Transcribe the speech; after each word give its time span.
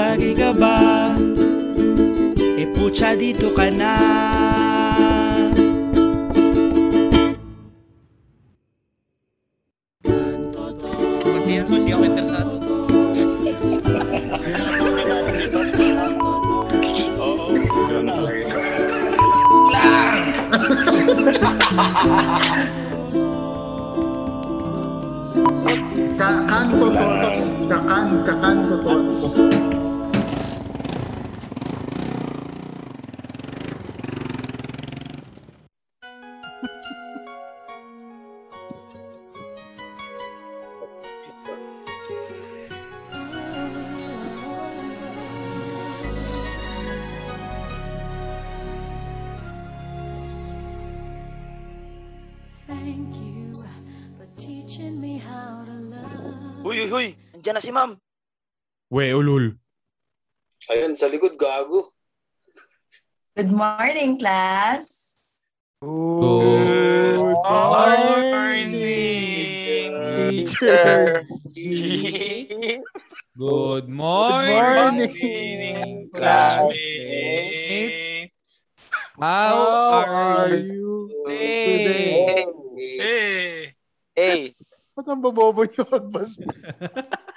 Tagay 0.00 0.32
ka 0.32 0.48
ba? 0.56 1.12
E 2.56 2.64
pucha 2.72 3.12
dito 3.12 3.52
ka 3.52 3.68
na 3.68 3.92
na 57.60 57.68
si 57.68 57.72
ma'am. 57.76 57.92
We, 58.88 59.12
ulul. 59.12 59.52
Ayun, 60.72 60.96
sa 60.96 61.12
likod, 61.12 61.36
gago. 61.36 61.92
Good 63.36 63.52
morning, 63.52 64.16
class. 64.16 64.88
Good 65.84 65.92
morning, 67.44 68.72
Teacher. 70.48 71.28
Good 73.36 73.88
morning, 73.92 75.12
classmates. 76.16 77.44
How, 79.20 80.08
are 80.08 80.56
you? 80.56 81.12
today? 81.28 82.48
Hey. 82.96 83.76
Hey. 84.16 84.56
Ba't 84.96 85.06
ang 85.12 85.20
babobo 85.20 85.68
niyo 85.68 85.84
magbasa? 85.88 86.40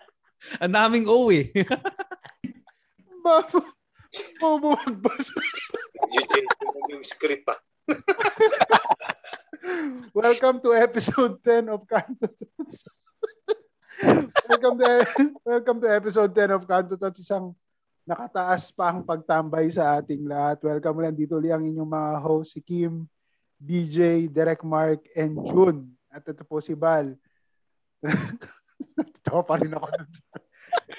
Ang 0.59 0.73
daming 0.73 1.05
O 1.07 1.31
eh. 1.31 1.49
Babo. 3.23 3.63
Bobo 4.37 4.75
magbasa. 4.77 5.33
Eugene, 6.11 6.47
yung 6.91 7.05
script 7.05 7.47
ah. 7.49 7.59
Welcome 10.11 10.59
to 10.61 10.75
episode 10.75 11.39
10 11.41 11.71
of 11.71 11.87
Kanto 11.87 12.27
Tots. 12.27 12.77
welcome 14.51 14.75
to 14.75 14.87
welcome 15.47 15.79
to 15.79 15.87
episode 15.87 16.31
10 16.35 16.59
of 16.59 16.67
Kanto 16.67 16.99
Tots, 16.99 17.23
isang 17.23 17.55
nakataas 18.03 18.69
pa 18.75 18.91
ang 18.91 19.07
pagtambay 19.07 19.71
sa 19.71 19.97
ating 19.97 20.27
lahat. 20.27 20.59
Welcome 20.61 20.99
ulit 20.99 21.15
dito 21.15 21.39
ulit 21.39 21.55
ang 21.55 21.63
inyong 21.63 21.87
mga 21.87 22.11
host, 22.19 22.53
si 22.53 22.61
Kim, 22.61 23.07
DJ, 23.55 24.27
Derek 24.27 24.61
Mark, 24.67 25.07
and 25.15 25.39
June. 25.47 25.95
At 26.11 26.27
ito 26.27 26.43
po 26.43 26.59
si 26.59 26.75
Bal. 26.75 27.15
Tawa 29.23 29.41
pa 29.41 29.55
rin 29.55 29.71
ako. 29.71 29.87
dun 29.89 30.09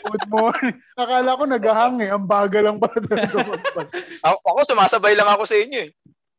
Good 0.04 0.26
morning. 0.28 0.76
Akala 0.94 1.34
ko 1.34 1.42
naghahang 1.44 1.98
eh. 2.00 2.08
Ang 2.08 2.24
bagal 2.24 2.62
lang 2.62 2.78
pala 2.78 2.94
talaga 2.96 3.36
magbasa. 3.42 3.94
Ako, 4.22 4.38
ako, 4.40 4.60
sumasabay 4.64 5.12
lang 5.12 5.26
ako 5.26 5.42
sa 5.44 5.56
inyo 5.56 5.78
eh. 5.82 5.90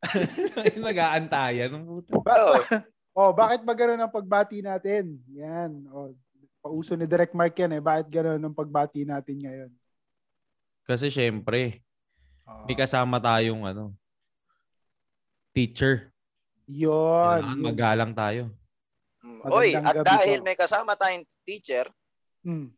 Nag-aantayan. 0.81 1.71
Oo. 1.75 2.53
Oh, 3.15 3.31
bakit 3.31 3.63
ba 3.63 3.73
ganun 3.73 3.99
ang 3.99 4.11
pagbati 4.11 4.59
natin? 4.59 5.19
Yan. 5.31 5.87
Oh, 5.89 6.11
pauso 6.59 6.93
ni 6.93 7.05
Direct 7.05 7.31
Mark 7.31 7.53
yan 7.53 7.73
eh. 7.73 7.81
Bakit 7.81 8.07
ganun 8.07 8.41
ang 8.41 8.55
pagbati 8.55 9.03
natin 9.03 9.37
ngayon? 9.39 9.71
Kasi 10.83 11.09
syempre, 11.09 11.81
Oh, 12.45 12.61
may 12.69 12.77
kasama 12.77 13.17
tayong 13.17 13.65
ano, 13.65 13.89
teacher. 15.49 16.13
yun. 16.65 17.41
Kailangan 17.41 17.57
magalang 17.59 18.13
tayo. 18.13 18.53
Oy, 19.49 19.73
Magandang 19.73 19.85
at 19.89 19.95
dahil 20.05 20.37
po. 20.37 20.45
may 20.45 20.53
kasama 20.53 20.93
tayong 20.93 21.25
teacher, 21.45 21.85
Hmm. 22.41 22.69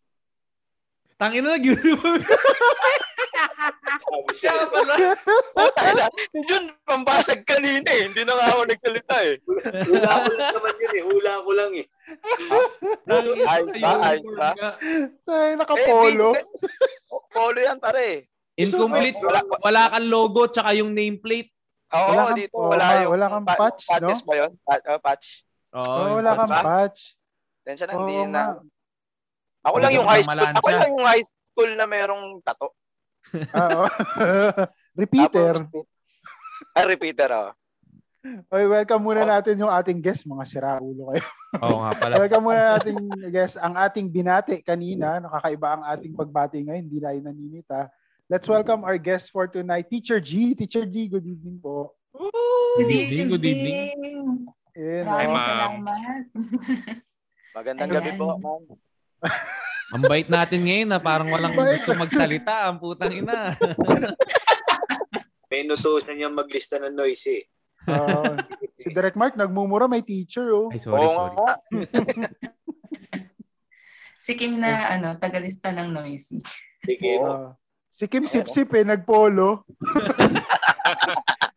Tangin 1.17 1.41
na 1.41 1.57
nag-uniform. 1.57 2.21
Sabi 4.07 4.33
siya, 4.33 4.53
Tala, 5.73 6.05
yun, 6.31 6.63
pambasag 6.83 7.41
kanina 7.43 7.89
eh. 7.89 8.05
Hindi 8.05 8.21
na 8.21 8.37
nga 8.37 8.53
ako 8.53 8.61
nagsalita 8.63 9.15
eh. 9.25 9.35
hula 9.83 10.07
ko 10.13 10.31
lang 10.31 10.53
naman 10.53 10.75
yun 10.77 10.93
eh. 10.93 11.03
Hula 11.03 11.33
ko 11.37 11.51
lang 11.51 11.71
eh. 11.73 11.85
Ay, 13.43 13.61
ba? 13.75 13.91
Ay, 13.99 14.17
ba? 14.23 14.49
Ay, 15.27 15.49
nakapolo. 15.55 16.29
Eh, 16.31 16.45
Polo 17.27 17.59
yan 17.59 17.81
pare. 17.81 18.29
Incomplete. 18.55 19.17
Wala, 19.19 19.41
wala 19.59 19.81
kang 19.89 20.07
logo 20.07 20.47
tsaka 20.47 20.71
yung 20.73 20.93
nameplate. 20.93 21.49
Oo, 21.89 22.09
Wala 22.13 22.31
dito 22.31 22.53
wala 22.53 22.85
yung 22.99 23.11
wala 23.11 23.25
kang 23.27 23.45
pa- 23.47 23.57
patch, 23.57 23.81
patches 23.85 24.19
no? 24.19 24.27
ba 24.27 24.33
yun? 24.37 24.51
Pa- 24.61 24.85
oh, 24.87 24.99
patch. 24.99 25.27
Oo, 25.71 25.81
Oh, 25.81 26.05
yung 26.05 26.17
wala 26.21 26.31
kang 26.35 26.51
ba? 26.51 26.61
patch. 26.61 27.16
Tensya 27.67 27.83
na, 27.83 27.99
Oo 27.99 28.07
hindi 28.07 28.15
na. 28.31 28.55
Ako 29.67 29.75
lang 29.83 29.91
yung 29.91 30.07
high 30.07 30.23
school. 30.23 30.31
malansya. 30.31 30.59
Ako 30.63 30.67
lang 30.71 30.91
yung 30.95 31.03
high 31.03 31.25
school 31.27 31.71
na 31.75 31.85
merong 31.85 32.25
tato. 32.39 32.67
Ah, 33.51 33.67
oh. 33.83 33.87
Repeater. 34.95 35.67
Tapos, 35.67 35.83
ay, 36.71 36.85
repeater 36.87 37.29
oh. 37.35 37.51
Oy, 38.55 38.67
welcome 38.71 39.03
muna 39.03 39.27
natin 39.27 39.59
yung 39.59 39.71
ating 39.71 39.99
guest. 39.99 40.23
Mga 40.23 40.47
siraulo 40.47 41.11
kayo. 41.11 41.27
Oo 41.59 41.79
nga 41.83 41.91
pala. 41.99 42.13
welcome 42.23 42.43
muna 42.47 42.63
natin 42.79 42.95
guest. 43.27 43.59
Ang 43.59 43.75
ating 43.75 44.07
binati 44.07 44.63
kanina. 44.63 45.19
Nakakaiba 45.19 45.67
ang 45.75 45.83
ating 45.91 46.15
pagbati 46.15 46.63
ngayon. 46.63 46.87
Hindi 46.87 46.99
tayo 47.03 47.19
naninita. 47.19 47.79
Let's 48.31 48.47
welcome 48.47 48.87
our 48.87 48.99
guest 48.99 49.31
for 49.31 49.47
tonight, 49.47 49.87
Teacher 49.87 50.19
G. 50.19 50.51
Teacher 50.55 50.83
G, 50.83 51.07
good 51.07 51.23
evening 51.23 51.63
po. 51.63 51.95
Good 52.75 52.91
evening, 52.91 53.27
good 53.31 53.45
evening. 53.47 53.95
Ayan, 54.75 55.03
Maraming 55.07 55.35
oh. 55.35 55.47
salamat. 55.47 56.23
Magandang 57.57 57.89
Ayan. 57.89 57.97
gabi 57.97 58.11
po, 58.13 58.37
ma'am. 58.37 58.63
Ang 59.97 60.03
bait 60.05 60.29
natin 60.29 60.61
ngayon 60.61 60.89
na 60.93 61.01
parang 61.01 61.25
walang 61.33 61.57
gusto 61.57 61.97
magsalita. 61.97 62.69
Ang 62.69 62.77
putang 62.77 63.09
ina. 63.09 63.49
May 65.49 65.65
inutusan 65.65 66.13
niya 66.13 66.29
maglista 66.29 66.77
ng 66.77 66.93
noise 66.93 67.41
eh. 67.41 67.43
Oo. 67.87 68.35
si 68.77 68.93
Direct 68.93 69.17
Mark, 69.17 69.33
nagmumura, 69.33 69.87
may 69.87 70.03
teacher, 70.03 70.51
oh. 70.53 70.67
Ay, 70.69 70.77
sorry, 70.77 71.01
Oo 71.01 71.09
sorry. 71.09 71.33
nga. 71.33 71.53
Si 74.27 74.35
Kim 74.35 74.59
na 74.59 74.91
ano, 74.91 75.15
tagalista 75.15 75.71
ng 75.71 75.87
noisy. 75.87 76.43
Sige. 76.83 77.15
Oo. 77.23 77.31
Ah, 77.31 77.55
si 77.87 78.11
Kim 78.11 78.27
Sip-Sip 78.27 78.67
eh, 78.75 78.83
nagpolo. 78.83 79.63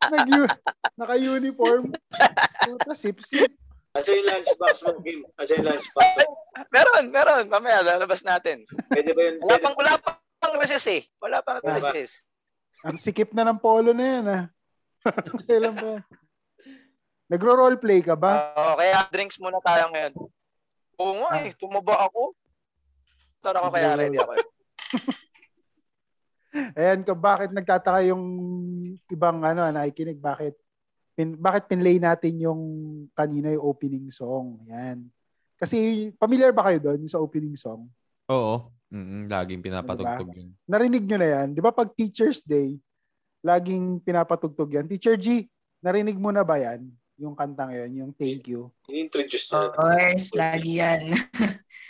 Nag 0.07 0.47
naka-uniform. 0.95 1.91
Puta, 2.63 2.95
Sip-Sip. 2.95 3.60
Asa 3.91 4.09
yung 4.15 4.23
lunchbox 4.23 4.75
mo, 4.87 4.91
Kim? 5.03 5.19
Asa 5.35 5.51
yung 5.59 5.67
lunchbox 5.67 6.07
mo? 6.15 6.23
Meron, 6.71 7.05
meron. 7.11 7.43
Mamaya, 7.51 7.83
lalabas 7.83 8.23
natin. 8.23 8.63
Pwede 8.87 9.11
ba 9.11 9.21
yun? 9.27 9.35
Wala 9.43 9.57
pang, 9.59 9.75
wala 9.75 9.91
pang 10.39 10.55
recess 10.55 10.87
eh. 10.87 11.01
Wala 11.19 11.43
pang 11.43 11.59
Tama. 11.59 11.75
recess. 11.75 12.23
Ang 12.87 12.95
sikip 12.95 13.35
na 13.35 13.43
ng 13.43 13.59
polo 13.59 13.91
na 13.91 14.05
yan, 14.07 14.25
ah. 14.31 14.45
Kailan 15.47 15.75
ba? 15.75 15.99
Nagro-roleplay 17.27 17.99
ka 17.99 18.15
ba? 18.15 18.55
Oo, 18.55 18.79
kaya 18.79 19.07
drinks 19.11 19.39
muna 19.39 19.59
tayo 19.59 19.91
ngayon. 19.91 20.13
Oo 20.99 21.13
nga 21.23 21.43
eh, 21.43 21.51
tumaba 21.55 22.07
ako. 22.07 22.31
Tara 23.43 23.59
ko 23.59 23.71
kaya 23.73 23.97
ready 23.99 24.19
ako. 24.19 24.31
eh. 24.37 24.45
Ayan, 26.79 27.01
ka, 27.07 27.15
bakit 27.15 27.55
nagtataka 27.55 28.03
yung 28.07 28.23
ibang 29.07 29.39
ano, 29.39 29.71
nakikinig? 29.71 30.19
Bakit? 30.19 30.55
Pin, 31.21 31.37
bakit 31.37 31.69
pinlay 31.69 32.01
natin 32.01 32.33
yung 32.41 32.61
kanina 33.13 33.53
yung 33.53 33.61
opening 33.61 34.09
song? 34.09 34.57
Yan. 34.65 35.05
Kasi, 35.61 36.09
familiar 36.17 36.49
ba 36.49 36.65
kayo 36.65 36.81
doon 36.81 37.05
sa 37.05 37.21
opening 37.21 37.53
song? 37.53 37.85
Oo. 38.25 38.73
Mm, 38.89 39.29
laging 39.29 39.61
pinapatugtog 39.61 40.33
yun. 40.33 40.49
Narinig 40.65 41.05
nyo 41.05 41.21
na 41.21 41.29
yan? 41.29 41.47
Di 41.53 41.61
ba 41.61 41.69
pag 41.69 41.93
Teacher's 41.93 42.41
Day, 42.41 42.81
laging 43.45 44.01
pinapatugtog 44.01 44.73
yan. 44.73 44.89
Teacher 44.89 45.13
G, 45.13 45.45
narinig 45.77 46.17
mo 46.17 46.33
na 46.33 46.41
ba 46.41 46.57
yan? 46.57 46.89
Yung 47.21 47.37
kantang 47.37 47.69
yun, 47.69 47.91
yung 47.93 48.11
thank 48.17 48.49
you. 48.49 48.73
I-introduce 48.89 49.53
Of 49.53 49.77
na. 49.77 49.77
course, 49.77 50.33
lagi 50.33 50.81
yan. 50.81 51.13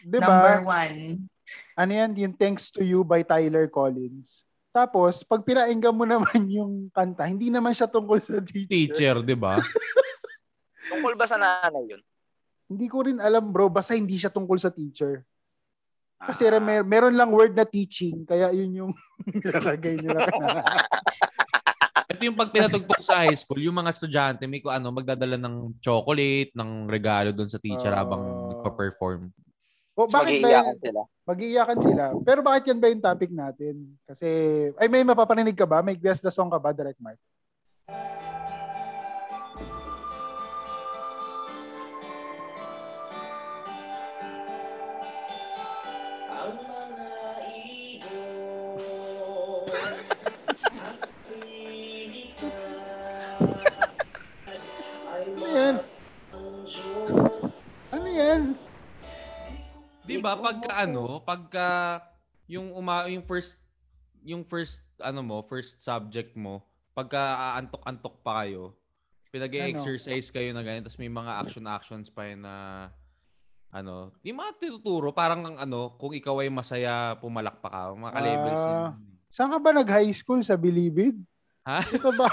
Di 0.04 0.18
Number 0.28 0.60
one. 0.68 1.32
Ano 1.80 1.92
yan? 1.96 2.12
Yung 2.20 2.36
Thanks 2.36 2.68
to 2.76 2.84
You 2.84 3.08
by 3.08 3.24
Tyler 3.24 3.72
Collins. 3.72 4.44
Tapos, 4.72 5.28
pag 5.28 5.44
pinainggan 5.44 5.92
mo 5.92 6.08
naman 6.10 6.48
yung 6.48 6.88
kanta, 6.90 7.28
hindi 7.28 7.52
naman 7.52 7.76
siya 7.76 7.92
tungkol 7.92 8.24
sa 8.24 8.40
teacher. 8.40 8.72
Teacher, 8.72 9.16
di 9.22 9.36
ba? 9.36 9.60
Tungkol 10.92 11.14
ba 11.16 11.28
sa 11.28 11.36
nanay 11.36 11.92
yun? 11.92 12.02
Hindi 12.72 12.88
ko 12.88 13.04
rin 13.04 13.20
alam 13.20 13.52
bro, 13.52 13.68
basta 13.68 13.96
hindi 13.96 14.16
siya 14.16 14.32
tungkol 14.32 14.56
sa 14.60 14.72
teacher. 14.72 15.28
Kasi 16.22 16.48
mer- 16.60 16.88
meron 16.88 17.16
lang 17.16 17.32
word 17.32 17.52
na 17.52 17.68
teaching, 17.68 18.24
kaya 18.24 18.52
yun 18.52 18.72
yung 18.72 18.92
nilalagay 19.28 20.00
nila. 20.00 20.28
Ito 22.12 22.22
yung 22.22 22.38
pag 22.38 22.52
pinatugtog 22.52 23.02
sa 23.02 23.24
high 23.24 23.36
school, 23.36 23.60
yung 23.60 23.76
mga 23.76 23.92
estudyante 23.92 24.44
may 24.46 24.60
ko 24.60 24.70
ano 24.70 24.92
magdadala 24.92 25.36
ng 25.36 25.80
chocolate, 25.80 26.52
ng 26.54 26.88
regalo 26.88 27.32
doon 27.32 27.48
sa 27.48 27.60
teacher 27.60 27.92
Ah. 27.92 28.04
habang 28.04 28.22
nagpa-perform. 28.52 29.32
O, 29.94 30.08
So, 30.08 30.14
bakit 30.14 30.40
ba 30.40 30.48
mag-iiyakan 30.48 30.76
yan? 30.76 30.84
sila. 30.84 31.02
Mag-iiyakan 31.22 31.80
sila. 31.84 32.04
Pero 32.24 32.40
bakit 32.42 32.64
yan 32.68 32.80
ba 32.80 32.88
yung 32.88 33.04
topic 33.04 33.30
natin? 33.30 33.74
Kasi, 34.08 34.28
ay 34.76 34.88
may 34.88 35.04
mapapaninig 35.04 35.56
ka 35.56 35.68
ba? 35.68 35.84
May 35.84 35.96
guest 35.96 36.24
the 36.24 36.32
song 36.32 36.50
ka 36.50 36.58
ba, 36.58 36.72
Direct 36.72 37.00
Mark? 37.00 37.20
Ba 60.22 60.38
pagka 60.38 60.72
ano, 60.78 61.20
pagka 61.26 61.68
yung 62.46 62.72
uma 62.72 63.10
yung 63.10 63.26
first 63.26 63.58
yung 64.22 64.46
first 64.46 64.86
ano 65.02 65.26
mo, 65.26 65.42
first 65.46 65.82
subject 65.82 66.38
mo, 66.38 66.62
pagka 66.94 67.58
aantok-antok 67.58 68.22
pa 68.22 68.46
kayo, 68.46 68.78
pinag-exercise 69.34 70.30
kayo 70.30 70.54
na 70.54 70.62
ganyan, 70.62 70.86
tapos 70.86 71.02
may 71.02 71.10
mga 71.10 71.32
action-actions 71.42 72.14
pa 72.14 72.30
yun 72.30 72.46
na 72.46 72.56
ano, 73.72 74.12
yung 74.22 74.38
mga 74.38 74.60
tinuturo, 74.60 75.16
parang 75.16 75.42
ang 75.48 75.58
ano, 75.58 75.96
kung 75.96 76.12
ikaw 76.12 76.44
ay 76.44 76.52
masaya, 76.52 77.16
pumalakpak 77.18 77.72
ka, 77.72 77.96
mga 77.96 78.14
ka-levels 78.14 78.64
yun. 78.68 78.78
Ah. 78.78 78.92
Saan 79.32 79.50
ka 79.50 79.58
ba 79.64 79.72
nag-high 79.72 80.12
school? 80.12 80.44
Sa 80.44 80.60
Bilibid? 80.60 81.16
Ha? 81.64 81.80
Ito 81.88 82.12
ba? 82.12 82.28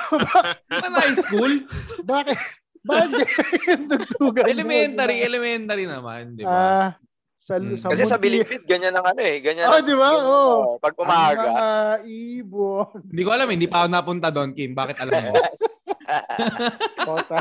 Ano 0.67 0.97
high 1.07 1.15
school? 1.15 1.63
bakit? 2.03 2.37
Bakit 2.83 3.27
yung 3.71 3.85
tugtugan 3.87 4.43
mo? 4.43 4.51
elementary, 4.51 5.23
elementary 5.23 5.85
naman, 5.87 6.35
di 6.35 6.43
ba? 6.43 6.51
Ah, 6.51 6.91
sa, 7.49 7.57
Hmm. 7.57 7.81
sa 7.81 7.89
Kasi 7.89 8.05
sa 8.05 8.21
Bilibid, 8.21 8.69
ganyan 8.69 8.93
ang 8.93 9.09
ano 9.09 9.25
eh. 9.25 9.41
Ganyan. 9.41 9.73
Oh, 9.73 9.81
di 9.81 9.97
ba? 9.97 10.09
oh, 10.13 10.77
Pag 10.77 10.93
Ang 10.93 11.01
umaga. 11.01 11.41
mga 11.41 11.69
ibon. 12.05 13.01
Hindi 13.09 13.23
ko 13.25 13.31
alam, 13.33 13.49
hindi 13.49 13.65
pa 13.65 13.77
ako 13.81 13.89
napunta 13.89 14.29
doon, 14.29 14.53
Kim. 14.53 14.77
Bakit 14.77 14.97
alam 15.01 15.33
mo? 15.33 15.33
Kota. 17.09 17.41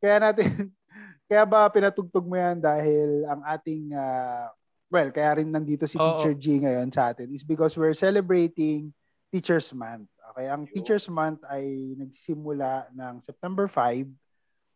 Kaya 0.00 0.16
natin, 0.20 0.48
kaya 1.28 1.44
ba 1.44 1.68
pinatugtog 1.68 2.24
mo 2.24 2.36
yan 2.36 2.60
dahil 2.60 3.28
ang 3.28 3.44
ating, 3.44 3.92
ah, 3.92 4.48
well, 4.88 5.08
kaya 5.12 5.44
rin 5.44 5.52
nandito 5.52 5.84
si 5.84 5.96
Oo. 5.96 6.20
Teacher 6.20 6.34
G 6.36 6.60
ngayon 6.60 6.88
sa 6.88 7.12
atin 7.12 7.28
is 7.32 7.44
because 7.44 7.76
we're 7.76 7.96
celebrating 7.96 8.92
Teacher's 9.28 9.72
Month. 9.72 10.08
Okay, 10.34 10.46
ang 10.48 10.64
Teacher's 10.66 11.08
Month 11.08 11.44
ay 11.46 11.94
nagsimula 11.96 12.88
ng 12.92 13.20
September 13.20 13.68
5 13.68 14.08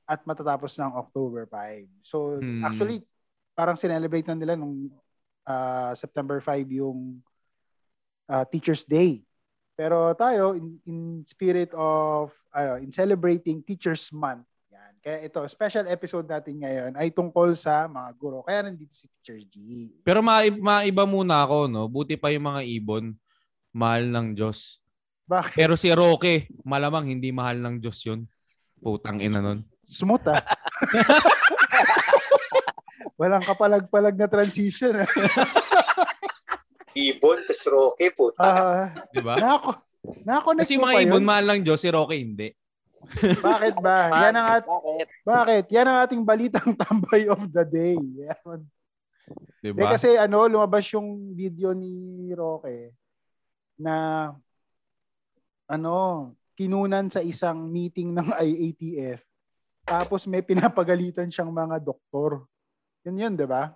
at 0.08 0.24
matatapos 0.24 0.72
ng 0.74 0.96
October 0.96 1.44
5. 1.44 1.84
So, 2.00 2.40
Hmm. 2.40 2.64
actually, 2.64 3.04
parang 3.52 3.76
sinelebrate 3.76 4.24
na 4.24 4.34
nila 4.34 4.56
nung 4.56 4.88
ah, 5.44 5.92
September 5.92 6.40
5 6.40 6.64
yung 6.68 7.20
ah, 8.26 8.44
Teacher's 8.44 8.84
Day. 8.84 9.24
Pero 9.72 10.10
tayo, 10.12 10.52
in, 10.52 10.76
in 10.84 10.98
spirit 11.24 11.70
of, 11.72 12.28
ano, 12.50 12.76
in 12.76 12.90
celebrating 12.90 13.62
Teacher's 13.62 14.10
Month, 14.10 14.44
yan. 14.68 14.92
Kaya 14.98 15.18
ito, 15.24 15.38
special 15.46 15.86
episode 15.86 16.26
natin 16.26 16.60
ngayon 16.60 16.92
ay 16.98 17.08
tungkol 17.08 17.54
sa 17.54 17.86
mga 17.86 18.10
guro. 18.18 18.42
Kaya 18.42 18.66
nandito 18.66 18.90
si 18.92 19.06
Teacher 19.08 19.38
G. 19.46 19.56
Pero 20.02 20.18
ma- 20.18 20.42
maiba 20.44 21.06
muna 21.06 21.46
ako, 21.46 21.70
no? 21.70 21.86
Buti 21.86 22.18
pa 22.18 22.28
yung 22.28 22.44
mga 22.44 22.66
ibon, 22.66 23.14
mahal 23.70 24.10
ng 24.10 24.34
Diyos. 24.34 24.82
Bakit? 25.24 25.54
Pero 25.54 25.78
si 25.78 25.88
Roque, 25.94 26.48
malamang 26.66 27.08
hindi 27.08 27.30
mahal 27.30 27.62
ng 27.62 27.78
Diyos 27.78 28.02
yun. 28.02 28.26
Putang 28.82 29.22
ina 29.22 29.38
nun. 29.38 29.62
Smooth 29.88 30.28
ah. 30.28 30.38
Walang 33.18 33.42
kapalag-palag 33.42 34.14
na 34.14 34.26
transition. 34.26 35.00
ah. 35.00 35.08
Ibon, 36.94 37.42
tas 37.42 37.62
Roque 37.64 38.06
po. 38.12 38.30
Ah, 38.36 38.92
Di 39.10 39.18
ba? 39.18 39.34
nako. 39.36 39.70
Nako, 40.24 40.48
Kasi 40.56 40.74
yung 40.74 40.84
mga 40.84 41.04
ibon, 41.04 41.22
mahal 41.22 41.44
ng 41.48 41.60
Diyos, 41.62 41.78
si 41.78 41.88
Roque 41.88 42.14
hindi. 42.14 42.48
Bakit 43.18 43.74
ba? 43.78 44.10
Yan 44.26 44.34
ang 44.34 44.46
at, 44.52 44.64
Bakit? 44.64 45.06
bakit? 45.22 45.64
Yan 45.70 45.86
ang 45.86 45.96
ating 46.02 46.22
balitang 46.22 46.70
tambay 46.82 47.26
of 47.26 47.40
the 47.48 47.62
day. 47.62 47.96
Yan. 47.96 48.58
Di 49.58 49.68
Di 49.68 49.76
ba? 49.76 49.92
kasi 49.92 50.14
ano, 50.14 50.44
lumabas 50.44 50.82
yung 50.90 51.32
video 51.32 51.70
ni 51.70 52.26
Roque 52.32 52.92
na 53.76 54.28
ano, 55.64 55.94
kinunan 56.54 57.06
sa 57.06 57.20
isang 57.20 57.64
meeting 57.64 58.10
ng 58.10 58.32
IATF. 58.32 59.20
Tapos 59.88 60.28
may 60.28 60.44
pinapagalitan 60.44 61.32
siyang 61.32 61.48
mga 61.48 61.80
doktor. 61.80 62.44
Yun 63.08 63.16
yun, 63.16 63.32
di 63.40 63.48
ba? 63.48 63.72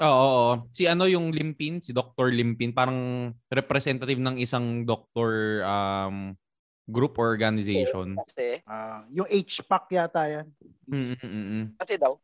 Oo, 0.00 0.08
oo. 0.08 0.52
Si 0.72 0.88
ano 0.88 1.04
yung 1.04 1.28
Limpin, 1.28 1.84
si 1.84 1.92
Dr. 1.92 2.32
Limpin, 2.32 2.72
parang 2.72 3.28
representative 3.52 4.16
ng 4.16 4.40
isang 4.40 4.88
doctor 4.88 5.60
um, 5.60 6.32
group 6.88 7.20
or 7.20 7.36
organization. 7.36 8.16
Kasi, 8.16 8.64
Ah, 8.64 9.04
yung 9.12 9.28
HPAC 9.28 9.84
yata 9.92 10.24
yan. 10.24 10.46
Mm, 10.88 11.14
mm, 11.14 11.18
mm, 11.20 11.44
mm. 11.44 11.64
kasi 11.76 12.00
daw. 12.00 12.16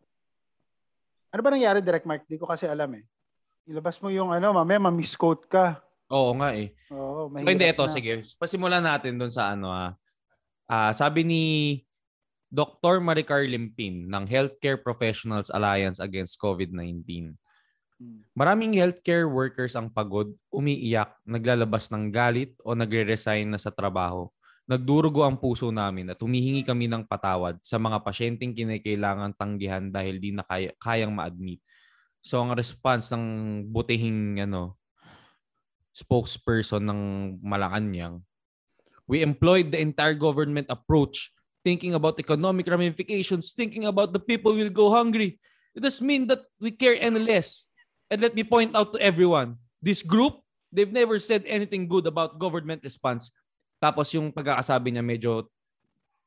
Ano 1.31 1.41
ba 1.45 1.53
nangyari, 1.53 1.85
Direct 1.85 2.09
Mark? 2.09 2.25
Di 2.25 2.41
ko 2.41 2.49
kasi 2.49 2.65
alam 2.65 2.89
eh. 2.97 3.05
Ilabas 3.69 4.01
mo 4.01 4.09
yung 4.09 4.33
ano, 4.33 4.57
mamaya 4.57 4.81
ma-misquote 4.81 5.45
ka. 5.51 5.85
Oo 6.09 6.33
nga 6.39 6.55
eh. 6.57 6.73
Oo, 6.89 7.29
mahirap 7.29 7.51
hindi, 7.51 7.67
ito, 7.67 7.85
na. 7.85 7.93
sige. 7.93 8.13
Pasimulan 8.41 8.81
natin 8.81 9.19
doon 9.21 9.29
sa 9.29 9.53
ano 9.53 9.69
ah. 9.69 9.93
Ah, 10.65 10.95
sabi 10.97 11.27
ni 11.27 11.43
Dr. 12.47 13.03
Maricar 13.03 13.43
Limpin 13.45 14.07
ng 14.07 14.25
Healthcare 14.25 14.79
Professionals 14.79 15.51
Alliance 15.51 15.99
Against 15.99 16.39
COVID-19. 16.39 17.35
Hmm. 17.97 18.23
Maraming 18.37 18.77
healthcare 18.77 19.27
workers 19.27 19.75
ang 19.75 19.89
pagod, 19.89 20.31
umiiyak, 20.53 21.17
naglalabas 21.25 21.89
ng 21.91 22.13
galit 22.13 22.55
o 22.63 22.77
nagre-resign 22.77 23.51
na 23.51 23.59
sa 23.59 23.73
trabaho. 23.73 24.29
Nagdurugo 24.67 25.23
ang 25.23 25.39
puso 25.39 25.71
namin 25.71 26.11
at 26.11 26.19
humihingi 26.19 26.67
kami 26.67 26.91
ng 26.91 27.07
patawad 27.07 27.55
sa 27.63 27.79
mga 27.79 28.03
pasyenteng 28.03 28.51
kinakailangan 28.51 29.31
tanggihan 29.39 29.87
dahil 29.89 30.19
di 30.19 30.35
na 30.35 30.43
kaya, 30.43 30.75
kayang 30.83 31.15
ma-admit. 31.15 31.63
So 32.19 32.43
ang 32.43 32.59
response 32.59 33.15
ng 33.15 33.25
butihing 33.71 34.43
ano, 34.43 34.75
spokesperson 35.95 36.83
ng 36.83 37.01
Malacanang, 37.41 38.27
we 39.07 39.23
employed 39.23 39.71
the 39.71 39.79
entire 39.79 40.19
government 40.19 40.67
approach, 40.67 41.31
thinking 41.67 41.99
about 41.99 42.15
economic 42.23 42.63
ramifications, 42.71 43.51
thinking 43.51 43.91
about 43.91 44.15
the 44.15 44.23
people 44.23 44.55
will 44.55 44.71
go 44.71 44.95
hungry. 44.95 45.43
It 45.75 45.83
does 45.83 45.99
mean 45.99 46.31
that 46.31 46.47
we 46.63 46.71
care 46.71 46.95
any 46.95 47.19
less. 47.19 47.67
And 48.07 48.23
let 48.23 48.39
me 48.39 48.47
point 48.47 48.71
out 48.79 48.95
to 48.95 49.03
everyone, 49.03 49.59
this 49.83 49.99
group, 49.99 50.39
they've 50.71 50.95
never 50.95 51.19
said 51.19 51.43
anything 51.43 51.91
good 51.91 52.07
about 52.07 52.39
government 52.39 52.87
response. 52.87 53.35
Tapos 53.83 54.15
yung 54.15 54.31
pagkakasabi 54.31 54.95
niya 54.95 55.03
medyo 55.03 55.51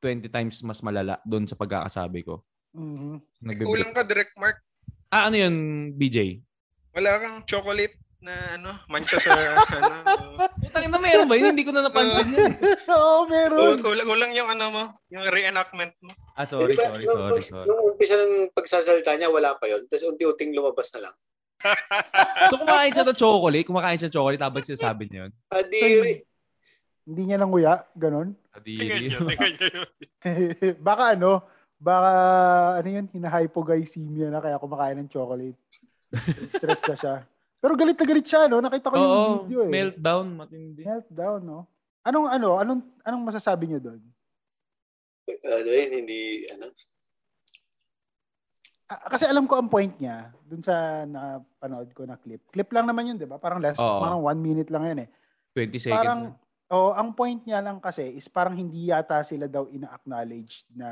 20 0.04 0.28
times 0.28 0.60
mas 0.60 0.84
malala 0.84 1.24
doon 1.24 1.48
sa 1.48 1.56
pagkakasabi 1.56 2.28
ko. 2.28 2.44
Mhm. 2.76 3.24
Nagbe- 3.40 3.64
Kulang 3.64 3.96
ka, 3.96 4.04
Direct 4.04 4.36
Mark. 4.36 4.60
Ah, 5.08 5.32
ano 5.32 5.40
yun, 5.40 5.56
BJ? 5.96 6.44
Wala 6.92 7.16
kang 7.16 7.48
chocolate 7.48 7.96
na 8.20 8.34
ano, 8.54 8.70
mancha 8.86 9.16
sa 9.16 9.32
ano. 9.80 10.44
Putang 10.60 10.88
na 10.88 11.00
meron 11.00 11.26
ba? 11.26 11.36
yun? 11.36 11.56
Hindi 11.56 11.64
ko 11.64 11.72
na 11.72 11.82
napansin 11.82 12.28
yun. 12.30 12.52
Oo, 12.92 13.24
Oh, 13.24 13.24
meron. 13.26 13.80
kulang, 13.80 14.04
kulang 14.06 14.32
yung 14.34 14.50
ano 14.50 14.66
mo, 14.70 14.84
yung 15.08 15.24
reenactment 15.26 15.96
mo. 16.00 16.12
Ah, 16.34 16.44
sorry, 16.44 16.76
Di 16.76 16.80
ba, 16.80 16.92
sorry, 16.92 17.06
sorry, 17.06 17.32
nung- 17.32 17.40
sorry. 17.42 17.66
Nung 17.66 17.80
umpisa 17.86 18.16
ng 18.16 18.52
pagsasalita 18.52 19.16
niya, 19.16 19.30
wala 19.30 19.56
pa 19.56 19.66
yun. 19.66 19.88
Tapos 19.88 20.04
unti-unting 20.06 20.52
lumabas 20.52 20.92
na 20.94 21.10
lang. 21.10 21.16
So 22.50 22.56
kumakain 22.58 22.92
siya 22.92 23.04
ng 23.04 23.20
chocolate, 23.20 23.68
kumakain 23.68 23.98
siya 23.98 24.08
ng 24.08 24.16
chocolate 24.16 24.40
habang 24.42 24.64
sinasabi 24.64 25.04
niya 25.06 25.20
yun. 25.22 25.32
Adiri. 25.50 26.14
Hindi 27.04 27.22
niya 27.26 27.38
nanguya, 27.38 27.84
ganun. 27.94 28.36
Tingnan 28.58 29.00
nyo. 29.08 29.20
baka 30.80 31.16
ano, 31.16 31.44
baka 31.76 32.12
ano 32.78 32.88
yun, 32.90 33.06
hinahypoglycemia 33.10 34.28
na 34.28 34.40
kaya 34.40 34.56
kumakain 34.56 35.00
ng 35.00 35.10
chocolate. 35.10 35.56
Stress 36.52 36.84
na 36.86 36.96
siya. 36.96 37.16
Pero 37.60 37.76
galit 37.76 38.00
na 38.00 38.08
galit 38.08 38.26
siya, 38.28 38.48
no? 38.48 38.64
Nakita 38.64 38.88
ko 38.88 38.96
yung 38.96 39.12
Oo, 39.12 39.34
video 39.44 39.60
eh. 39.68 39.72
meltdown, 39.72 40.28
matindi. 40.32 40.82
Meltdown, 40.88 41.42
no? 41.44 41.68
Anong 42.08 42.28
ano, 42.32 42.50
anong 42.56 42.82
anong 43.04 43.24
masasabi 43.28 43.68
niyo 43.68 43.80
doon? 43.84 44.02
Ano 45.30 45.70
yun, 45.70 45.92
hindi, 46.00 46.48
ano. 46.56 46.72
Ah, 48.90 49.06
kasi 49.06 49.30
alam 49.30 49.46
ko 49.46 49.54
ang 49.60 49.70
point 49.70 49.94
niya 50.02 50.34
dun 50.50 50.66
sa 50.66 51.06
napanood 51.06 51.94
ko 51.94 52.10
na 52.10 52.18
clip. 52.18 52.42
Clip 52.50 52.66
lang 52.74 52.90
naman 52.90 53.14
yun, 53.14 53.18
'di 53.22 53.30
ba? 53.30 53.38
Parang 53.38 53.62
less, 53.62 53.78
Oo. 53.78 54.02
parang 54.02 54.26
one 54.26 54.42
minute 54.42 54.74
lang 54.74 54.82
yan 54.90 55.00
eh. 55.06 55.10
20 55.54 55.78
seconds. 55.78 55.94
Parang 55.94 56.20
na. 56.34 56.74
oh, 56.74 56.98
ang 56.98 57.14
point 57.14 57.38
niya 57.46 57.62
lang 57.62 57.78
kasi 57.78 58.18
is 58.18 58.26
parang 58.26 58.58
hindi 58.58 58.90
yata 58.90 59.22
sila 59.22 59.46
daw 59.46 59.70
ina-acknowledge 59.70 60.66
na 60.74 60.90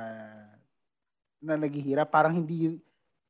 na 1.42 1.58
naghihirap, 1.58 2.14
parang 2.14 2.38
hindi 2.38 2.78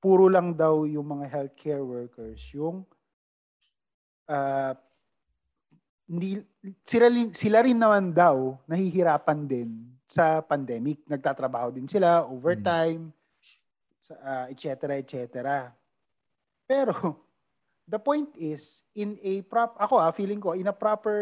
puro 0.04 0.28
lang 0.28 0.52
daw 0.52 0.84
yung 0.84 1.16
mga 1.16 1.32
healthcare 1.32 1.84
workers 1.84 2.44
yung 2.52 2.84
ah, 4.28 4.76
hindi, 6.08 6.40
sila, 6.88 7.08
sila 7.36 7.58
rin 7.64 7.76
naman 7.76 8.16
daw 8.16 8.56
nahihirapan 8.64 9.44
din 9.44 9.70
sa 10.08 10.40
pandemic. 10.40 11.04
Nagtatrabaho 11.04 11.76
din 11.76 11.88
sila, 11.88 12.24
overtime, 12.24 13.12
sa, 14.00 14.16
ah, 14.24 14.46
et 14.48 14.60
cetera, 14.60 14.96
et 14.96 15.08
cetera. 15.08 15.68
Pero, 16.64 16.96
the 17.92 18.00
point 18.00 18.32
is, 18.40 18.84
in 18.96 19.20
a 19.20 19.44
prop, 19.44 19.76
ako 19.76 20.00
ah, 20.00 20.12
feeling 20.16 20.40
ko, 20.40 20.56
in 20.56 20.72
a 20.72 20.76
proper 20.76 21.20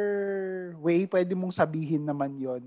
way, 0.78 1.10
pwede 1.10 1.34
mong 1.34 1.54
sabihin 1.54 2.06
naman 2.06 2.38
yon 2.38 2.64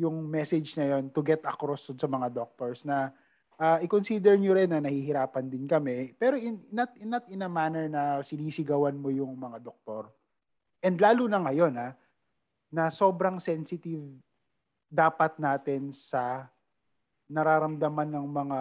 yung 0.00 0.24
message 0.24 0.78
na 0.80 0.96
yon 0.96 1.12
to 1.12 1.20
get 1.20 1.44
across 1.44 1.92
sa 1.92 2.08
mga 2.08 2.32
doctors 2.32 2.88
na 2.88 3.12
ah, 3.60 3.76
i-consider 3.84 4.40
nyo 4.40 4.56
rin 4.56 4.72
na 4.72 4.80
nahihirapan 4.80 5.44
din 5.52 5.68
kami, 5.68 6.16
pero 6.16 6.40
in, 6.40 6.56
not, 6.72 6.96
not 7.04 7.24
in 7.28 7.44
a 7.44 7.50
manner 7.50 7.92
na 7.92 8.24
sinisigawan 8.24 8.96
mo 8.96 9.12
yung 9.12 9.36
mga 9.36 9.60
doktor. 9.60 10.08
And 10.80 10.96
lalo 10.96 11.28
na 11.28 11.44
ngayon, 11.44 11.76
ha, 11.76 11.92
na 12.72 12.88
sobrang 12.88 13.36
sensitive 13.36 14.00
dapat 14.88 15.36
natin 15.36 15.92
sa 15.92 16.48
nararamdaman 17.28 18.08
ng 18.10 18.26
mga 18.26 18.60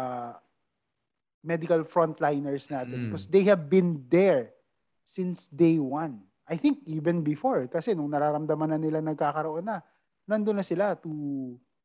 medical 1.39 1.81
frontliners 1.87 2.67
natin 2.67 2.99
Mm. 2.99 3.03
because 3.09 3.25
they 3.31 3.47
have 3.47 3.71
been 3.71 4.03
there 4.11 4.51
since 5.07 5.47
day 5.47 5.79
one. 5.79 6.19
I 6.49 6.57
think 6.57 6.81
even 6.89 7.21
before 7.23 7.69
kasi 7.69 7.93
nung 7.95 8.11
nararamdaman 8.11 8.75
na 8.75 8.79
nila 8.81 8.99
nagkakaroon 8.99 9.63
na, 9.63 9.79
nandun 10.25 10.59
na 10.59 10.65
sila 10.65 10.97
to 10.99 11.09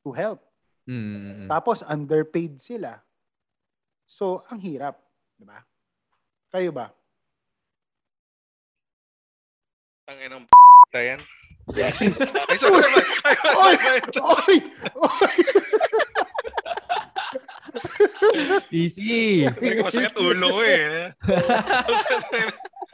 to 0.03 0.11
help. 0.13 0.43
Mm. 0.89 1.49
Tapos 1.49 1.85
underpaid 1.85 2.61
sila. 2.61 3.04
So, 4.05 4.45
ang 4.53 4.61
hirap, 4.61 5.01
'di 5.41 5.49
ba? 5.49 5.65
Kayo 6.53 6.71
ba? 6.71 6.93
Ang 10.05 10.21
inang 10.21 10.45
p*** 10.45 10.53
yan. 11.01 11.21
Ay, 12.53 12.57
sorry 12.61 12.77
naman. 12.77 13.05
Ay, 13.25 13.37
Oy! 13.57 13.75
ay, 13.81 14.01
Oy! 14.21 14.57
Oy! 15.01 15.35
Easy. 18.69 19.49
ay, 19.49 19.81
masakit 19.81 20.13
ulo 20.21 20.61
ko 20.61 20.63
eh. 20.63 21.09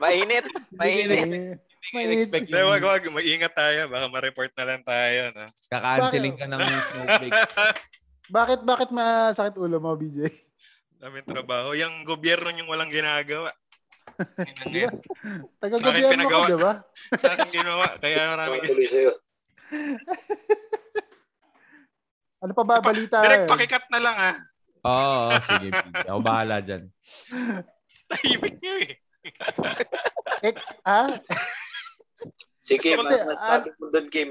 Mainit. 0.00 0.46
Mainit. 0.78 1.58
In-expect 1.90 2.46
Hindi, 2.48 2.62
wag, 2.62 2.82
wag. 2.86 3.02
Mag-ingat 3.10 3.52
tayo. 3.52 3.90
Baka 3.90 4.06
ma-report 4.06 4.52
na 4.54 4.64
lang 4.64 4.80
tayo. 4.86 5.34
No? 5.34 5.50
Kaka-canceling 5.68 6.38
ka 6.38 6.46
ng 6.46 6.60
snowflake. 6.62 7.34
bakit 8.30 8.60
bakit 8.62 8.88
masakit 8.90 9.58
ulo 9.58 9.76
mo, 9.78 9.94
BJ? 9.94 10.30
Daming 10.96 11.26
trabaho. 11.26 11.72
Yung 11.74 12.04
gobyerno 12.04 12.52
yung 12.52 12.70
walang 12.70 12.92
ginagawa. 12.92 13.50
Yun 14.36 14.74
yan. 14.88 14.94
Taga 15.56 15.74
Sa 15.76 15.80
akin 15.80 15.86
gobyerno 15.88 16.12
pinagawa. 16.12 16.44
ka, 16.44 16.48
'di 16.48 16.58
ba? 16.60 16.72
Sa 17.16 17.28
akin 17.32 17.48
ginawa. 17.50 17.86
Kaya 17.98 18.20
marami. 18.36 18.56
Ano 22.40 22.56
pa 22.56 22.64
ba 22.64 22.80
balita? 22.80 23.20
Direct 23.20 23.44
eh? 23.44 23.50
pakikat 23.52 23.84
na 23.92 24.00
lang 24.00 24.16
ah. 24.16 24.36
Oo, 24.80 25.28
oh, 25.28 25.30
sige. 25.44 25.68
sige. 25.76 25.92
Ako 26.08 26.20
bahala 26.24 26.64
dyan. 26.64 26.88
Tahimik 28.08 28.56
niyo 28.64 28.74
eh. 28.80 28.92
Eh, 30.40 30.54
ah? 30.88 31.20
Sige, 32.56 32.96
ko- 32.96 33.04
mas 33.04 33.12
masasabi 33.12 33.68
mo 33.76 33.92
doon, 33.92 34.06
Kim. 34.08 34.30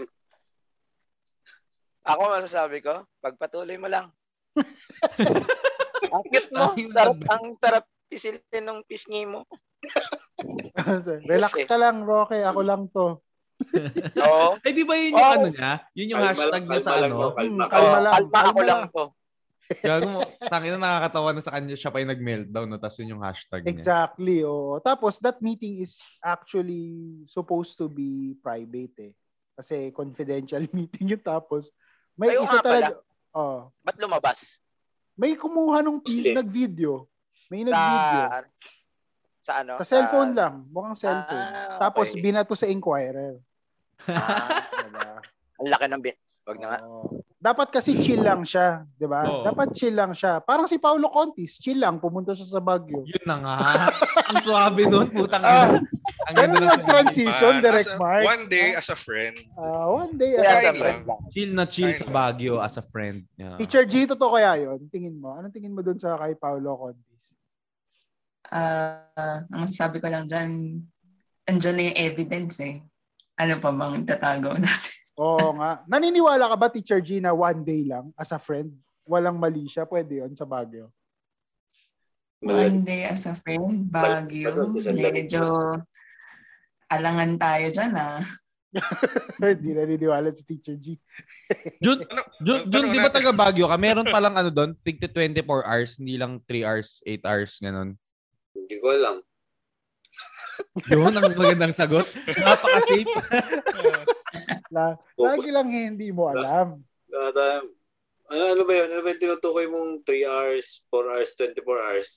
Ako 2.09 2.21
masasabi 2.33 2.81
ko, 2.81 3.05
pagpatuloy 3.19 3.77
mo 3.77 3.85
lang. 3.85 4.09
ang 6.13 6.23
cute 6.25 6.51
mo. 6.51 6.73
Ayun 6.73 6.91
Sarap, 6.91 7.17
ang 7.29 7.43
sarap 7.57 7.85
pisilin 8.09 8.65
ng 8.65 8.79
pisngi 8.83 9.29
mo. 9.29 9.45
Relax 11.29 11.53
ka 11.65 11.77
lang, 11.77 12.01
Roque. 12.01 12.41
Ako 12.41 12.59
lang 12.65 12.89
to. 12.89 13.21
Oo. 14.25 14.55
Eh, 14.63 14.71
di 14.71 14.87
ba 14.87 14.95
yun 14.95 15.13
yung 15.13 15.19
Oh. 15.19 15.33
ano 15.35 15.47
niya? 15.51 15.71
Yun 15.93 16.11
yung 16.15 16.21
Kalma 16.23 16.31
hashtag 16.31 16.63
niya 16.65 16.79
sa 16.81 16.91
ano? 16.95 17.03
kalma, 17.03 17.27
Hmm, 17.29 17.37
kalma. 17.37 17.65
kalma 17.67 17.99
lang. 17.99 18.13
Kalma 18.15 18.31
ako 18.31 18.49
kalma 18.49 18.63
lang 18.65 18.81
to. 18.89 19.05
Gago 19.69 20.07
mo. 20.09 20.21
Tangin 20.41 20.71
na 20.73 20.79
nakakatawa 20.81 21.29
na 21.29 21.45
sa 21.45 21.53
kanya 21.53 21.77
siya 21.77 21.93
pa 21.93 22.01
yung 22.01 22.09
nag-meltdown. 22.09 22.65
No? 22.65 22.81
Tapos 22.81 22.97
yun 22.97 23.13
yung 23.13 23.21
hashtag 23.21 23.61
niya. 23.61 23.69
Exactly, 23.69 24.41
oo. 24.41 24.81
Tapos, 24.81 25.21
that 25.21 25.37
meeting 25.39 25.77
is 25.77 26.01
actually 26.25 26.89
supposed 27.29 27.77
to 27.77 27.85
be 27.85 28.33
private 28.41 28.97
eh. 28.97 29.13
Kasi 29.53 29.93
confidential 29.93 30.65
meeting 30.73 31.13
yun. 31.13 31.21
Tapos, 31.21 31.69
may 32.19 32.35
Ayun 32.35 32.43
isa 32.43 32.59
talaga, 32.59 32.99
oh, 33.31 33.71
Ba't 33.79 33.95
lumabas? 33.95 34.59
may 35.15 35.33
kumuha 35.33 35.79
nung 35.79 36.03
Hindi. 36.03 36.35
nag-video. 36.35 37.07
May 37.47 37.63
Sa, 37.63 37.71
nag-video. 37.71 38.23
sa 39.39 39.51
ano? 39.57 39.73
Sa 39.79 39.85
cellphone 39.85 40.31
lang. 40.35 40.67
Mukhang 40.67 40.95
cellphone. 40.95 41.47
Ah, 41.49 41.79
Tapos, 41.79 42.11
okay. 42.11 42.19
binato 42.19 42.53
sa 42.53 42.67
Inquirer. 42.67 43.39
Ah, 44.05 44.63
Diba? 44.79 45.19
ang 45.57 45.67
laki 45.67 45.85
ng 45.87 46.01
bin. 46.01 46.15
Wag 46.43 46.57
na 46.59 46.67
nga. 46.67 46.79
Oo. 46.83 47.19
Dapat 47.39 47.71
kasi 47.71 47.95
chill 47.95 48.19
lang 48.19 48.43
siya, 48.43 48.83
'di 48.93 49.07
ba? 49.07 49.23
Oo. 49.23 49.47
Dapat 49.47 49.71
chill 49.71 49.95
lang 49.95 50.11
siya. 50.11 50.43
Parang 50.43 50.67
si 50.67 50.75
Paulo 50.75 51.07
Contis, 51.07 51.55
chill 51.55 51.79
lang, 51.79 51.95
pumunta 51.95 52.35
siya 52.35 52.43
sa 52.43 52.59
Baguio. 52.59 53.07
Yun 53.07 53.23
na 53.23 53.35
nga. 53.39 53.55
Ang 54.27 54.43
swabe 54.43 54.83
nun. 54.83 55.07
Putang 55.07 55.39
Ah, 55.39 55.71
ina. 55.71 55.79
Ang 56.27 56.35
ganda 56.35 56.57
lang 56.59 56.71
ng 56.75 56.85
transition, 56.85 57.53
Man, 57.55 57.63
direct 57.63 57.87
as 57.87 57.95
a- 57.95 57.97
mark. 57.97 58.23
One 58.27 58.43
day, 58.45 58.67
as 58.75 58.91
a 58.91 58.97
friend. 58.99 59.39
Ah, 59.55 59.87
one 59.87 60.13
day. 60.13 60.35
Kaya 60.35 60.43
ah, 60.43 60.51
sa 60.51 60.59
Kain 60.61 60.75
friend 60.75 60.99
lang. 60.99 61.07
lang. 61.07 61.19
Chill 61.31 61.51
na 61.55 61.63
chill 61.63 61.87
Ayun 61.87 61.95
sa 61.95 62.05
lang. 62.05 62.13
Baguio 62.13 62.55
as 62.59 62.75
a 62.75 62.83
friend. 62.83 63.17
Yeah. 63.33 63.55
Teacher 63.55 63.83
G, 63.83 64.03
totoo 64.05 64.35
kaya 64.35 64.51
yun? 64.59 64.79
Tingin 64.87 65.15
mo? 65.15 65.31
Anong 65.33 65.55
tingin 65.55 65.71
mo 65.71 65.79
dun 65.79 65.95
sa 65.95 66.19
kay 66.19 66.35
Paulo 66.35 66.75
Contis? 66.75 67.07
Ah, 68.45 69.07
ang 69.47 69.63
masasabi 69.63 69.97
ko 69.97 70.11
lang 70.11 70.25
dyan, 70.25 70.83
andyan 71.45 71.71
na 71.73 71.83
yung 71.87 71.99
evidence 72.03 72.59
eh. 72.59 72.83
Ano 73.37 73.55
pa 73.57 73.71
bang 73.71 74.03
tatago 74.03 74.59
natin? 74.59 74.98
Oo 75.19 75.51
nga. 75.59 75.83
Naniniwala 75.83 76.47
ka 76.47 76.55
ba, 76.55 76.71
Teacher 76.71 77.03
G, 77.03 77.19
na 77.19 77.35
one 77.35 77.59
day 77.67 77.83
lang 77.83 78.15
as 78.15 78.31
a 78.31 78.39
friend? 78.39 78.71
Walang 79.03 79.35
mali 79.35 79.67
siya? 79.67 79.83
Pwede 79.83 80.23
yun 80.23 80.31
sa 80.31 80.47
Baguio. 80.47 80.87
One 82.39 82.87
day 82.87 83.03
as 83.03 83.27
a 83.27 83.35
friend, 83.35 83.91
Baguio. 83.91 84.55
Medyo 84.95 85.75
alangan 86.87 87.35
tayo 87.35 87.67
dyan 87.67 87.93
ah. 87.99 88.23
Hindi 89.43 89.75
naniniwala 89.75 90.31
si 90.31 90.47
Teacher 90.47 90.79
G. 90.79 90.95
Jun, 91.83 91.99
Ano? 92.07 92.21
Jun, 92.39 92.59
Jun 92.71 92.87
di 92.87 93.01
ba 93.03 93.11
taga 93.11 93.35
Baguio 93.35 93.67
ka? 93.67 93.75
Meron 93.75 94.07
palang 94.07 94.39
ano 94.39 94.47
doon, 94.47 94.71
tigti 94.87 95.11
24 95.11 95.67
hours, 95.67 95.99
hindi 95.99 96.15
lang 96.15 96.39
3 96.47 96.63
hours, 96.63 97.03
8 97.03 97.27
hours, 97.27 97.51
ganun. 97.59 97.89
Hindi 98.55 98.75
ko 98.79 98.87
alam. 98.95 99.15
Yun 100.87 101.11
ang 101.11 101.35
magandang 101.35 101.75
sagot. 101.75 102.07
Napaka-safe. 102.39 103.09
La, 104.69 104.85
lagi 105.15 105.49
lang 105.49 105.67
hindi 105.67 106.09
mo 106.09 106.27
alam. 106.27 106.79
Lahat 107.05 107.33
tayo. 107.33 107.59
Ano, 108.29 108.43
ano 108.47 108.63
ba 108.63 108.73
yun? 108.75 108.87
Ano 108.89 109.01
ba 109.01 109.09
yung 109.09 109.21
tinutukoy 109.21 109.65
mong 109.65 109.91
3 110.03 110.21
hours, 110.23 110.65
4 110.85 111.09
hours, 111.09 111.29
24 111.33 111.65
hours? 111.81 112.09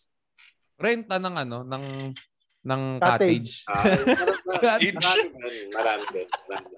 Renta 0.77 1.17
ng 1.17 1.37
ano, 1.39 1.59
ng 1.63 1.85
ng 2.63 2.83
Cottage. 2.97 3.65
cottage. 3.65 3.67
Ah, 3.67 3.83
marami, 4.47 4.81
Each. 4.87 4.95
marami, 4.95 5.27
marami 5.73 6.05
din. 6.13 6.29
Marami. 6.47 6.69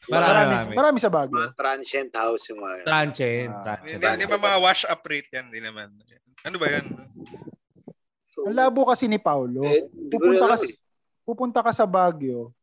Marami, 0.00 0.08
Marami, 0.08 0.48
marami. 0.48 0.72
marami 0.72 0.96
sa 0.98 1.10
Baguio. 1.10 1.36
Mga 1.36 1.52
transient 1.52 2.12
house 2.14 2.44
yung 2.48 2.60
mga 2.62 2.76
Transient, 2.82 3.52
Ah. 3.52 3.64
transient. 3.66 4.00
Hindi, 4.00 4.06
hindi 4.16 4.26
ba 4.26 4.38
mga 4.40 4.58
wash 4.58 4.82
up 4.86 5.02
rate 5.04 5.28
yan? 5.30 5.44
Hindi 5.46 5.60
naman. 5.60 5.88
Ano 6.40 6.56
ba 6.56 6.66
yan? 6.70 6.84
Ang 8.40 8.56
labo 8.56 8.88
kasi 8.88 9.04
ni 9.04 9.20
Paulo. 9.20 9.60
Eh, 9.60 9.84
pupunta 10.08 10.44
ka, 10.46 10.56
pupunta 11.22 11.60
ka 11.60 11.72
sa 11.74 11.84
Baguio. 11.84 12.56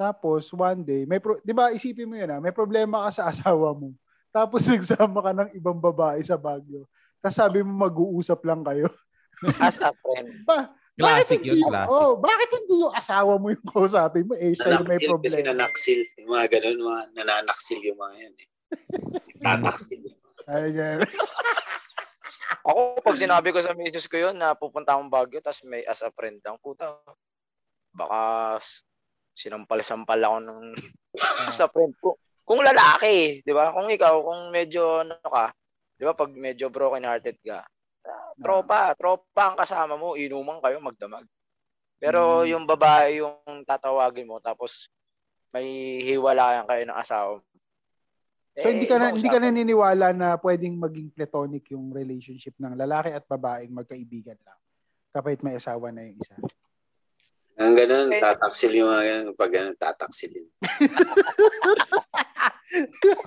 Tapos 0.00 0.48
one 0.56 0.80
day, 0.80 1.04
may 1.04 1.20
pro, 1.20 1.36
'di 1.44 1.52
ba 1.52 1.76
isipin 1.76 2.08
mo 2.08 2.16
'yun 2.16 2.32
ah, 2.32 2.40
may 2.40 2.56
problema 2.56 3.04
ka 3.04 3.20
sa 3.20 3.24
asawa 3.28 3.76
mo. 3.76 3.92
Tapos 4.32 4.64
nagsama 4.72 5.20
ka 5.20 5.32
ng 5.36 5.50
ibang 5.52 5.76
babae 5.76 6.24
sa 6.24 6.40
Baguio. 6.40 6.88
Tapos 7.20 7.36
sabi 7.36 7.60
mo 7.60 7.68
mag-uusap 7.84 8.40
lang 8.48 8.64
kayo. 8.64 8.88
As 9.60 9.76
a 9.84 9.92
friend. 10.00 10.40
Ba, 10.48 10.72
Classic 11.00 11.40
yun, 11.40 11.64
classic. 11.64 11.96
Oh, 11.96 12.20
bakit 12.20 12.48
hindi 12.60 12.76
yung 12.84 12.92
asawa 12.92 13.32
mo 13.40 13.48
yung 13.48 13.64
kausapin 13.64 14.28
mo? 14.28 14.36
Eh, 14.36 14.52
siya 14.52 14.76
yung 14.76 14.84
may 14.84 15.00
Nanaksil 15.00 15.16
kasi 15.16 15.40
problema. 15.40 15.48
nanaksil. 15.48 16.00
Yung 16.20 16.28
mga 16.28 16.46
ganun, 16.52 16.78
mga 16.84 17.02
nananaksil 17.16 17.80
yung 17.80 17.98
mga 18.00 18.14
yan 18.20 18.34
eh. 18.36 18.48
Tataksil. 19.40 20.00
Ay, 20.44 20.68
ganun. 20.76 21.08
Ako, 22.68 23.00
pag 23.00 23.16
sinabi 23.16 23.48
ko 23.48 23.64
sa 23.64 23.72
misis 23.72 24.04
ko 24.04 24.20
yun 24.20 24.36
na 24.36 24.52
pupunta 24.52 24.92
akong 24.92 25.08
Baguio, 25.08 25.40
tapos 25.40 25.64
may 25.64 25.80
as 25.88 26.04
a 26.04 26.12
friend 26.12 26.44
lang, 26.44 26.60
puta, 26.60 26.92
baka 27.96 28.60
sinampal-sampal 29.34 30.20
ako 30.20 30.36
ng 30.44 30.60
sa 31.58 31.66
friend 31.70 31.94
ko. 31.98 32.16
Kung 32.44 32.60
lalaki, 32.66 33.46
di 33.46 33.52
ba? 33.54 33.70
Kung 33.70 33.86
ikaw, 33.86 34.20
kung 34.26 34.50
medyo 34.50 35.06
ano 35.06 35.14
ka, 35.22 35.54
di 35.94 36.02
ba, 36.02 36.12
pag 36.16 36.30
medyo 36.34 36.66
broken 36.66 37.06
hearted 37.06 37.38
ka, 37.44 37.62
ah, 38.06 38.30
tropa, 38.40 38.94
tropa 38.98 39.54
ang 39.54 39.56
kasama 39.58 39.94
mo, 39.94 40.18
inuman 40.18 40.58
kayo, 40.58 40.82
magdamag. 40.82 41.26
Pero 42.00 42.42
Mm. 42.42 42.46
yung 42.56 42.64
babae 42.64 43.20
yung 43.20 43.62
tatawagin 43.68 44.26
mo, 44.26 44.40
tapos 44.40 44.88
may 45.52 46.00
hiwalayan 46.02 46.64
kayo 46.66 46.82
ng 46.88 46.98
asawa 46.98 47.30
mo. 47.38 47.44
So 48.60 48.66
hindi 48.66 48.86
ka 48.90 48.98
na 48.98 49.14
hindi 49.14 49.30
ka 49.30 49.38
naniniwala 49.38 50.10
na 50.10 50.28
pwedeng 50.42 50.74
maging 50.74 51.14
platonic 51.14 51.70
yung 51.70 51.94
relationship 51.94 52.52
ng 52.58 52.74
lalaki 52.74 53.14
at 53.14 53.24
babaeng 53.24 53.70
magkaibigan 53.72 54.36
lang. 54.42 54.58
Kapit 55.14 55.40
may 55.40 55.56
asawa 55.56 55.94
na 55.94 56.02
yung 56.02 56.18
isa. 56.18 56.34
Ang 57.60 57.76
ganun, 57.76 58.08
tataksil 58.16 58.72
yung 58.72 58.88
mga 58.88 59.04
ganun. 59.04 59.26
Pag 59.36 59.52
ganun, 59.52 59.76
tataksilin. 59.76 60.46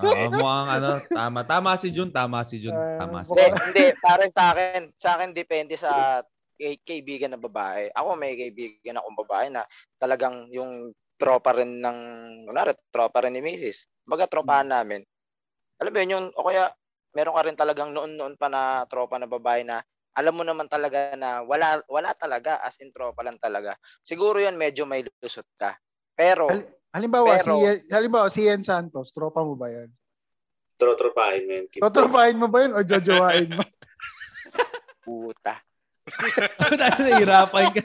Oo, 0.01 0.25
mukhang 0.41 0.69
ano, 0.73 0.89
tama. 1.05 1.39
Tama 1.45 1.71
si 1.77 1.93
Jun, 1.93 2.09
tama 2.09 2.41
si 2.41 2.57
Jun. 2.57 2.73
Ah, 2.73 3.05
Tama 3.05 3.21
si 3.21 3.29
Hindi, 3.37 3.45
Jun. 3.45 3.61
hindi. 3.69 3.85
Para 4.01 4.23
sa 4.33 4.43
akin, 4.55 4.81
sa 4.97 5.09
akin 5.17 5.29
depende 5.37 5.77
sa 5.77 6.21
kay, 6.57 6.81
kaibigan 6.81 7.29
na 7.29 7.37
babae. 7.37 7.93
Ako 7.93 8.17
may 8.17 8.33
kaibigan 8.33 8.97
akong 8.97 9.17
babae 9.21 9.53
na 9.53 9.61
talagang 10.01 10.49
yung 10.49 10.89
tropa 11.21 11.53
rin 11.53 11.77
ng, 11.77 11.99
kunwari, 12.49 12.73
tropa 12.89 13.21
rin 13.21 13.37
ni 13.37 13.41
Mrs. 13.45 13.85
Baga 14.01 14.25
tropahan 14.25 14.67
namin. 14.67 15.05
Alam 15.77 15.93
mo 15.93 15.97
yun, 16.01 16.13
yung, 16.17 16.25
o 16.33 16.45
kaya, 16.49 16.73
meron 17.13 17.37
ka 17.37 17.43
rin 17.45 17.57
talagang 17.57 17.93
noon-noon 17.93 18.33
pa 18.33 18.49
na 18.49 18.81
tropa 18.89 19.21
na 19.21 19.29
babae 19.29 19.61
na 19.61 19.85
alam 20.13 20.33
mo 20.33 20.45
naman 20.45 20.69
talaga 20.69 21.17
na 21.17 21.41
wala 21.41 21.81
wala 21.89 22.13
talaga 22.13 22.61
as 22.61 22.77
in 22.79 22.93
tropa 22.93 23.25
lang 23.25 23.37
talaga. 23.41 23.73
Siguro 24.05 24.37
'yan 24.37 24.53
medyo 24.53 24.85
may 24.85 25.01
lusot 25.21 25.45
ka. 25.57 25.73
Pero 26.13 26.45
Hal- 26.49 26.69
halimbawa 26.93 27.41
Pero- 27.41 27.57
si 27.57 27.89
halimbawa 27.89 28.27
si 28.29 28.45
Ian 28.45 28.61
Santos, 28.61 29.09
tropa 29.09 29.41
mo 29.41 29.57
ba 29.57 29.73
'yan? 29.73 29.89
Trotropahin 30.77 31.43
mo 31.45 31.51
yun. 31.57 31.65
Keep 31.69 31.81
Totropahin 31.81 32.37
mo 32.37 32.47
ba 32.49 32.57
'yun 32.61 32.73
o 32.77 32.81
jojowain 32.85 33.49
mo? 33.57 33.63
puta. 35.05 35.59
Nahihirapan 36.75 37.65
ka. 37.73 37.81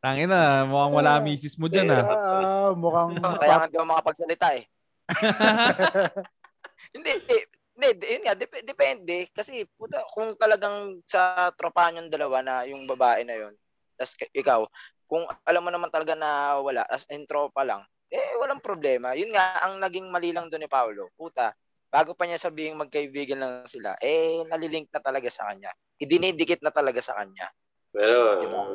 Tangin 0.00 0.32
na, 0.32 0.64
mukhang 0.64 0.92
wala 0.96 1.20
misis 1.20 1.54
mo 1.60 1.68
dyan 1.68 1.92
ah. 1.92 2.04
Ah, 2.08 2.70
mukhang 2.72 3.20
Kaya 3.20 3.56
nga 3.60 3.68
di 3.68 3.76
ako 3.76 3.84
makapagsalita 3.86 4.46
eh. 4.56 4.64
Hindi, 6.96 7.12
eh, 7.28 7.44
hindi, 7.80 7.96
di- 7.96 8.10
yun 8.20 8.22
nga, 8.28 8.36
dep- 8.36 8.66
depende. 8.68 9.16
Kasi, 9.32 9.64
puta, 9.80 10.04
kung 10.12 10.36
talagang 10.36 11.00
sa 11.08 11.48
tropahan 11.56 12.04
yung 12.04 12.12
dalawa 12.12 12.44
na 12.44 12.54
yung 12.68 12.84
babae 12.84 13.24
na 13.24 13.40
yun, 13.40 13.56
tas 13.96 14.12
ikaw, 14.36 14.68
kung 15.08 15.24
alam 15.48 15.64
mo 15.64 15.72
naman 15.72 15.88
talaga 15.88 16.12
na 16.12 16.60
wala, 16.60 16.84
as 16.92 17.08
in 17.08 17.24
tropa 17.24 17.64
lang, 17.64 17.80
eh, 18.12 18.36
walang 18.36 18.60
problema. 18.60 19.16
Yun 19.16 19.32
nga, 19.32 19.64
ang 19.64 19.80
naging 19.80 20.12
mali 20.12 20.30
lang 20.36 20.52
doon 20.52 20.62
ni 20.62 20.70
Paolo, 20.70 21.08
puta, 21.16 21.56
bago 21.88 22.12
pa 22.12 22.28
niya 22.28 22.36
sabihin 22.38 22.76
magkaibigan 22.76 23.40
lang 23.40 23.54
sila, 23.66 23.96
eh, 24.04 24.44
nalilink 24.46 24.92
na 24.92 25.00
talaga 25.00 25.32
sa 25.32 25.48
kanya. 25.50 25.72
Idinidikit 25.96 26.60
na 26.62 26.70
talaga 26.70 27.00
sa 27.00 27.16
kanya. 27.18 27.48
Pero, 27.90 28.16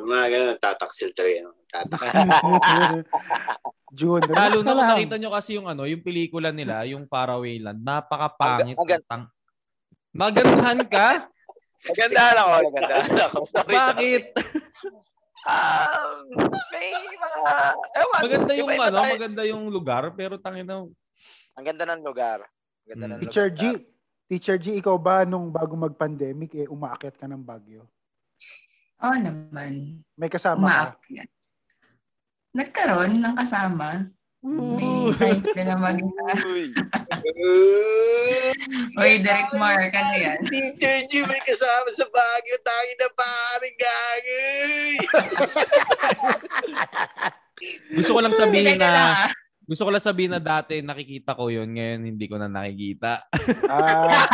mga 0.04 0.26
ganun, 0.28 0.56
tataksil 0.60 1.10
talaga. 1.10 1.48
Tataksil. 1.72 2.28
June. 3.96 4.20
Lalo 4.28 4.60
na 4.60 4.92
nakita 4.92 5.16
nyo 5.16 5.32
kasi 5.32 5.56
yung 5.56 5.64
ano, 5.64 5.88
yung 5.88 6.04
pelikula 6.04 6.52
nila, 6.52 6.84
yung 6.84 7.08
Faraway 7.08 7.56
Land, 7.56 7.80
napakapangit. 7.80 8.76
Ang- 8.76 8.84
ang- 8.84 9.04
Tang- 9.08 9.30
Magandahan 10.12 10.80
ka? 10.84 11.28
Nagandahan 11.86 12.36
ako, 12.36 12.52
nagandahan 12.66 13.16
ako. 13.24 13.38
Bakit? 13.62 14.22
Um, 15.46 16.16
may 16.74 16.88
mga, 17.06 17.52
ewan. 17.94 18.20
Maganda 18.20 18.52
yung 18.52 18.68
iba-iba 18.68 18.86
ano, 18.90 18.96
tayo. 18.98 19.12
maganda 19.14 19.42
yung 19.44 19.62
lugar, 19.70 20.02
pero 20.12 20.34
tangin 20.36 20.66
na, 20.66 20.82
Ang 21.54 21.64
ganda 21.64 21.84
ng 21.86 22.02
lugar. 22.02 22.44
Ang 22.82 22.88
ganda 22.90 23.04
Mm. 23.06 23.12
ng 23.12 23.20
Teacher 23.22 23.48
lugar. 23.48 23.76
G, 23.78 23.86
Teacher 24.26 24.56
G, 24.58 24.66
ikaw 24.74 24.96
ba 24.98 25.22
nung 25.22 25.48
bago 25.48 25.72
mag-pandemic 25.72 26.50
eh 26.54 26.66
umaakit 26.66 27.14
ka 27.14 27.24
ng 27.24 27.40
Baguio? 27.40 27.86
Oo 29.04 29.16
naman. 29.16 30.00
May 30.16 30.30
kasama 30.32 30.64
ka? 30.64 30.80
Umaakyat. 30.96 31.28
Nagkaroon 32.56 33.20
ng 33.20 33.34
kasama. 33.36 34.08
May 34.46 35.12
times 35.18 35.48
din 35.52 35.66
na 35.66 35.76
mag-isa. 35.76 36.24
Uy. 39.02 39.20
Derek 39.20 39.50
Mark, 39.58 39.92
ano 39.92 40.14
yan? 40.16 40.38
Teacher 40.46 40.96
G, 41.10 41.12
may 41.26 41.42
kasama 41.42 41.88
sa 41.90 42.06
Baguio. 42.08 42.56
Tayo 42.62 42.92
na 42.96 43.08
pare, 43.12 43.68
gagay. 43.74 44.90
gusto 47.98 48.10
ko 48.12 48.20
lang 48.20 48.36
sabihin 48.36 48.76
lang, 48.78 48.92
na, 48.92 49.26
ah. 49.26 49.30
gusto 49.64 49.82
ko 49.88 49.90
lang 49.90 50.04
sabihin 50.04 50.32
na 50.36 50.42
dati 50.42 50.84
nakikita 50.84 51.32
ko 51.34 51.48
yun, 51.48 51.72
ngayon 51.72 52.14
hindi 52.14 52.26
ko 52.28 52.36
na 52.38 52.48
nakikita. 52.48 53.26
Ah, 53.66 54.28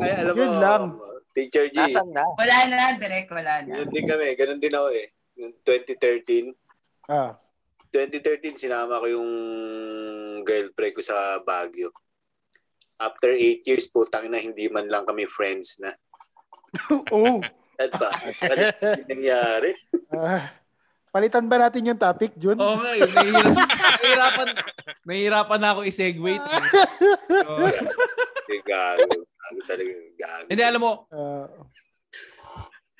Ay, 0.00 0.10
alam 0.24 0.34
mo, 0.36 0.40
Yun 0.40 0.54
lang. 0.60 0.82
Teacher 1.30 1.66
G, 1.70 1.78
Nasaan 1.78 2.10
na? 2.10 2.26
Wala 2.34 2.56
na, 2.66 2.98
Derek, 2.98 3.30
wala 3.30 3.62
na. 3.62 3.70
ganun 3.70 3.90
din 3.90 4.04
kami. 4.04 4.26
Ganun 4.34 4.60
din 4.60 4.74
ako 4.74 4.88
eh. 4.90 5.06
Noong 5.38 5.54
2013, 5.62 6.52
ah. 7.08 7.32
2013, 7.90 8.54
sinama 8.58 8.98
ko 8.98 9.06
yung 9.06 9.30
girlfriend 10.42 10.94
ko 10.94 11.02
sa 11.02 11.38
Baguio. 11.40 11.90
After 12.96 13.32
8 13.32 13.64
years, 13.64 13.88
putang 13.88 14.28
na 14.28 14.36
hindi 14.36 14.68
man 14.68 14.86
lang 14.86 15.06
kami 15.06 15.24
friends 15.24 15.78
na. 15.80 15.90
oh. 17.14 17.40
At 17.80 17.90
ba? 17.96 18.10
Ano 18.44 18.62
nangyari? 19.08 19.70
Ah. 20.12 20.52
palitan 21.10 21.48
ba 21.50 21.58
natin 21.58 21.90
yung 21.90 21.98
topic, 21.98 22.36
Jun? 22.38 22.54
Oo 22.54 22.78
nga 22.78 22.94
eh, 22.94 23.02
nahihirapan, 23.02 23.56
nahihirapan, 23.98 24.48
nahihirapan 25.02 25.58
na 25.58 25.68
ako 25.74 25.80
i-segue. 25.82 26.34
So, 27.30 27.54
Eh, 28.50 28.58
gago. 29.50 29.60
Talaga. 29.66 29.92
Gago. 30.16 30.46
hindi, 30.48 30.62
alam 30.62 30.80
mo, 30.80 30.92
Ah. 31.10 31.48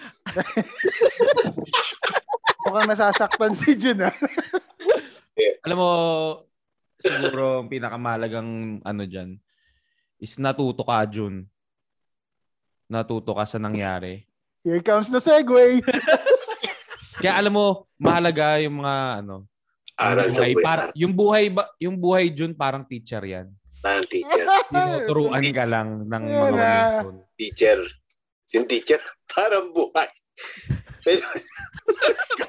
Mukhang 2.64 2.88
nasasaktan 2.88 3.52
si 3.52 3.76
Jun 3.76 4.00
ah. 4.04 4.14
alam 5.64 5.76
mo, 5.76 5.90
siguro 7.00 7.60
ang 7.60 7.68
pinakamalagang 7.68 8.80
ano 8.80 9.02
dyan, 9.04 9.36
is 10.16 10.36
natuto 10.36 10.84
ka, 10.84 11.04
Jun. 11.04 11.44
Natuto 12.90 13.32
ka 13.32 13.44
sa 13.44 13.56
nangyari. 13.56 14.24
Here 14.60 14.80
comes 14.80 15.08
the 15.08 15.20
segue. 15.20 15.80
Kaya 17.22 17.32
alam 17.36 17.52
mo, 17.52 17.88
mahalaga 17.96 18.60
yung 18.60 18.80
mga 18.80 19.24
ano, 19.24 19.44
Aral 19.96 20.28
yung 20.28 20.32
sa 20.32 20.40
buhay, 20.40 20.52
buhay. 20.52 20.64
par- 20.64 20.92
yung 20.96 21.12
buhay 21.12 21.44
ba, 21.52 21.62
yung 21.76 21.96
buhay 21.96 22.24
Jun 22.32 22.52
parang 22.52 22.84
teacher 22.84 23.20
yan. 23.20 23.52
Parang 23.80 24.06
teacher. 24.06 24.44
Tinuturuan 24.72 25.44
ka 25.52 25.64
lang 25.64 25.88
ng 26.04 26.22
mga 26.28 26.60
ah. 26.60 26.60
lesson. 26.60 27.14
Teacher. 27.36 27.80
Yung 28.52 28.66
teacher, 28.68 29.00
parang 29.34 29.72
buhay. 29.72 30.08
Pero, 31.00 31.24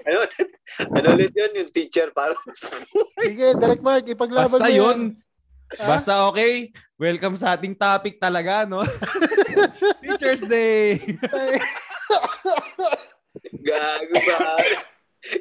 ano, 0.08 0.20
ano 0.91 1.08
ulit 1.15 1.32
yun? 1.32 1.52
Yung 1.63 1.72
teacher, 1.72 2.12
parang 2.12 2.36
Sige, 3.24 3.56
Direct 3.56 3.84
Mark, 3.84 4.04
ipaglaban 4.08 4.60
Basta 4.60 4.67
yun. 4.72 5.15
Ah? 5.80 5.88
Basta 5.96 6.13
okay. 6.28 6.67
Welcome 7.00 7.39
sa 7.39 7.56
ating 7.56 7.80
topic 7.80 8.20
talaga, 8.20 8.67
no? 8.67 8.84
Teacher's 10.04 10.44
Day. 10.44 11.00
gago 13.63 14.17
pare. 14.20 14.78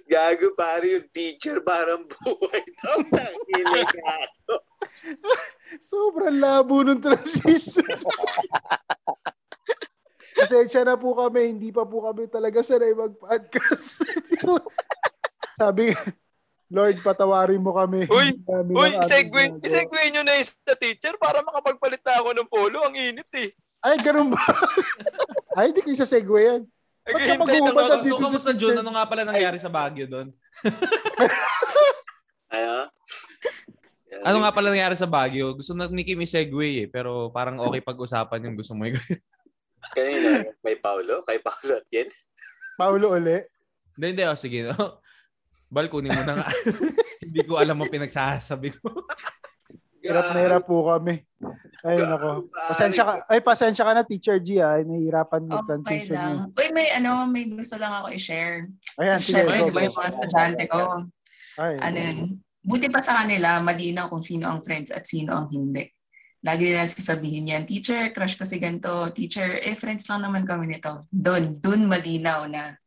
Gago 0.07 0.49
pare 0.55 0.87
yung 0.87 1.09
teacher, 1.11 1.59
parang 1.67 2.07
buhay 2.07 2.65
daw. 2.79 2.97
Tangina 3.11 3.83
gago. 3.91 4.70
Sobrang 5.91 6.37
labo 6.39 6.83
ng 6.85 7.01
transition. 7.01 7.85
Pasensya 10.41 10.85
na 10.87 10.97
po 10.97 11.17
kami, 11.17 11.53
hindi 11.57 11.69
pa 11.73 11.85
po 11.85 12.05
kami 12.05 12.29
talaga 12.29 12.63
sanay 12.65 12.95
mag-podcast. 12.95 14.01
Sabi, 15.61 15.93
Lord, 16.71 17.03
patawarin 17.03 17.61
mo 17.61 17.75
kami. 17.75 18.07
Uy, 18.07 18.39
namin 18.47 18.75
Uy, 18.79 18.91
segue, 19.05 19.45
ginagawa." 19.59 19.69
segue 19.75 20.03
nyo 20.15 20.23
na 20.23 20.35
yung 20.39 20.49
sa 20.49 20.77
teacher 20.79 21.15
para 21.19 21.43
makapagpalit 21.43 22.01
na 22.05 22.15
ako 22.23 22.31
ng 22.37 22.49
polo. 22.49 22.79
Ang 22.87 22.95
init 22.95 23.31
eh. 23.35 23.51
Ay, 23.83 23.99
ganun 24.01 24.31
ba? 24.31 24.39
Ay, 25.59 25.75
hindi 25.75 25.83
ko 25.83 25.91
isa 25.91 26.07
segue 26.07 26.41
yan. 26.41 26.63
Ba't 27.11 27.21
ka 27.27 27.35
ako. 27.43 27.45
na 27.75 27.99
So, 27.99 28.05
dito 28.07 28.23
kamusta 28.23 28.53
sa 28.53 28.57
Jun? 28.57 28.71
teacher? 28.77 28.85
Ano 28.87 28.93
nga 28.95 29.05
pala 29.09 29.23
nangyari 29.27 29.59
sa 29.59 29.73
Baguio 29.73 30.07
doon? 30.07 30.29
Ano? 32.51 32.77
Ano 34.25 34.45
nga 34.45 34.53
pala 34.53 34.69
nangyari 34.71 34.97
sa 34.97 35.09
Baguio? 35.09 35.57
Gusto 35.57 35.73
na 35.73 35.89
ni 35.89 36.05
Kim 36.05 36.21
i-segue 36.21 36.85
eh, 36.85 36.89
pero 36.89 37.33
parang 37.33 37.57
okay 37.61 37.81
pag-usapan 37.81 38.45
yung 38.51 38.57
gusto 38.57 38.77
mo. 38.77 38.85
i- 38.85 38.93
Kanina, 39.97 40.45
may 40.63 40.77
Paulo? 40.77 41.25
Kay 41.25 41.41
Paulo 41.41 41.73
at 41.81 41.87
yan? 41.91 42.09
Paulo 42.77 43.07
uli. 43.17 43.43
Hindi, 43.97 44.07
hindi. 44.15 44.23
Oh, 44.29 44.39
sige. 44.39 44.71
No? 44.71 45.01
Bal, 45.71 45.91
kunin 45.91 46.15
mo 46.15 46.23
na 46.23 46.45
nga. 46.45 46.49
hindi 47.25 47.41
ko 47.47 47.59
alam 47.59 47.79
mo 47.79 47.87
pinagsasabi 47.89 48.77
ko. 48.79 48.87
Hirap 50.01 50.33
na 50.33 50.41
hirap 50.41 50.65
po 50.65 50.81
kami. 50.89 51.21
Ay, 51.85 52.01
nako. 52.01 52.49
Pasensya 52.49 53.05
ka. 53.05 53.13
Ay, 53.29 53.41
pasensya 53.45 53.85
ka 53.85 53.93
na, 53.93 54.01
Teacher 54.01 54.41
G, 54.41 54.57
ah. 54.57 54.81
Nahihirapan 54.81 55.45
Okay 55.45 55.53
mag-transition 55.53 56.17
yun. 56.17 56.25
lang. 56.25 56.57
Uy, 56.57 56.69
may 56.73 56.89
ano, 56.89 57.29
may 57.29 57.45
gusto 57.45 57.77
lang 57.77 57.93
ako 58.01 58.09
i-share. 58.17 58.65
Ayan, 58.97 59.21
sige. 59.21 59.37
syempre, 59.45 59.61
Go, 59.61 59.69
di 59.69 59.75
ba 59.77 59.81
yung 59.85 59.97
mga 60.01 60.11
estudyante 60.17 60.65
ko, 60.73 60.81
Ay, 61.61 61.75
ano 61.85 61.99
yun, 62.01 62.19
buti 62.61 62.87
pa 62.93 63.01
sa 63.01 63.25
kanila, 63.25 63.59
malinaw 63.61 64.07
kung 64.13 64.23
sino 64.23 64.49
ang 64.49 64.61
friends 64.61 64.93
at 64.93 65.09
sino 65.09 65.35
ang 65.35 65.49
hindi. 65.49 65.89
Lagi 66.41 66.73
nila 66.73 66.89
sasabihin 66.89 67.53
yan, 67.53 67.65
teacher, 67.69 68.17
crush 68.17 68.37
ko 68.37 68.49
si 68.49 68.57
ganito. 68.57 69.13
Teacher, 69.13 69.61
eh, 69.61 69.77
friends 69.77 70.09
lang 70.09 70.25
naman 70.25 70.49
kami 70.49 70.73
nito. 70.73 71.05
Doon, 71.13 71.61
doon 71.61 71.85
malinaw 71.85 72.49
na 72.49 72.81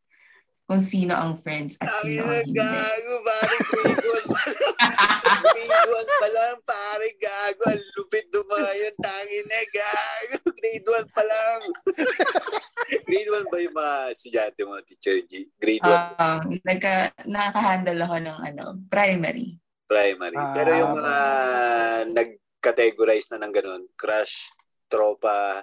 kung 0.64 0.82
sino 0.82 1.14
ang 1.14 1.38
friends 1.44 1.78
at 1.78 1.92
Ang 1.92 2.02
sino 2.02 2.22
ang 2.26 2.42
hindi. 2.50 2.58
gago, 2.58 3.14
pare. 3.22 3.56
Grade 5.54 5.70
1 5.86 6.22
pa 6.24 6.30
lang, 6.34 6.58
pare, 6.66 7.08
gago. 7.20 7.62
Ang 7.68 7.84
lupit 7.94 8.26
do 8.34 8.42
mga 8.48 8.72
yun. 8.74 8.96
Tangin 8.98 9.46
na, 9.46 9.62
gago. 9.70 10.38
Grade 10.50 10.88
1 11.04 11.14
pa 11.14 11.24
lang. 11.28 11.60
Grade 13.06 13.32
1 13.38 13.52
ba 13.54 13.58
yung 13.60 13.76
mga 13.78 13.96
estudyante 14.18 14.62
mo, 14.66 14.74
Teacher 14.82 15.18
G? 15.30 15.46
Grade 15.62 15.84
1 15.86 15.94
Um, 16.18 16.42
nagka, 16.64 17.12
nakaka-handle 17.28 18.02
ako 18.02 18.16
ng 18.18 18.38
ano, 18.42 18.64
primary. 18.90 19.62
Primary. 19.94 20.34
Ah, 20.36 20.50
Pero 20.52 20.70
yung 20.74 20.94
mga 20.96 21.16
nag-categorize 22.10 23.30
na 23.30 23.38
ng 23.40 23.54
ganun, 23.54 23.84
crush, 23.94 24.50
tropa, 24.90 25.62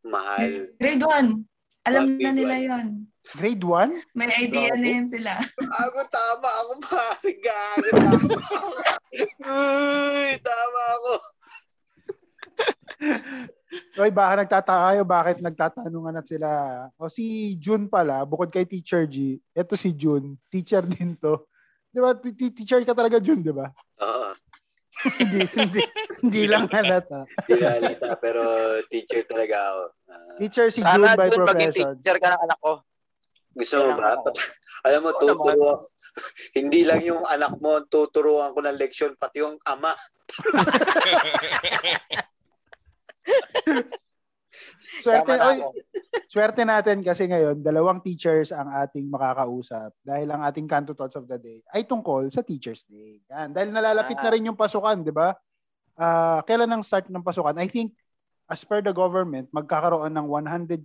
mahal. 0.00 0.70
Grade 0.78 1.02
1. 1.02 1.42
Alam 1.84 2.04
Ah, 2.04 2.20
na 2.20 2.30
nila 2.30 2.54
one. 2.54 2.66
yon. 2.68 2.86
Grade 3.34 3.64
1? 3.64 4.14
May 4.14 4.28
idea 4.38 4.70
Grabe. 4.70 4.78
na 4.78 4.88
yun 4.92 5.08
sila. 5.08 5.32
Ako, 5.58 5.98
tama 6.06 6.48
ako, 6.54 6.72
pare. 6.84 7.30
Gago, 7.34 7.88
tama 7.98 8.38
ako. 8.38 8.68
Uy, 9.42 10.30
tama 10.38 10.82
ako. 10.92 11.12
Oy, 13.98 14.10
baka 14.10 14.32
nagtataka 14.38 14.84
kayo 14.86 15.02
bakit 15.04 15.36
nagtatanungan 15.38 16.14
na 16.14 16.24
sila. 16.24 16.50
O 16.96 17.06
si 17.06 17.24
June 17.56 17.86
pala, 17.86 18.24
bukod 18.24 18.48
kay 18.48 18.64
Teacher 18.64 19.04
G, 19.04 19.38
eto 19.52 19.76
si 19.76 19.92
June, 19.92 20.36
teacher 20.48 20.82
din 20.82 21.14
to. 21.14 21.44
Di 21.88 21.98
ba? 21.98 22.10
Teacher 22.14 22.80
ka 22.82 22.92
talaga, 22.92 23.16
June, 23.18 23.40
di 23.40 23.50
ba? 23.50 23.66
Oo, 23.98 24.28
hindi, 25.22 25.46
hindi, 25.54 25.80
hindi 26.20 26.42
lang 26.44 26.66
halata. 26.74 27.22
hindi 27.46 27.62
halata, 27.62 28.18
pero 28.18 28.42
teacher 28.86 29.22
talaga 29.24 29.56
ako. 29.64 29.82
Ah, 30.06 30.34
Teacher 30.36 30.66
si 30.68 30.80
June 30.80 31.06
Sana 31.06 31.14
by 31.14 31.28
Jun, 31.28 31.38
maging 31.40 31.70
profession. 31.70 31.92
teacher 31.96 32.16
ka 32.18 32.28
ng 32.34 32.42
anak 32.44 32.58
ko. 32.58 32.72
gusto 33.54 33.76
mo 33.80 33.90
ba? 33.94 34.10
Alam 34.86 35.00
mo, 35.02 35.10
tuturo. 35.14 35.72
hindi 36.54 36.80
lang 36.82 37.02
yung 37.02 37.26
anak 37.26 37.58
mo, 37.58 37.82
tuturuan 37.84 38.54
ko 38.54 38.60
ng 38.60 38.78
leksyon, 38.78 39.14
pati 39.14 39.42
yung 39.42 39.58
ama. 39.64 39.90
Swerte, 45.02 45.34
na 45.38 45.54
oy, 45.54 45.58
swerte 46.32 46.62
natin 46.66 46.98
kasi 47.00 47.30
ngayon, 47.30 47.62
dalawang 47.62 48.02
teachers 48.02 48.50
ang 48.50 48.68
ating 48.74 49.06
makakausap 49.08 49.94
dahil 50.02 50.28
ang 50.30 50.42
ating 50.44 50.66
Kanto 50.66 50.92
Thoughts 50.92 51.16
of 51.16 51.30
the 51.30 51.38
Day 51.38 51.58
ay 51.72 51.86
tungkol 51.86 52.28
sa 52.28 52.42
Teacher's 52.42 52.82
Day. 52.86 53.22
Yan. 53.30 53.54
Dahil 53.54 53.70
nalalapit 53.70 54.18
na 54.18 54.30
rin 54.32 54.46
yung 54.48 54.58
pasukan, 54.58 55.00
di 55.00 55.14
ba? 55.14 55.34
Ah, 55.98 56.42
kailan 56.46 56.70
ang 56.70 56.82
start 56.82 57.10
ng 57.10 57.24
pasukan? 57.24 57.56
I 57.58 57.70
think 57.70 57.94
as 58.48 58.64
per 58.64 58.80
the 58.80 58.94
government, 58.94 59.52
magkakaroon 59.52 60.10
ng 60.10 60.26
150 60.26 60.80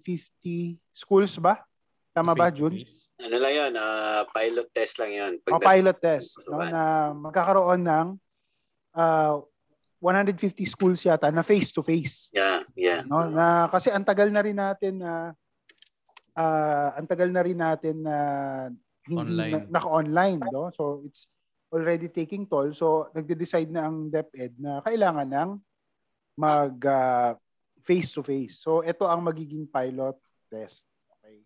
schools 0.92 1.40
ba? 1.40 1.64
Tama 2.12 2.36
ba, 2.36 2.52
June? 2.52 2.84
Ano 3.24 3.38
lang 3.40 3.54
yun, 3.56 3.72
ah, 3.80 4.28
pilot 4.30 4.68
test 4.76 5.00
lang 5.00 5.12
yun. 5.16 5.34
O 5.48 5.58
Pag 5.58 5.64
pilot 5.64 5.98
test. 5.98 6.38
No, 6.52 6.60
na 6.60 7.14
magkakaroon 7.16 7.82
ng 7.82 8.08
ah, 8.94 9.40
150 10.04 10.68
schools 10.68 11.08
yata 11.08 11.32
na 11.32 11.48
face-to-face. 11.48 12.28
Yeah, 12.36 12.68
yeah. 12.76 13.00
no 13.08 13.24
na 13.32 13.72
kasi 13.72 13.88
ang 13.88 14.04
tagal 14.04 14.28
na 14.28 14.44
rin 14.44 14.60
natin 14.60 15.00
na 15.00 15.32
ah, 16.36 16.92
ang 17.00 17.08
tagal 17.08 17.32
na 17.32 17.40
rin 17.40 17.56
natin 17.56 18.04
na 18.04 18.18
hindi 19.08 19.32
Online. 19.32 19.64
na, 19.64 19.80
naka-online 19.80 20.44
no? 20.52 20.68
So 20.76 21.08
it's 21.08 21.32
already 21.72 22.12
taking 22.12 22.44
toll. 22.52 22.76
So 22.76 23.16
nagde-decide 23.16 23.72
na 23.72 23.88
ang 23.88 24.12
DepEd 24.12 24.60
na 24.60 24.84
kailangan 24.84 25.28
ng 25.32 25.52
mag 26.36 26.76
face 27.84 28.16
to 28.16 28.24
face 28.24 28.60
so 28.60 28.84
ito 28.84 29.08
ang 29.08 29.24
magiging 29.24 29.64
pilot 29.64 30.20
test. 30.52 30.84
Okay. 31.20 31.40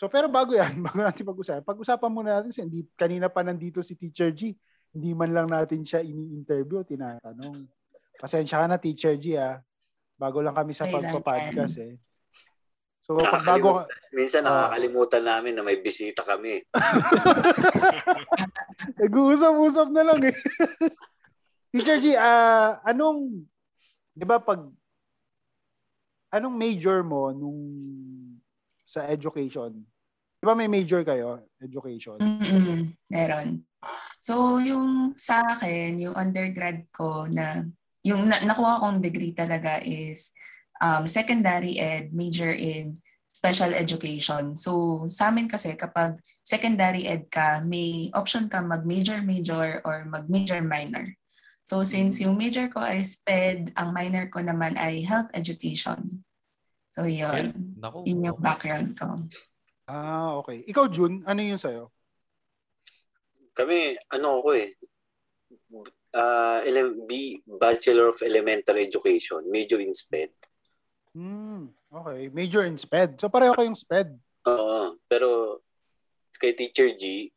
So 0.00 0.08
pero 0.08 0.24
bago 0.32 0.56
yan 0.56 0.80
bago 0.88 1.04
natin 1.04 1.28
pag-usapan 1.28 1.68
pag-usapan 1.68 2.08
muna 2.08 2.40
natin 2.40 2.48
kasi 2.48 2.64
hindi, 2.64 2.88
kanina 2.96 3.28
pa 3.28 3.44
nandito 3.44 3.84
si 3.84 3.92
Teacher 3.92 4.32
G. 4.32 4.56
Hindi 4.90 5.12
man 5.12 5.36
lang 5.36 5.52
natin 5.52 5.84
siya 5.84 6.00
ini-interview 6.00 6.80
tinatanong 6.82 7.68
pasensya 8.20 8.60
ka 8.60 8.68
na 8.68 8.76
Teacher 8.76 9.16
G 9.16 9.40
ah 9.40 9.56
bago 10.20 10.44
lang 10.44 10.52
kami 10.52 10.76
sa 10.76 10.84
pagpa-podcast 10.84 11.80
eh 11.80 11.96
so 13.00 13.16
pag 13.16 13.40
bago 13.48 13.88
Minsan 14.12 14.44
Ah. 14.44 14.68
nakakalimutan 14.68 15.24
namin 15.24 15.54
na 15.54 15.62
may 15.62 15.78
bisita 15.78 16.26
kami. 16.26 16.58
Nag-uusap-usap 19.00 19.88
na 19.94 20.02
lang 20.02 20.20
eh. 20.28 20.34
Teacher 21.70 22.02
G, 22.02 22.18
ah, 22.18 22.82
anong, 22.82 23.46
di 24.10 24.26
ba 24.26 24.42
pag, 24.42 24.66
anong 26.34 26.56
major 26.58 27.06
mo 27.06 27.30
nung 27.30 27.62
sa 28.82 29.06
education? 29.06 29.78
Di 30.42 30.44
ba 30.44 30.58
may 30.58 30.66
major 30.66 31.06
kayo, 31.06 31.46
education? 31.62 32.18
Mm-mm, 32.18 32.90
meron. 33.06 33.62
So, 34.18 34.58
yung 34.58 35.14
sa 35.14 35.54
akin, 35.54 36.02
yung 36.02 36.18
undergrad 36.18 36.90
ko 36.90 37.30
na, 37.30 37.62
yung 38.04 38.28
na- 38.28 38.44
nakuha 38.44 38.80
kong 38.80 39.04
degree 39.04 39.32
talaga 39.36 39.80
is 39.84 40.32
um, 40.80 41.04
secondary 41.04 41.76
ed, 41.76 42.12
major 42.12 42.50
in 42.50 42.96
special 43.40 43.72
education. 43.72 44.52
So, 44.52 45.04
sa 45.08 45.32
amin 45.32 45.48
kasi 45.48 45.72
kapag 45.72 46.20
secondary 46.44 47.08
ed 47.08 47.32
ka, 47.32 47.64
may 47.64 48.12
option 48.12 48.52
ka 48.52 48.60
mag-major-major 48.60 49.80
or 49.84 50.04
mag-major-minor. 50.04 51.16
So, 51.64 51.80
since 51.86 52.20
yung 52.20 52.36
major 52.36 52.68
ko 52.68 52.84
ay 52.84 53.00
SPED, 53.00 53.72
ang 53.80 53.96
minor 53.96 54.28
ko 54.28 54.44
naman 54.44 54.76
ay 54.76 55.00
health 55.06 55.32
education. 55.32 56.20
So, 56.92 57.06
yun. 57.08 57.78
Naku. 57.80 58.04
Yun 58.04 58.28
yung 58.28 58.40
background 58.42 58.98
ko. 58.98 59.24
Ah, 59.88 60.36
okay. 60.42 60.66
Ikaw, 60.68 60.90
Jun, 60.92 61.24
ano 61.24 61.40
yun 61.40 61.56
sa'yo? 61.56 61.88
Kami, 63.56 63.96
ano 64.12 64.42
ako 64.44 64.50
eh, 64.58 64.74
uh, 66.14 66.58
B, 67.06 67.42
Bachelor 67.46 68.10
of 68.10 68.18
Elementary 68.22 68.86
Education, 68.86 69.46
major 69.50 69.80
in 69.80 69.94
SPED. 69.94 70.30
Hmm, 71.14 71.70
okay. 71.90 72.30
Major 72.30 72.64
in 72.66 72.78
SPED. 72.78 73.18
So, 73.18 73.28
pareho 73.28 73.54
kayong 73.54 73.78
SPED. 73.78 74.14
Oo, 74.46 74.96
pero 75.10 75.60
kay 76.40 76.56
Teacher 76.56 76.88
G, 76.96 77.28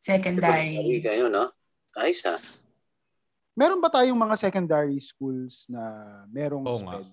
Secondary. 0.00 1.04
kayo, 1.04 1.28
no? 1.28 1.52
Ayos 1.98 2.24
ah. 2.24 2.40
Meron 3.52 3.82
ba 3.82 3.92
tayong 3.92 4.16
mga 4.16 4.40
secondary 4.40 4.96
schools 5.02 5.68
na 5.68 5.82
merong 6.32 6.64
Oo 6.64 6.80
nga. 6.80 7.02
SPED? 7.02 7.08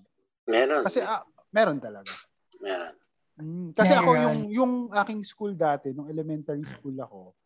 Meron. 0.46 0.82
Kasi, 0.86 0.98
ah, 1.04 1.26
meron 1.52 1.78
talaga. 1.82 2.08
meron. 2.62 2.94
Mm, 3.36 3.76
kasi 3.76 3.92
ako 3.92 4.10
Meron. 4.16 4.24
yung 4.24 4.40
yung 4.48 4.72
aking 4.96 5.20
school 5.20 5.52
dati, 5.52 5.92
nung 5.92 6.08
elementary 6.08 6.64
school 6.64 6.96
ako, 6.96 7.36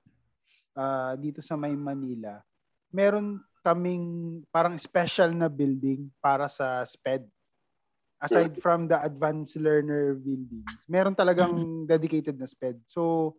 ah 0.74 1.14
dito 1.18 1.40
sa 1.42 1.58
May 1.58 1.74
Manila, 1.74 2.42
meron 2.90 3.42
kaming 3.60 4.40
parang 4.48 4.76
special 4.80 5.30
na 5.36 5.48
building 5.48 6.08
para 6.18 6.48
sa 6.48 6.82
SPED. 6.84 7.28
Aside 8.20 8.60
from 8.60 8.84
the 8.84 9.00
advanced 9.00 9.56
learner 9.56 10.12
building, 10.12 10.60
meron 10.84 11.16
talagang 11.16 11.88
dedicated 11.88 12.36
na 12.36 12.44
SPED. 12.44 12.76
So, 12.84 13.32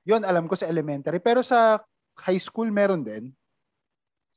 yun 0.00 0.24
alam 0.24 0.48
ko 0.48 0.56
sa 0.56 0.64
elementary. 0.64 1.20
Pero 1.20 1.44
sa 1.44 1.80
high 2.24 2.40
school, 2.40 2.72
meron 2.72 3.04
din. 3.04 3.36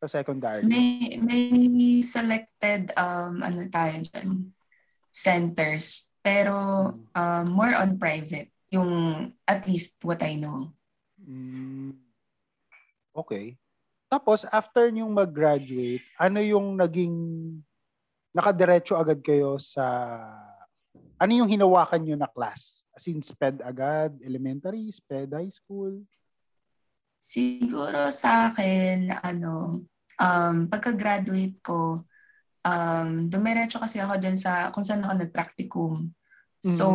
Sa 0.04 0.12
secondary. 0.12 0.67
May, 0.67 1.15
may 1.23 2.04
selected, 2.04 2.91
um, 3.00 3.39
ano 3.39 3.63
tayo 3.71 4.04
dyan, 4.12 4.52
centers. 5.08 6.12
Pero 6.19 6.56
um, 7.15 7.45
more 7.47 7.71
on 7.71 7.95
private. 7.95 8.52
Yung 8.67 8.91
at 9.47 9.63
least 9.71 9.95
what 10.04 10.19
I 10.19 10.36
know. 10.36 10.76
Mm, 11.23 11.95
okay. 13.17 13.58
Tapos, 14.08 14.45
after 14.53 14.88
nyong 14.93 15.12
mag-graduate, 15.12 16.06
ano 16.15 16.39
yung 16.39 16.77
naging, 16.77 17.15
nakadiretso 18.32 18.95
agad 18.95 19.19
kayo 19.19 19.60
sa, 19.60 19.84
ano 21.17 21.32
yung 21.34 21.49
hinawakan 21.49 22.06
nyo 22.06 22.15
na 22.15 22.30
class? 22.30 22.86
As 22.95 23.03
in, 23.10 23.19
SPED 23.19 23.65
agad, 23.65 24.15
elementary, 24.23 24.88
SPED 24.93 25.34
high 25.34 25.51
school? 25.51 26.06
Siguro 27.19 28.08
sa 28.15 28.53
akin, 28.53 29.12
ano, 29.19 29.84
um, 30.15 30.58
pagka-graduate 30.71 31.60
ko, 31.60 32.08
um, 32.63 33.10
dumiretso 33.27 33.82
kasi 33.82 33.99
ako 33.99 34.23
dun 34.23 34.39
sa 34.39 34.71
kung 34.71 34.88
saan 34.88 35.03
ako 35.03 35.25
nag-practicum. 35.25 36.15
So, 36.58 36.86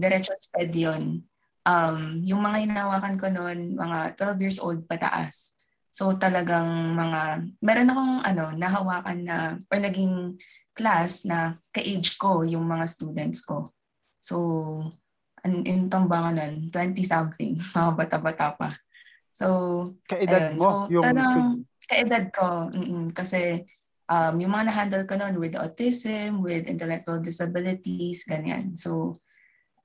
diretso 0.00 0.32
SPED 0.32 0.72
yun. 0.74 1.04
Um, 1.62 2.24
yung 2.24 2.40
mga 2.40 2.66
hinawakan 2.66 3.14
ko 3.20 3.26
noon, 3.28 3.76
mga 3.76 4.16
12 4.16 4.42
years 4.42 4.58
old 4.58 4.80
pataas. 4.88 5.59
So, 6.00 6.16
talagang 6.16 6.96
mga, 6.96 7.20
meron 7.60 7.92
akong 7.92 8.14
ano, 8.24 8.44
nahawakan 8.56 9.20
na, 9.20 9.36
or 9.68 9.76
naging 9.76 10.40
class 10.72 11.28
na 11.28 11.60
ka-age 11.76 12.16
ko 12.16 12.40
yung 12.40 12.64
mga 12.64 12.88
students 12.88 13.44
ko. 13.44 13.68
So, 14.16 14.36
an, 15.44 15.60
in 15.68 15.92
tambangan 15.92 16.72
20-something, 16.72 17.60
mga 17.76 17.90
bata-bata 18.00 18.56
pa. 18.56 18.72
So, 19.36 19.92
Kaedad 20.08 20.56
Ayun. 20.56 20.56
mo? 20.56 20.88
So, 20.88 21.04
yung 21.04 21.04
stud- 21.20 21.68
kaedad 21.84 22.24
ko. 22.32 22.72
mm 22.72 23.12
kasi 23.12 23.68
um, 24.08 24.40
yung 24.40 24.56
mga 24.56 24.72
na-handle 24.72 25.04
ko 25.04 25.20
noon 25.20 25.36
with 25.36 25.52
autism, 25.52 26.40
with 26.40 26.64
intellectual 26.64 27.20
disabilities, 27.20 28.24
ganyan. 28.24 28.72
So, 28.72 29.20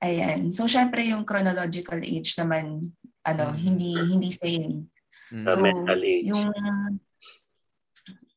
ayan. 0.00 0.48
So, 0.48 0.64
syempre 0.64 1.12
yung 1.12 1.28
chronological 1.28 2.00
age 2.00 2.40
naman, 2.40 2.96
ano, 3.20 3.52
Mm. 3.52 3.60
hindi 3.60 3.92
hindi 4.00 4.32
same. 4.32 4.95
Mm. 5.32 5.46
Sa 5.46 5.58
mental 5.58 6.00
age. 6.02 6.26
Yung, 6.30 6.46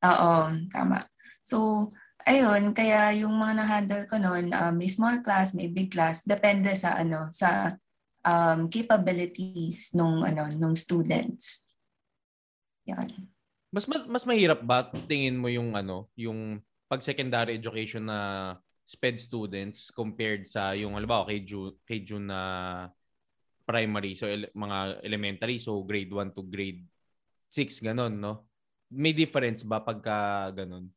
oo, 0.02 0.34
tama. 0.74 1.06
So, 1.46 1.90
ayun, 2.26 2.74
kaya 2.78 3.14
yung 3.18 3.34
mga 3.34 3.54
na-handle 3.58 4.06
ko 4.10 4.16
noon, 4.22 4.54
um, 4.54 4.74
may 4.78 4.90
small 4.90 5.22
class, 5.26 5.58
may 5.58 5.70
big 5.70 5.90
class, 5.94 6.22
depende 6.26 6.74
sa 6.78 6.98
ano, 6.98 7.30
sa 7.34 7.74
um, 8.26 8.70
capabilities 8.70 9.94
nung 9.98 10.22
ano, 10.26 10.50
nung 10.54 10.76
students. 10.78 11.66
Yan. 12.90 13.30
Mas 13.70 13.86
ma- 13.86 14.10
mas 14.10 14.26
mahirap 14.26 14.66
ba 14.66 14.90
tingin 15.06 15.38
mo 15.38 15.50
yung 15.50 15.78
ano, 15.78 16.10
yung 16.18 16.62
pag 16.90 17.06
secondary 17.06 17.54
education 17.54 18.10
na 18.10 18.58
SPED 18.90 19.22
students 19.22 19.94
compared 19.94 20.50
sa 20.50 20.74
yung 20.74 20.98
halimbawa 20.98 21.30
kay 21.30 21.46
June, 21.46 21.78
kay 21.86 22.02
June 22.02 22.26
na 22.26 22.42
primary 23.70 24.18
so 24.18 24.26
ele- 24.26 24.50
mga 24.58 25.06
elementary 25.06 25.62
so 25.62 25.86
grade 25.86 26.10
1 26.10 26.34
to 26.34 26.42
grade 26.42 26.82
6 27.54 27.86
ganon 27.86 28.18
no 28.18 28.50
may 28.90 29.14
difference 29.14 29.62
ba 29.62 29.78
pagka 29.86 30.50
ganon 30.58 30.90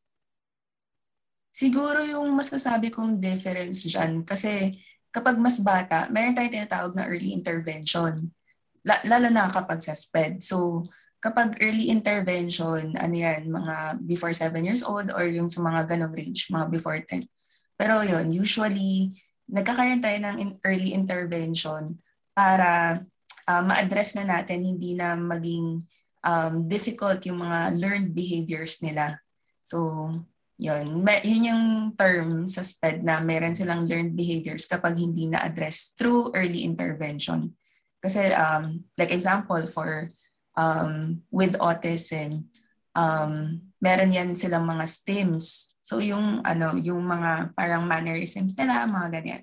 Siguro 1.52 2.00
yung 2.00 2.32
masasabi 2.32 2.88
kong 2.88 3.20
difference 3.20 3.84
dyan, 3.84 4.24
kasi 4.24 4.72
kapag 5.12 5.36
mas 5.36 5.60
bata, 5.60 6.08
meron 6.08 6.32
tayong 6.32 6.64
tinatawag 6.64 6.96
na 6.96 7.04
early 7.04 7.36
intervention. 7.36 8.32
La- 8.80 9.04
lalo 9.04 9.28
na 9.28 9.52
kapag 9.52 9.84
sa 9.84 9.92
SPED. 9.92 10.40
So, 10.40 10.88
kapag 11.20 11.60
early 11.60 11.92
intervention, 11.92 12.96
ano 12.96 13.14
yan, 13.14 13.52
mga 13.52 14.00
before 14.08 14.32
7 14.32 14.64
years 14.64 14.80
old 14.80 15.12
or 15.12 15.28
yung 15.28 15.52
sa 15.52 15.60
mga 15.60 15.92
ganong 15.92 16.16
range, 16.16 16.48
mga 16.48 16.66
before 16.72 16.98
10. 17.04 17.28
Pero 17.76 18.00
yun, 18.00 18.32
usually, 18.32 19.12
nagkakaroon 19.52 20.00
tayo 20.00 20.18
ng 20.24 20.64
early 20.64 20.96
intervention 20.96 22.00
para 22.32 23.00
ah, 23.46 23.62
ma-address 23.62 24.16
na 24.16 24.24
natin, 24.24 24.64
hindi 24.64 24.96
na 24.96 25.14
maging 25.14 25.84
um, 26.22 26.54
difficult 26.66 27.20
yung 27.26 27.42
mga 27.42 27.76
learned 27.76 28.10
behaviors 28.14 28.80
nila. 28.80 29.18
So, 29.66 30.08
yun. 30.56 31.02
Ma- 31.02 31.22
yun 31.22 31.50
yung 31.50 31.64
term 31.98 32.46
sa 32.46 32.62
SPED 32.62 33.02
na 33.02 33.18
meron 33.18 33.58
silang 33.58 33.84
learned 33.86 34.14
behaviors 34.14 34.66
kapag 34.70 34.98
hindi 34.98 35.26
na-address 35.26 35.98
through 35.98 36.30
early 36.38 36.62
intervention. 36.62 37.58
Kasi, 38.02 38.30
um, 38.34 38.86
like 38.98 39.10
example, 39.14 39.62
for 39.70 40.10
um, 40.54 41.22
with 41.30 41.58
autism, 41.58 42.46
um, 42.94 43.58
meron 43.82 44.14
yan 44.14 44.38
silang 44.38 44.66
mga 44.66 44.86
stims. 44.86 45.74
So, 45.82 45.98
yung, 45.98 46.46
ano, 46.46 46.78
yung 46.78 47.02
mga 47.02 47.58
parang 47.58 47.86
mannerisms 47.86 48.54
nila, 48.54 48.86
mga 48.86 49.08
ganyan. 49.18 49.42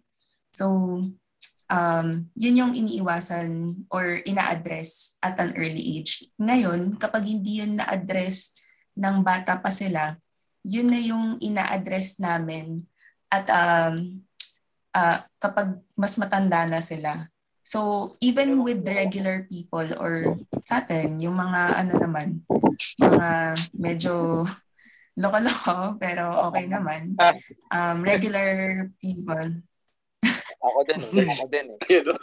So, 0.55 0.65
um, 1.69 2.27
yun 2.33 2.59
yung 2.59 2.73
iniiwasan 2.75 3.81
or 3.93 4.19
ina-address 4.25 5.15
at 5.21 5.37
an 5.39 5.53
early 5.55 6.01
age. 6.01 6.27
Ngayon, 6.41 6.97
kapag 6.97 7.29
hindi 7.29 7.63
yun 7.63 7.77
na-address 7.79 8.57
ng 8.97 9.21
bata 9.23 9.55
pa 9.61 9.69
sila, 9.71 10.17
yun 10.65 10.89
na 10.89 10.99
yung 10.99 11.39
ina-address 11.39 12.19
namin 12.19 12.83
at 13.31 13.45
um, 13.47 14.19
ah, 14.91 15.23
kapag 15.37 15.79
mas 15.95 16.17
matanda 16.17 16.65
na 16.65 16.81
sila. 16.81 17.29
So, 17.61 18.11
even 18.17 18.65
with 18.65 18.81
regular 18.81 19.45
people 19.45 19.85
or 20.01 20.41
sa 20.65 20.81
atin, 20.81 21.21
yung 21.21 21.37
mga 21.37 21.61
ano 21.77 21.93
naman, 22.01 22.27
mga 22.97 23.29
medyo 23.77 24.13
loko-loko, 25.13 25.77
pero 26.03 26.49
okay 26.49 26.65
naman. 26.65 27.13
Um, 27.69 28.01
regular 28.01 28.89
people. 28.97 29.61
Ako 30.59 30.79
din, 30.83 30.99
eh. 30.99 31.27
ako 31.27 31.45
din. 31.47 31.65
Eh. 31.71 31.79
Ayun, 31.87 32.03
no? 32.11 32.15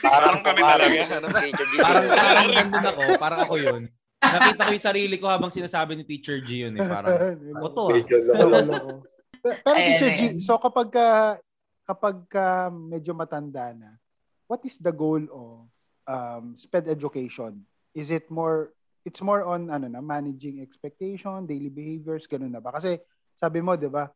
Parang 0.00 0.40
kami 0.40 0.60
pangarap 0.64 0.88
talaga. 0.88 1.60
parang 1.84 2.04
parang 2.08 2.48
nandun 2.48 2.86
ako 2.88 3.00
parang 3.20 3.40
ako 3.44 3.54
yun 3.60 3.82
nakita 4.24 4.62
ko 4.64 4.72
yung 4.72 4.88
sarili 4.88 5.16
ko 5.20 5.28
habang 5.28 5.52
sinasabi 5.52 6.00
ni 6.00 6.04
teacher 6.08 6.40
G 6.40 6.64
yun 6.64 6.80
eh 6.80 6.88
parang 6.88 7.36
ako 7.60 7.66
to 7.68 7.84
ah. 7.92 9.04
Pero 9.40 9.76
Ayan, 9.76 9.96
Teacher 9.96 10.10
G, 10.12 10.20
ayan. 10.20 10.38
so 10.40 10.60
kapag 10.60 10.92
ka, 10.92 11.08
kapag 11.88 12.16
ka 12.28 12.68
medyo 12.68 13.16
matanda 13.16 13.72
na, 13.72 13.96
what 14.44 14.60
is 14.68 14.76
the 14.76 14.92
goal 14.92 15.20
of 15.32 15.64
um, 16.04 16.54
SPED 16.60 16.92
education? 16.92 17.64
Is 17.96 18.12
it 18.12 18.28
more, 18.28 18.76
it's 19.02 19.24
more 19.24 19.42
on 19.48 19.72
ano 19.72 19.88
na, 19.88 20.04
managing 20.04 20.60
expectation, 20.60 21.48
daily 21.48 21.72
behaviors, 21.72 22.28
ganun 22.28 22.52
na 22.52 22.60
ba? 22.60 22.76
Kasi 22.76 23.00
sabi 23.40 23.64
mo, 23.64 23.74
di 23.80 23.88
ba, 23.88 24.12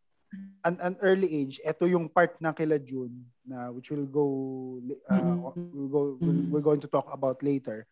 an, 0.64 0.74
an 0.80 0.94
early 1.04 1.28
age, 1.28 1.60
ito 1.60 1.84
yung 1.84 2.08
part 2.08 2.40
na 2.40 2.56
kila 2.56 2.80
June 2.80 3.26
na 3.44 3.68
which 3.68 3.92
will 3.92 4.08
go 4.08 4.26
uh, 5.08 5.20
Mhm. 5.20 5.36
we'll 5.76 5.92
go 5.92 6.02
we'll, 6.18 6.42
we're 6.48 6.64
going 6.64 6.80
to 6.80 6.88
talk 6.88 7.04
about 7.12 7.40
later. 7.44 7.84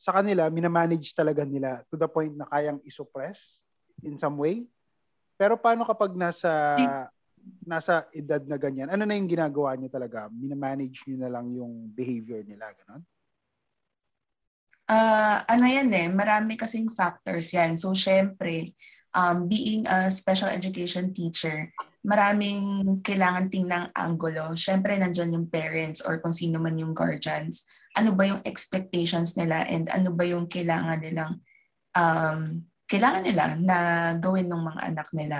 Sa 0.00 0.16
kanila, 0.16 0.48
minamanage 0.48 1.12
talaga 1.12 1.44
nila 1.44 1.84
to 1.92 1.96
the 2.00 2.08
point 2.08 2.32
na 2.32 2.48
kayang 2.48 2.80
isuppress 2.88 3.60
in 4.00 4.16
some 4.16 4.40
way. 4.40 4.64
Pero 5.36 5.60
paano 5.60 5.84
kapag 5.84 6.16
nasa 6.16 6.48
nasa 7.64 8.08
edad 8.16 8.40
na 8.48 8.56
ganyan? 8.56 8.88
Ano 8.88 9.04
na 9.04 9.12
yung 9.16 9.28
ginagawa 9.28 9.76
niyo 9.76 9.92
talaga? 9.92 10.32
Minamanage 10.32 11.04
niyo 11.04 11.20
na 11.20 11.28
lang 11.28 11.52
yung 11.52 11.88
behavior 11.92 12.40
nila, 12.44 12.72
ganun? 12.72 13.04
Ah, 14.90 15.46
ano 15.46 15.70
yan 15.70 15.86
eh, 15.94 16.08
marami 16.10 16.58
kasing 16.58 16.90
factors 16.90 17.52
yan. 17.54 17.78
So, 17.78 17.94
syempre, 17.94 18.74
um, 19.14 19.46
being 19.46 19.86
a 19.86 20.10
special 20.10 20.48
education 20.48 21.14
teacher, 21.14 21.70
maraming 22.06 22.84
kailangan 23.04 23.50
tingnang 23.50 23.88
angulo. 23.92 24.54
Syempre, 24.56 24.96
nandyan 24.96 25.34
yung 25.34 25.46
parents 25.50 26.00
or 26.00 26.18
kung 26.22 26.32
sino 26.32 26.58
man 26.58 26.78
yung 26.78 26.94
guardians. 26.94 27.66
Ano 27.98 28.14
ba 28.14 28.26
yung 28.26 28.42
expectations 28.46 29.34
nila 29.34 29.66
and 29.66 29.90
ano 29.90 30.14
ba 30.14 30.22
yung 30.22 30.46
kailangan 30.46 31.02
nilang 31.02 31.42
um, 31.94 32.64
kailangan 32.90 33.22
nila 33.22 33.44
na 33.58 33.76
gawin 34.18 34.50
ng 34.50 34.62
mga 34.66 34.80
anak 34.90 35.08
nila. 35.14 35.38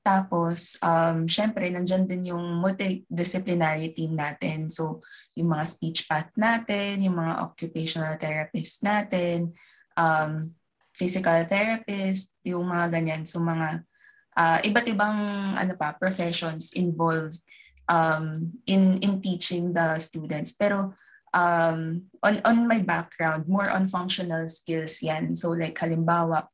Tapos, 0.00 0.80
um, 0.80 1.28
syempre, 1.28 1.68
nandyan 1.68 2.08
din 2.08 2.32
yung 2.32 2.60
multidisciplinary 2.60 3.92
team 3.92 4.16
natin. 4.16 4.72
So, 4.72 5.04
yung 5.36 5.52
mga 5.52 5.64
speech 5.68 6.08
path 6.08 6.32
natin, 6.40 7.04
yung 7.04 7.20
mga 7.20 7.34
occupational 7.44 8.16
therapist 8.16 8.80
natin, 8.80 9.52
um, 9.96 10.56
physical 11.00 11.40
therapist, 11.48 12.36
yung 12.44 12.68
mga 12.68 12.92
ganyan. 12.92 13.24
So, 13.24 13.40
mga 13.40 13.88
ah, 14.36 14.60
iba't 14.60 14.86
ibang 14.92 15.16
ano 15.56 15.72
pa, 15.80 15.96
professions 15.96 16.76
involved 16.76 17.40
um, 17.88 18.52
in, 18.68 19.00
in 19.00 19.24
teaching 19.24 19.72
the 19.72 19.98
students. 19.98 20.52
Pero, 20.52 20.92
um, 21.34 22.06
on, 22.22 22.34
on 22.44 22.68
my 22.68 22.78
background, 22.78 23.48
more 23.48 23.72
on 23.72 23.88
functional 23.88 24.46
skills 24.48 25.02
yan. 25.02 25.34
So, 25.34 25.56
like, 25.56 25.80
halimbawa, 25.80 26.46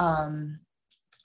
um, 0.00 0.58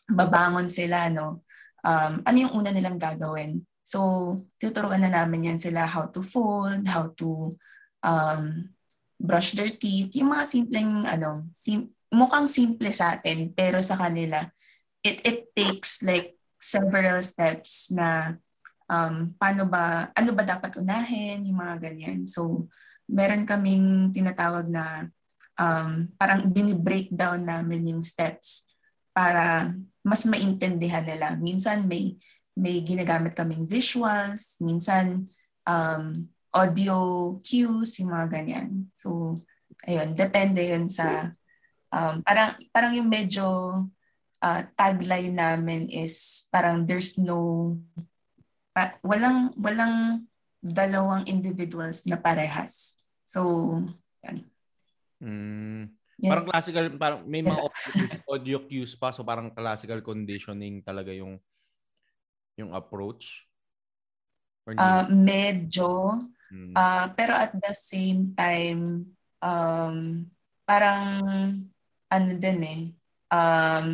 babangon 0.06 0.70
sila, 0.70 1.10
no? 1.10 1.48
Um, 1.82 2.22
ano 2.28 2.38
yung 2.38 2.54
una 2.54 2.70
nilang 2.70 3.00
gagawin? 3.02 3.66
So, 3.88 4.36
tuturuan 4.60 5.02
na 5.02 5.24
namin 5.24 5.56
yan 5.56 5.60
sila 5.64 5.88
how 5.88 6.12
to 6.12 6.20
fold, 6.20 6.84
how 6.86 7.16
to 7.16 7.56
um, 8.04 8.76
brush 9.18 9.58
their 9.58 9.74
teeth, 9.74 10.14
yung 10.14 10.36
mga 10.36 10.46
simpleng, 10.46 11.08
ano, 11.08 11.50
sim- 11.56 11.97
mukhang 12.18 12.50
simple 12.50 12.90
sa 12.90 13.16
atin, 13.16 13.54
pero 13.54 13.78
sa 13.86 13.94
kanila, 13.94 14.42
it, 15.06 15.22
it 15.22 15.40
takes 15.54 16.02
like 16.02 16.34
several 16.58 17.22
steps 17.22 17.94
na 17.94 18.36
um, 18.90 19.38
paano 19.38 19.70
ba, 19.70 20.10
ano 20.18 20.34
ba 20.34 20.44
dapat 20.44 20.82
unahin, 20.82 21.46
yung 21.46 21.62
mga 21.62 21.76
ganyan. 21.78 22.26
So, 22.26 22.66
meron 23.06 23.46
kaming 23.46 24.12
tinatawag 24.12 24.68
na 24.68 25.08
um, 25.56 26.10
parang 26.18 26.50
binibreakdown 26.50 27.46
namin 27.46 27.94
yung 27.96 28.04
steps 28.04 28.68
para 29.14 29.74
mas 30.02 30.26
maintindihan 30.26 31.06
nila. 31.06 31.38
Minsan 31.38 31.86
may 31.86 32.18
may 32.58 32.82
ginagamit 32.82 33.38
kaming 33.38 33.70
visuals, 33.70 34.58
minsan 34.58 35.30
um, 35.70 36.26
audio 36.50 36.98
cues, 37.46 38.02
yung 38.02 38.10
mga 38.10 38.28
ganyan. 38.34 38.90
So, 38.98 39.42
ayun, 39.86 40.18
depende 40.18 40.66
yun 40.66 40.90
sa, 40.90 41.38
um, 41.92 42.24
parang, 42.24 42.58
parang 42.72 42.94
yung 42.96 43.10
medyo 43.10 43.46
uh, 44.44 44.62
tagline 44.76 45.36
namin 45.36 45.92
is 45.92 46.46
parang 46.52 46.88
there's 46.88 47.20
no, 47.20 47.76
pa, 48.72 48.98
walang, 49.04 49.52
walang 49.58 50.26
dalawang 50.60 51.28
individuals 51.28 52.04
na 52.06 52.18
parehas. 52.18 52.98
So, 53.28 53.82
yan. 54.24 54.38
Mm. 55.22 55.84
Yan. 56.18 56.32
Parang 56.34 56.48
classical, 56.50 56.86
parang 56.98 57.22
may 57.30 57.46
mga 57.46 57.62
audio, 57.62 58.06
audio 58.26 58.58
cues 58.66 58.98
pa, 58.98 59.14
so 59.14 59.22
parang 59.22 59.54
classical 59.54 60.02
conditioning 60.02 60.82
talaga 60.82 61.14
yung 61.14 61.38
yung 62.58 62.74
approach. 62.74 63.46
Or? 64.66 64.74
Uh, 64.74 65.06
medyo, 65.14 66.18
Mm. 66.52 66.74
Ah, 66.76 67.12
pero 67.12 67.36
at 67.36 67.52
the 67.52 67.74
same 67.76 68.32
time, 68.32 69.04
um, 69.44 69.96
parang 70.64 71.12
ano 72.08 72.32
din 72.36 72.60
eh, 72.62 72.82
um, 73.30 73.88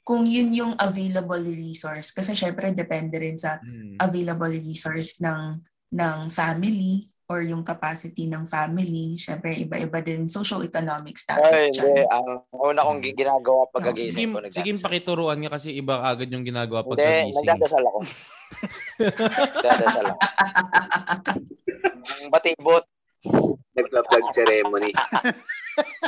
kung 0.00 0.26
yun 0.26 0.50
yung 0.50 0.74
available 0.74 1.38
resource, 1.40 2.10
kasi 2.10 2.34
syempre 2.34 2.70
depende 2.70 3.14
rin 3.14 3.38
sa 3.38 3.58
Mm. 3.60 3.94
available 3.96 4.50
resource 4.50 5.20
ng 5.20 5.62
ng 5.90 6.30
family 6.30 7.06
or 7.26 7.42
yung 7.42 7.62
capacity 7.62 8.26
ng 8.26 8.42
family. 8.44 9.14
Syempre, 9.14 9.54
iba-iba 9.54 9.98
din 9.98 10.26
social-economic 10.26 11.14
status 11.14 11.46
Ay, 11.46 11.70
hindi. 11.70 12.02
Ang 12.04 12.42
una 12.50 12.82
kong 12.82 12.98
gi- 13.00 13.14
ginagawa 13.14 13.70
pag 13.70 13.86
Ah, 13.86 13.94
agising 13.94 14.34
Sige, 14.34 14.34
ko, 14.34 14.50
sige 14.50 14.70
pakituruan 14.82 15.38
nga 15.38 15.54
kasi 15.54 15.70
iba 15.72 16.02
agad 16.02 16.26
yung 16.26 16.42
ginagawa 16.42 16.82
pag 16.82 16.98
Hindi, 16.98 17.06
nagising. 17.30 17.46
nagdadasal 17.46 17.84
ako. 17.86 17.98
nagdadasal 18.98 20.04
ako. 20.10 20.18
Ang 22.18 22.30
batibot. 22.34 22.84
Nagpa-plug 23.78 24.26
ceremony. 24.34 24.90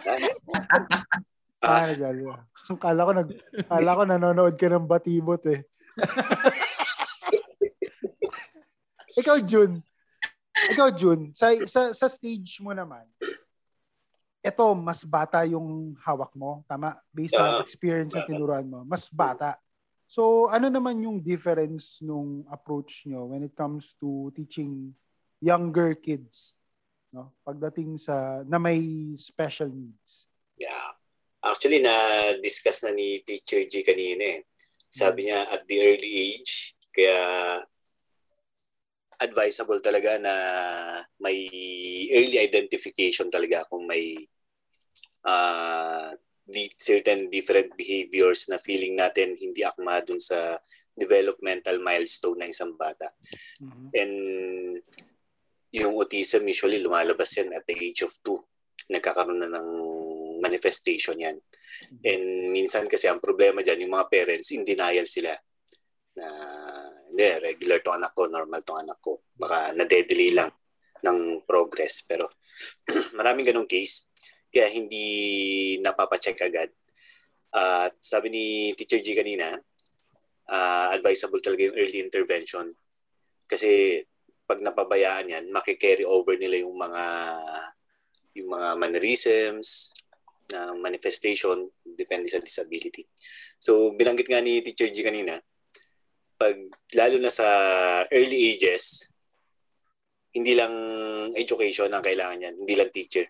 Ah, 1.62 1.94
nagagawa. 1.94 2.42
Kala 2.83 3.07
ko 3.07 3.12
nag 3.14 3.31
kala 3.70 3.98
ko 3.98 4.03
nanonood 4.03 4.55
ka 4.59 4.66
ng 4.66 4.90
batibot 4.90 5.42
eh. 5.46 5.62
Ikaw 9.22 9.38
Jun. 9.46 9.79
Ikaw 10.72 10.88
Jun, 10.94 11.31
sa 11.37 11.53
sa 11.66 11.94
sa 11.94 12.07
stage 12.11 12.59
mo 12.59 12.75
naman. 12.75 13.07
Ito 14.42 14.75
mas 14.75 15.07
bata 15.07 15.46
yung 15.46 15.94
hawak 16.03 16.35
mo, 16.35 16.66
tama? 16.66 16.98
Based 17.14 17.38
on 17.38 17.46
Ah, 17.46 17.62
experience 17.62 18.11
na 18.11 18.27
tinuruan 18.27 18.66
mo, 18.66 18.83
mas 18.83 19.07
bata. 19.07 19.55
So, 20.11 20.51
ano 20.51 20.68
naman 20.68 21.01
yung 21.01 21.22
difference 21.22 22.03
nung 22.03 22.44
approach 22.51 23.07
nyo 23.09 23.33
when 23.33 23.46
it 23.46 23.55
comes 23.57 23.94
to 24.03 24.29
teaching 24.35 24.92
younger 25.38 25.94
kids? 25.94 26.59
No? 27.14 27.33
Pagdating 27.46 27.96
sa 27.96 28.42
na 28.44 28.59
may 28.59 29.14
special 29.16 29.70
needs. 29.72 30.27
Yeah. 30.59 30.98
Actually, 31.42 31.83
na-discuss 31.83 32.87
na 32.87 32.94
ni 32.94 33.18
Teacher 33.26 33.66
G 33.66 33.83
kanina 33.83 34.38
eh. 34.38 34.40
Sabi 34.87 35.26
niya 35.26 35.42
at 35.48 35.66
the 35.66 35.78
early 35.83 36.12
age, 36.31 36.76
kaya 36.92 37.18
advisable 39.22 39.78
talaga 39.78 40.18
na 40.18 40.35
may 41.22 41.46
early 42.12 42.38
identification 42.42 43.31
talaga 43.31 43.62
kung 43.70 43.87
may 43.87 44.18
uh, 45.26 46.11
di- 46.42 46.74
certain 46.74 47.31
different 47.31 47.72
behaviors 47.78 48.50
na 48.50 48.59
feeling 48.59 48.98
natin 48.98 49.38
hindi 49.38 49.62
akma 49.62 50.02
dun 50.02 50.18
sa 50.18 50.59
developmental 50.98 51.78
milestone 51.78 52.42
ng 52.42 52.50
isang 52.50 52.74
bata. 52.74 53.14
Mhm. 53.62 53.87
And 53.94 54.14
yung 55.72 55.96
autism 55.96 56.44
usually 56.44 56.83
lumalabas 56.83 57.33
yan 57.38 57.55
at 57.55 57.64
the 57.64 57.78
age 57.78 58.02
of 58.05 58.12
2. 58.20 58.37
Nagkakaroon 58.92 59.40
na 59.40 59.48
ng 59.48 59.70
manifestation 60.52 61.16
yan. 61.16 61.40
And 62.04 62.52
minsan 62.52 62.84
kasi 62.92 63.08
ang 63.08 63.24
problema 63.24 63.64
dyan, 63.64 63.88
yung 63.88 63.96
mga 63.96 64.12
parents, 64.12 64.52
in 64.52 64.68
denial 64.68 65.08
sila. 65.08 65.32
Na, 66.20 66.28
hindi, 67.08 67.24
regular 67.40 67.80
to 67.80 67.96
anak 67.96 68.12
ko, 68.12 68.28
normal 68.28 68.60
to 68.60 68.76
anak 68.76 69.00
ko. 69.00 69.24
Baka 69.32 69.72
na-delay 69.72 70.36
lang 70.36 70.52
ng 71.00 71.48
progress. 71.48 72.04
Pero 72.04 72.28
maraming 73.18 73.48
ganong 73.48 73.68
case. 73.68 74.12
Kaya 74.52 74.68
hindi 74.68 75.80
napapacheck 75.80 76.36
agad. 76.44 76.68
At 77.56 77.96
sabi 78.04 78.28
ni 78.28 78.44
Teacher 78.76 79.00
G 79.00 79.16
kanina, 79.16 79.56
ah, 80.52 80.92
advisable 80.92 81.40
talaga 81.40 81.72
yung 81.72 81.78
early 81.80 82.04
intervention. 82.04 82.68
Kasi 83.48 84.00
pag 84.44 84.60
napabayaan 84.60 85.32
yan, 85.32 85.44
makikarry 85.48 86.04
over 86.04 86.36
nila 86.36 86.60
yung 86.60 86.76
mga 86.76 87.04
yung 88.32 88.48
mga 88.48 88.68
mannerisms, 88.80 89.91
na 90.52 90.76
manifestation, 90.76 91.66
depende 91.82 92.28
sa 92.28 92.38
disability. 92.38 93.08
So, 93.58 93.96
binanggit 93.96 94.28
nga 94.28 94.44
ni 94.44 94.60
Teacher 94.60 94.92
G 94.92 95.00
kanina, 95.00 95.40
pag 96.36 96.56
lalo 96.98 97.16
na 97.22 97.30
sa 97.30 97.46
early 98.10 98.52
ages, 98.52 99.12
hindi 100.32 100.56
lang 100.56 100.74
education 101.36 101.92
ang 101.92 102.02
kailangan 102.02 102.44
yan, 102.50 102.54
hindi 102.56 102.74
lang 102.74 102.90
teacher. 102.90 103.28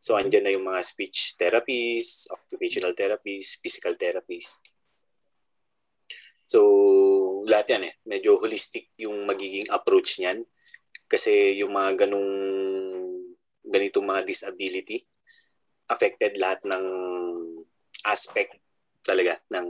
So, 0.00 0.16
andyan 0.16 0.46
na 0.46 0.54
yung 0.54 0.64
mga 0.64 0.80
speech 0.80 1.36
therapies, 1.36 2.30
occupational 2.30 2.94
therapies, 2.96 3.58
physical 3.60 3.98
therapies. 3.98 4.62
So, 6.48 7.44
lahat 7.44 7.76
yan 7.76 7.82
eh. 7.92 7.94
Medyo 8.08 8.40
holistic 8.40 8.94
yung 8.96 9.28
magiging 9.28 9.68
approach 9.68 10.16
niyan. 10.22 10.46
Kasi 11.04 11.60
yung 11.60 11.76
mga 11.76 12.06
ganong 12.06 12.30
ganitong 13.68 14.06
mga 14.08 14.24
disability, 14.24 15.04
affected 15.88 16.36
lahat 16.36 16.60
ng 16.68 16.84
aspect 18.04 18.56
talaga 19.02 19.40
ng 19.52 19.66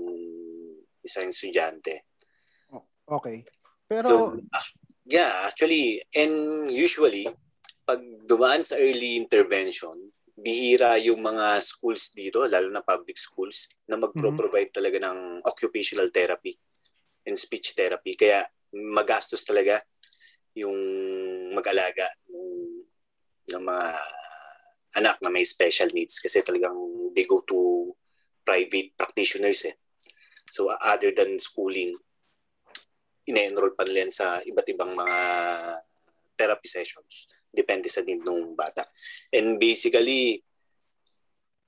isang 1.03 1.31
estudyante. 1.31 2.09
Okay. 3.09 3.47
so, 3.47 3.89
Pero 3.89 4.37
ah, 4.53 4.67
yeah, 5.09 5.49
actually, 5.49 6.03
and 6.13 6.69
usually, 6.69 7.25
pag 7.89 8.03
dumaan 8.29 8.61
sa 8.61 8.77
early 8.77 9.17
intervention, 9.17 10.13
bihira 10.39 11.01
yung 11.03 11.25
mga 11.25 11.59
schools 11.65 12.13
dito, 12.15 12.45
lalo 12.47 12.69
na 12.71 12.85
public 12.85 13.17
schools, 13.17 13.67
na 13.89 13.99
magpro-provide 13.99 14.71
talaga 14.71 15.01
ng 15.03 15.43
occupational 15.43 16.13
therapy 16.13 16.55
and 17.27 17.35
speech 17.41 17.73
therapy. 17.75 18.15
Kaya 18.15 18.45
magastos 18.71 19.43
talaga 19.43 19.81
yung 20.55 20.77
mag-alaga 21.57 22.07
ng, 22.29 22.51
ng 23.57 23.63
mga 23.65 23.89
anak 24.97 25.21
na 25.21 25.29
may 25.29 25.45
special 25.45 25.93
needs 25.93 26.17
kasi 26.23 26.41
talagang 26.41 26.77
they 27.13 27.29
go 27.29 27.45
to 27.45 27.93
private 28.47 28.97
practitioners 28.97 29.69
eh. 29.69 29.77
So 30.49 30.73
other 30.73 31.13
than 31.13 31.37
schooling, 31.37 31.93
ine-enroll 33.29 33.77
pa 33.77 33.85
nila 33.85 34.09
sa 34.09 34.41
iba't 34.41 34.69
ibang 34.73 34.97
mga 34.97 35.19
therapy 36.39 36.69
sessions. 36.73 37.29
Depende 37.53 37.93
sa 37.93 38.01
need 38.01 38.25
ng 38.25 38.57
bata. 38.57 38.89
And 39.29 39.61
basically, 39.61 40.41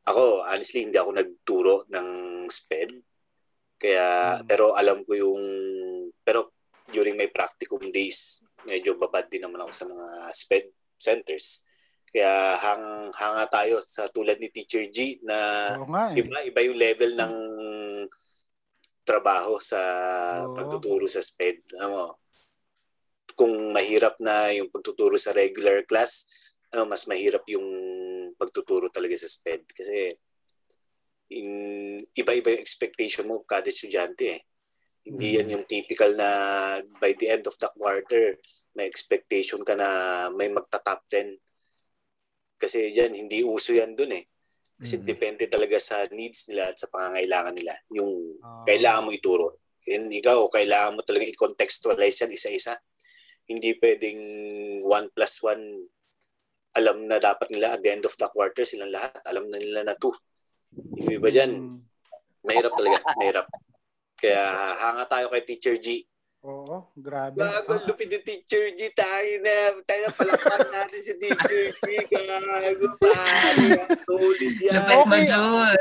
ako, 0.08 0.48
honestly, 0.48 0.88
hindi 0.88 0.96
ako 0.96 1.10
nagturo 1.12 1.74
ng 1.92 2.08
SPED. 2.48 2.90
Kaya, 3.80 4.40
Mm. 4.40 4.44
pero 4.48 4.72
alam 4.72 5.04
ko 5.04 5.12
yung, 5.12 5.42
pero 6.24 6.52
during 6.88 7.16
my 7.16 7.28
practicum 7.28 7.80
days, 7.92 8.40
medyo 8.64 8.96
babad 8.96 9.28
din 9.28 9.44
naman 9.44 9.60
ako 9.64 9.72
sa 9.72 9.84
mga 9.88 10.06
SPED 10.32 10.66
centers. 11.00 11.64
Kaya 12.10 12.58
hang, 12.58 13.14
hanga 13.14 13.46
tayo 13.46 13.78
sa 13.82 14.10
tulad 14.10 14.38
ni 14.42 14.50
Teacher 14.50 14.82
G 14.90 15.22
na 15.22 15.38
nga 15.78 16.10
eh. 16.10 16.18
iba, 16.18 16.42
iba 16.42 16.60
yung 16.66 16.78
level 16.78 17.12
ng 17.14 17.34
trabaho 19.06 19.58
sa 19.62 19.80
Oo. 20.46 20.54
pagtuturo 20.54 21.06
sa 21.06 21.22
SPED. 21.22 21.78
Ano, 21.82 22.18
kung 23.38 23.70
mahirap 23.70 24.18
na 24.18 24.50
yung 24.54 24.70
pagtuturo 24.70 25.14
sa 25.18 25.30
regular 25.30 25.86
class, 25.86 26.26
ano, 26.74 26.86
mas 26.86 27.06
mahirap 27.06 27.42
yung 27.50 27.66
pagtuturo 28.34 28.90
talaga 28.90 29.14
sa 29.18 29.30
SPED. 29.30 29.62
Kasi 29.70 29.96
in, 31.34 31.48
iba-iba 32.14 32.54
yung 32.54 32.62
expectation 32.62 33.26
mo 33.26 33.42
kada 33.46 33.70
estudyante 33.70 34.38
eh. 34.38 34.40
Hindi 35.00 35.40
yan 35.40 35.56
yung 35.56 35.64
typical 35.64 36.12
na 36.12 36.28
by 37.00 37.16
the 37.16 37.32
end 37.32 37.48
of 37.48 37.56
the 37.56 37.70
quarter, 37.72 38.36
may 38.76 38.84
expectation 38.84 39.64
ka 39.64 39.72
na 39.72 39.88
may 40.36 40.52
magta-top 40.52 41.08
10. 41.08 41.34
Kasi 42.60 42.92
yan, 42.92 43.16
hindi 43.16 43.40
uso 43.40 43.72
yan 43.72 43.96
dun 43.96 44.12
eh. 44.12 44.24
Kasi 44.76 45.00
Mhm. 45.00 45.04
depende 45.08 45.44
talaga 45.48 45.80
sa 45.80 46.04
needs 46.12 46.48
nila 46.52 46.72
at 46.72 46.76
sa 46.76 46.92
pangangailangan 46.92 47.56
nila. 47.56 47.72
Yung 47.96 48.36
Ah, 48.44 48.64
kailangan 48.68 49.08
mo 49.08 49.10
ituro. 49.12 49.60
And 49.88 50.12
ikaw, 50.12 50.48
kailangan 50.52 50.96
mo 50.96 51.00
talaga 51.00 51.24
i-contextualize 51.24 52.20
yan 52.24 52.36
isa-isa. 52.36 52.76
Hindi 53.48 53.74
pwedeng 53.80 54.20
one 54.84 55.08
plus 55.10 55.40
one 55.40 55.88
alam 56.70 57.02
na 57.10 57.18
dapat 57.18 57.50
nila 57.50 57.74
at 57.74 57.82
the 57.82 57.90
end 57.90 58.06
of 58.06 58.14
the 58.14 58.28
quarter 58.30 58.62
silang 58.62 58.94
lahat. 58.94 59.18
Alam 59.26 59.50
na 59.50 59.58
nila 59.58 59.82
na 59.82 59.94
two. 59.98 60.14
Yung 61.02 61.18
iba 61.18 61.28
dyan, 61.28 61.82
mahirap 62.46 62.78
talaga. 62.78 63.02
Mahirap. 63.18 63.46
Kaya 64.14 64.44
hanga 64.78 65.04
tayo 65.10 65.26
kay 65.34 65.42
Teacher 65.42 65.74
G. 65.82 66.06
Oo, 66.40 66.88
grabe. 66.96 67.36
Bago 67.36 67.70
Ah, 67.70 67.84
lupit 67.84 68.08
ni 68.08 68.16
Teacher 68.18 68.72
G, 68.72 68.88
tayo 68.90 69.32
na. 69.40 69.56
Tayo 69.84 70.08
palakpan 70.14 70.72
natin 70.72 70.98
si 70.98 71.12
Teacher 71.16 71.76
G. 71.76 71.84
Gago. 72.06 72.86
Ang 72.96 74.00
Tulid 74.08 74.56
yan. 74.58 74.80
Lupit 74.80 74.96
mo, 74.96 75.04
Okay. 75.04 75.24
Jun. 75.26 75.78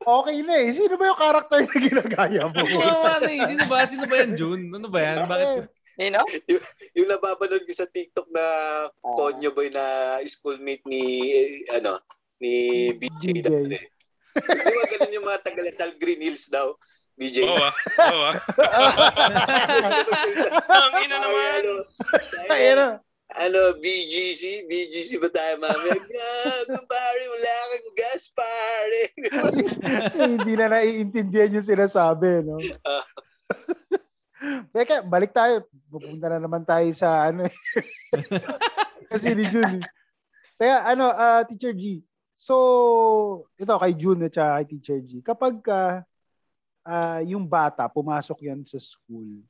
okay 0.00 0.38
na 0.40 0.54
eh. 0.56 0.68
Sino 0.72 0.94
ba 0.94 1.04
yung 1.04 1.20
character 1.20 1.58
na 1.60 1.76
ginagaya 1.76 2.42
mo? 2.46 2.56
Oo, 2.56 3.04
ano 3.04 3.28
eh. 3.28 3.42
Sino 3.44 3.64
ba? 3.66 3.84
Sino 3.84 4.04
ba 4.04 4.14
yan, 4.16 4.32
June? 4.32 4.62
Ano 4.70 4.88
ba 4.88 4.98
yan? 4.98 5.16
Bakit? 5.22 5.68
Nino? 5.98 6.20
yung 6.94 7.08
napapanood 7.08 7.62
ko 7.62 7.72
sa 7.74 7.84
TikTok 7.86 8.28
na 8.30 8.44
Ah. 8.88 9.12
konyo 9.12 9.50
boy 9.50 9.68
na 9.68 9.84
schoolmate 10.22 10.84
ni 10.84 11.02
eh, 11.26 11.48
ano 11.74 12.00
ni 12.36 12.52
BJ 12.92 13.22
BJ. 13.34 13.72
Di 14.36 14.62
ba 14.62 14.84
ganun 14.90 15.14
yung 15.14 15.26
mga 15.26 15.40
taga 15.42 15.60
Lasal 15.60 15.96
Green 15.96 16.20
Hills 16.22 16.48
daw, 16.48 16.76
BJ? 17.16 17.48
Oo 17.48 17.56
ah. 17.56 17.72
Oo 18.12 18.24
ah. 18.28 18.34
Ang 20.68 20.94
ina 21.00 21.16
naman. 21.16 21.40
Ano, 21.64 21.72
Ay, 22.52 22.62
ano? 22.76 22.86
ano, 23.44 23.60
BGC? 23.80 24.68
BGC 24.68 25.10
ba 25.18 25.28
tayo 25.32 25.54
mami? 25.58 25.96
Gago 25.96 26.78
pare, 26.84 27.22
wala 27.32 27.52
kang 27.72 27.90
gas 27.96 28.22
pare. 28.30 29.00
Hindi 30.36 30.52
na 30.54 30.66
naiintindihan 30.70 31.56
yung 31.56 31.66
sinasabi, 31.66 32.44
no? 32.44 32.60
Teka, 34.76 35.00
balik 35.02 35.32
tayo. 35.32 35.64
Pupunta 35.88 36.28
na 36.28 36.38
naman 36.38 36.62
tayo 36.68 36.86
sa 36.92 37.32
ano 37.32 37.48
eh. 37.48 37.54
Kasi 39.08 39.32
ni 39.32 39.48
June. 39.48 39.80
eh. 39.80 39.84
Kaya 40.56 40.84
ano, 40.84 41.08
ah, 41.08 41.40
Teacher 41.48 41.72
G. 41.72 42.04
So, 42.36 42.54
ito 43.56 43.72
kay 43.72 43.96
June 43.96 44.28
at 44.28 44.36
saka 44.36 44.60
kay 44.60 44.66
Teacher 44.76 45.00
G. 45.00 45.24
Kapag 45.24 45.64
ka, 45.64 46.04
ah, 46.86 47.20
yung 47.26 47.42
bata 47.44 47.90
pumasok 47.90 48.46
yan 48.46 48.62
sa 48.62 48.78
school, 48.78 49.42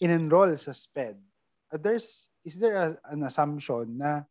in-enroll 0.00 0.56
sa 0.56 0.72
SPED, 0.72 1.20
uh, 1.70 1.78
there's, 1.78 2.32
is 2.40 2.56
there 2.56 2.74
a- 2.74 2.98
an 3.12 3.28
assumption 3.28 3.94
na 3.94 4.24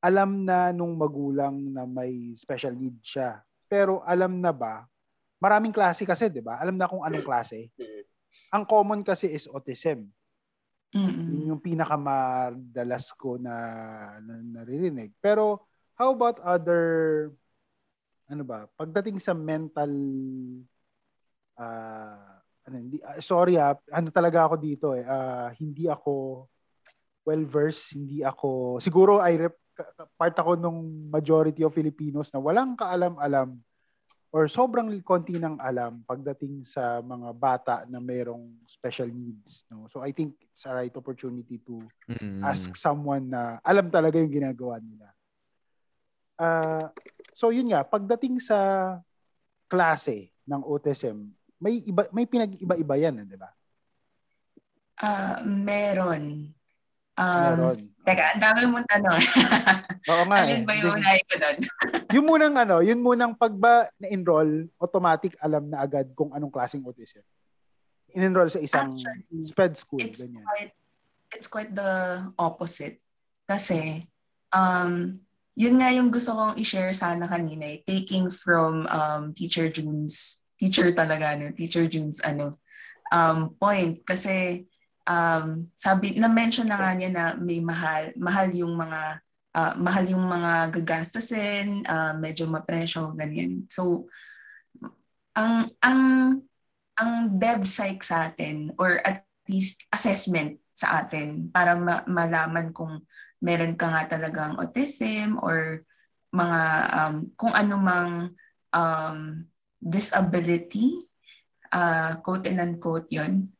alam 0.00 0.44
na 0.48 0.72
nung 0.72 0.96
magulang 0.96 1.60
na 1.72 1.84
may 1.84 2.32
special 2.36 2.72
need 2.72 2.96
siya. 3.04 3.44
Pero 3.68 4.00
alam 4.04 4.40
na 4.40 4.48
ba, 4.48 4.88
maraming 5.36 5.76
klase 5.76 6.08
kasi, 6.08 6.32
di 6.32 6.40
ba? 6.40 6.56
Alam 6.56 6.80
na 6.80 6.88
kung 6.88 7.04
anong 7.04 7.24
klase. 7.24 7.68
Ang 8.48 8.64
common 8.64 9.04
kasi 9.04 9.28
is 9.28 9.44
autism. 9.44 10.08
Mm-mm. 10.90 11.28
Yun 11.30 11.50
yung 11.54 11.62
pinakamadalas 11.62 13.12
ko 13.14 13.36
na, 13.38 13.54
na 14.24 14.34
naririnig. 14.40 15.12
Pero 15.20 15.68
how 15.94 16.10
about 16.16 16.40
other 16.42 17.30
ano 18.30 18.42
ba, 18.46 18.70
pagdating 18.78 19.18
sa 19.18 19.34
mental 19.34 19.90
ah 21.58 22.38
ano, 22.64 22.76
hindi, 22.78 23.02
ah, 23.02 23.18
sorry 23.18 23.58
ah, 23.58 23.74
ano 23.90 24.08
talaga 24.14 24.46
ako 24.46 24.54
dito 24.56 24.86
eh. 24.94 25.02
ah, 25.02 25.50
hindi 25.58 25.90
ako 25.90 26.46
well 27.26 27.44
versed, 27.44 27.98
hindi 27.98 28.22
ako 28.22 28.78
siguro 28.78 29.18
I 29.20 29.34
rep, 29.36 29.56
part 30.16 30.36
ako 30.38 30.54
nung 30.56 31.10
majority 31.10 31.64
of 31.66 31.74
Filipinos 31.74 32.30
na 32.30 32.40
walang 32.40 32.76
kaalam-alam 32.76 33.56
or 34.30 34.46
sobrang 34.46 34.94
konti 35.02 35.40
ng 35.42 35.58
alam 35.58 36.06
pagdating 36.06 36.62
sa 36.62 37.02
mga 37.02 37.28
bata 37.34 37.74
na 37.90 37.98
mayroong 37.98 38.62
special 38.62 39.10
needs 39.10 39.66
no 39.66 39.90
so 39.90 40.04
I 40.06 40.14
think 40.14 40.38
it's 40.38 40.62
a 40.68 40.72
right 40.76 40.94
opportunity 40.94 41.58
to 41.66 41.82
Mm. 42.10 42.42
ask 42.42 42.74
someone 42.76 43.30
na 43.30 43.62
alam 43.64 43.86
talaga 43.88 44.18
yung 44.18 44.32
ginagawa 44.34 44.76
nila. 44.82 45.08
Ah, 46.36 46.88
so 47.40 47.48
yun 47.48 47.72
nga, 47.72 47.80
pagdating 47.80 48.36
sa 48.36 48.58
klase 49.64 50.28
ng 50.44 50.60
autism, 50.60 51.32
may 51.56 51.80
iba 51.88 52.04
may 52.12 52.28
pinag-iba-iba 52.28 52.94
yan, 53.00 53.24
eh, 53.24 53.26
di 53.32 53.38
ba? 53.40 53.48
Ah, 55.00 55.40
meron. 55.40 56.52
Um, 57.16 57.40
Meron. 57.56 57.78
Teka, 58.00 58.24
ang 58.36 58.40
dami 58.40 58.60
mong 58.68 58.88
tanong. 58.88 59.20
Oo 60.12 60.24
nga. 60.28 60.36
Alin 60.44 60.60
eh. 60.60 60.66
ba 60.68 60.72
yung 60.76 60.96
unahin 60.96 61.24
ko 61.28 61.36
doon? 61.36 61.56
Yung 62.16 62.26
munang 62.26 62.56
ano, 62.58 62.82
yun 62.82 62.98
munang 62.98 63.38
pag 63.38 63.54
ba 63.54 63.86
na-enroll, 64.02 64.66
automatic 64.82 65.38
alam 65.38 65.70
na 65.70 65.84
agad 65.84 66.10
kung 66.18 66.34
anong 66.34 66.50
klaseng 66.50 66.82
autism. 66.82 67.22
In-enroll 68.10 68.50
sa 68.50 68.58
isang 68.58 68.98
Actually, 68.98 69.46
sped 69.46 69.72
school, 69.78 70.02
it's 70.02 70.26
ganyan. 70.26 70.42
quite 70.42 70.72
it's 71.30 71.46
quite 71.46 71.70
the 71.70 72.26
opposite 72.34 72.98
kasi 73.46 74.10
um 74.50 75.14
yun 75.58 75.78
nga 75.82 75.90
yung 75.90 76.08
gusto 76.10 76.34
kong 76.34 76.58
i-share 76.58 76.94
sana 76.94 77.26
kanina 77.26 77.66
eh, 77.66 77.82
taking 77.86 78.30
from 78.30 78.86
um 78.86 79.34
teacher 79.34 79.66
June's 79.68 80.40
teacher 80.60 80.92
talaga 80.92 81.34
no? 81.40 81.50
Teacher 81.56 81.88
June's 81.88 82.20
ano 82.22 82.54
um 83.10 83.56
point. 83.58 84.04
Kasi 84.06 84.66
um 85.08 85.66
sabi 85.74 86.14
na 86.20 86.28
mention 86.30 86.68
na 86.68 86.78
nga 86.78 86.90
niya 86.94 87.10
na 87.10 87.24
may 87.34 87.58
mahal 87.58 88.14
mahal 88.14 88.48
yung 88.52 88.76
mga 88.76 89.00
ah, 89.56 89.74
mahal 89.74 90.04
yung 90.06 90.26
mga 90.28 90.70
gagastusin 90.80 91.82
ah, 91.88 92.14
medyo 92.14 92.46
mapresyo 92.46 93.10
ganyan. 93.16 93.66
So 93.72 94.06
ang 95.34 95.72
ang 95.82 96.02
ang 97.00 97.12
dev 97.40 97.64
psych 97.64 98.04
sa 98.04 98.28
atin 98.30 98.76
or 98.76 99.00
at 99.02 99.24
least 99.48 99.82
assessment 99.90 100.60
sa 100.76 101.04
atin 101.04 101.48
para 101.48 101.74
ma- 101.76 102.04
malaman 102.04 102.72
kung 102.76 103.00
meron 103.40 103.74
ka 103.74 103.88
nga 103.88 104.16
talagang 104.16 104.56
autism 104.60 105.40
or 105.40 105.84
mga 106.30 106.62
um, 106.94 107.14
kung 107.34 107.52
ano 107.56 107.74
mang 107.80 108.14
um, 108.70 109.18
disability, 109.80 110.94
uh, 111.72 112.20
quote 112.22 112.46
and 112.46 112.60
unquote 112.60 113.08
yun. 113.10 113.50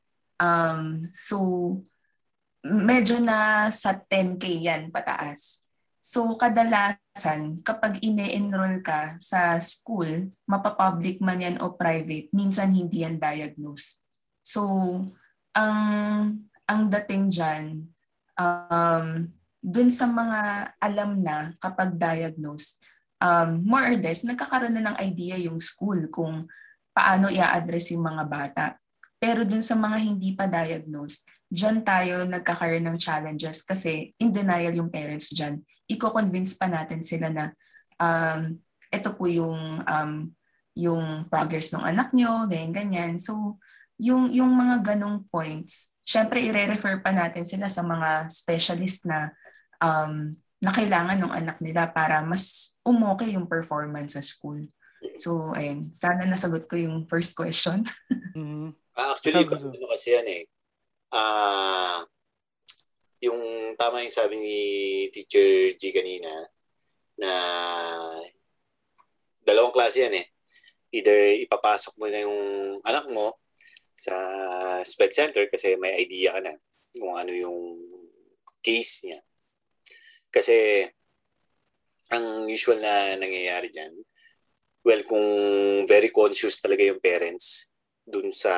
Um, 0.41 1.09
so, 1.12 1.81
medyo 2.64 3.18
na 3.20 3.68
sa 3.72 3.97
10K 3.97 4.45
yan 4.61 4.83
pataas. 4.93 5.64
So, 6.01 6.37
kadalasan, 6.41 7.61
kapag 7.61 8.01
ine-enroll 8.01 8.81
ka 8.81 9.20
sa 9.20 9.61
school, 9.61 10.33
mapapublic 10.49 11.20
man 11.20 11.45
yan 11.45 11.57
o 11.61 11.76
private, 11.76 12.33
minsan 12.33 12.72
hindi 12.72 13.05
yan 13.05 13.20
diagnosed. 13.20 14.01
So, 14.41 14.64
ang 15.53 15.81
ang 16.70 16.83
dating 16.87 17.35
dyan, 17.35 17.64
um, 18.39 19.28
dun 19.61 19.92
sa 19.92 20.08
mga 20.08 20.72
alam 20.80 21.20
na 21.20 21.52
kapag 21.61 21.94
diagnosed, 21.96 22.80
um, 23.20 23.61
more 23.61 23.92
or 23.92 23.96
less, 24.00 24.24
nagkakaroon 24.24 24.74
na 24.76 24.92
ng 24.92 24.96
idea 25.04 25.36
yung 25.36 25.61
school 25.61 26.08
kung 26.08 26.48
paano 26.96 27.28
i-address 27.28 27.92
yung 27.92 28.04
mga 28.04 28.24
bata. 28.26 28.64
Pero 29.20 29.44
dun 29.44 29.61
sa 29.61 29.76
mga 29.76 30.00
hindi 30.00 30.32
pa 30.32 30.48
diagnosed, 30.48 31.28
dyan 31.52 31.84
tayo 31.84 32.24
nagkakaroon 32.24 32.88
ng 32.88 32.96
challenges 32.96 33.61
kasi 33.62 34.16
in 34.16 34.32
denial 34.32 34.72
yung 34.72 34.88
parents 34.88 35.28
dyan. 35.30 35.61
Iko-convince 35.84 36.56
pa 36.56 36.66
natin 36.66 37.04
sila 37.04 37.28
na 37.28 37.52
um, 38.00 38.56
ito 38.88 39.12
po 39.12 39.28
yung 39.28 39.84
um, 39.84 40.32
yung 40.80 41.28
progress 41.28 41.68
ng 41.74 41.84
anak 41.84 42.14
nyo, 42.16 42.48
ganyan, 42.48 42.72
ganyan. 42.72 43.14
So, 43.20 43.58
yung, 44.00 44.32
yung 44.32 44.48
mga 44.54 44.94
ganong 44.94 45.28
points, 45.28 45.92
syempre 46.06 46.40
i-refer 46.40 47.04
pa 47.04 47.12
natin 47.12 47.44
sila 47.44 47.68
sa 47.68 47.84
mga 47.84 48.32
specialist 48.32 49.04
na 49.04 49.34
um, 49.81 50.31
na 50.61 50.70
kailangan 50.70 51.18
ng 51.18 51.33
anak 51.33 51.57
nila 51.64 51.89
para 51.89 52.20
mas 52.20 52.76
umokay 52.85 53.33
yung 53.35 53.49
performance 53.49 54.14
sa 54.14 54.22
school. 54.22 54.61
So, 55.16 55.57
ayun. 55.57 55.97
Sana 55.97 56.28
nasagot 56.28 56.68
ko 56.68 56.76
yung 56.76 57.09
first 57.09 57.33
question. 57.35 57.85
Mhm. 58.31 58.70
Ah, 58.95 59.11
actually, 59.11 59.43
ano 59.43 59.91
kasi 59.91 60.14
yan 60.14 60.28
eh. 60.31 60.43
Ah, 61.11 61.99
yung 63.18 63.74
tama 63.74 64.07
yung 64.07 64.14
sabi 64.14 64.39
ni 64.39 64.59
Teacher 65.11 65.74
G 65.74 65.91
kanina 65.91 66.31
na 67.18 67.33
dalawang 69.43 69.74
klase 69.74 70.07
yan 70.07 70.14
eh. 70.14 70.26
Either 70.95 71.43
ipapasok 71.43 71.99
mo 71.99 72.07
na 72.07 72.22
yung 72.22 72.39
anak 72.87 73.11
mo 73.11 73.35
sa 73.91 74.14
sped 74.87 75.12
center 75.12 75.45
kasi 75.51 75.74
may 75.74 76.01
idea 76.01 76.39
ka 76.39 76.41
na 76.41 76.55
kung 76.95 77.14
ano 77.18 77.35
yung 77.35 77.59
case 78.62 79.11
niya. 79.11 79.20
Kasi 80.31 80.87
ang 82.11 82.47
usual 82.47 82.78
na 82.83 83.18
nangyayari 83.18 83.70
dyan, 83.70 83.95
well, 84.87 85.03
kung 85.05 85.26
very 85.87 86.09
conscious 86.11 86.59
talaga 86.62 86.83
yung 86.87 87.03
parents 87.03 87.68
dun 88.07 88.33
sa 88.33 88.51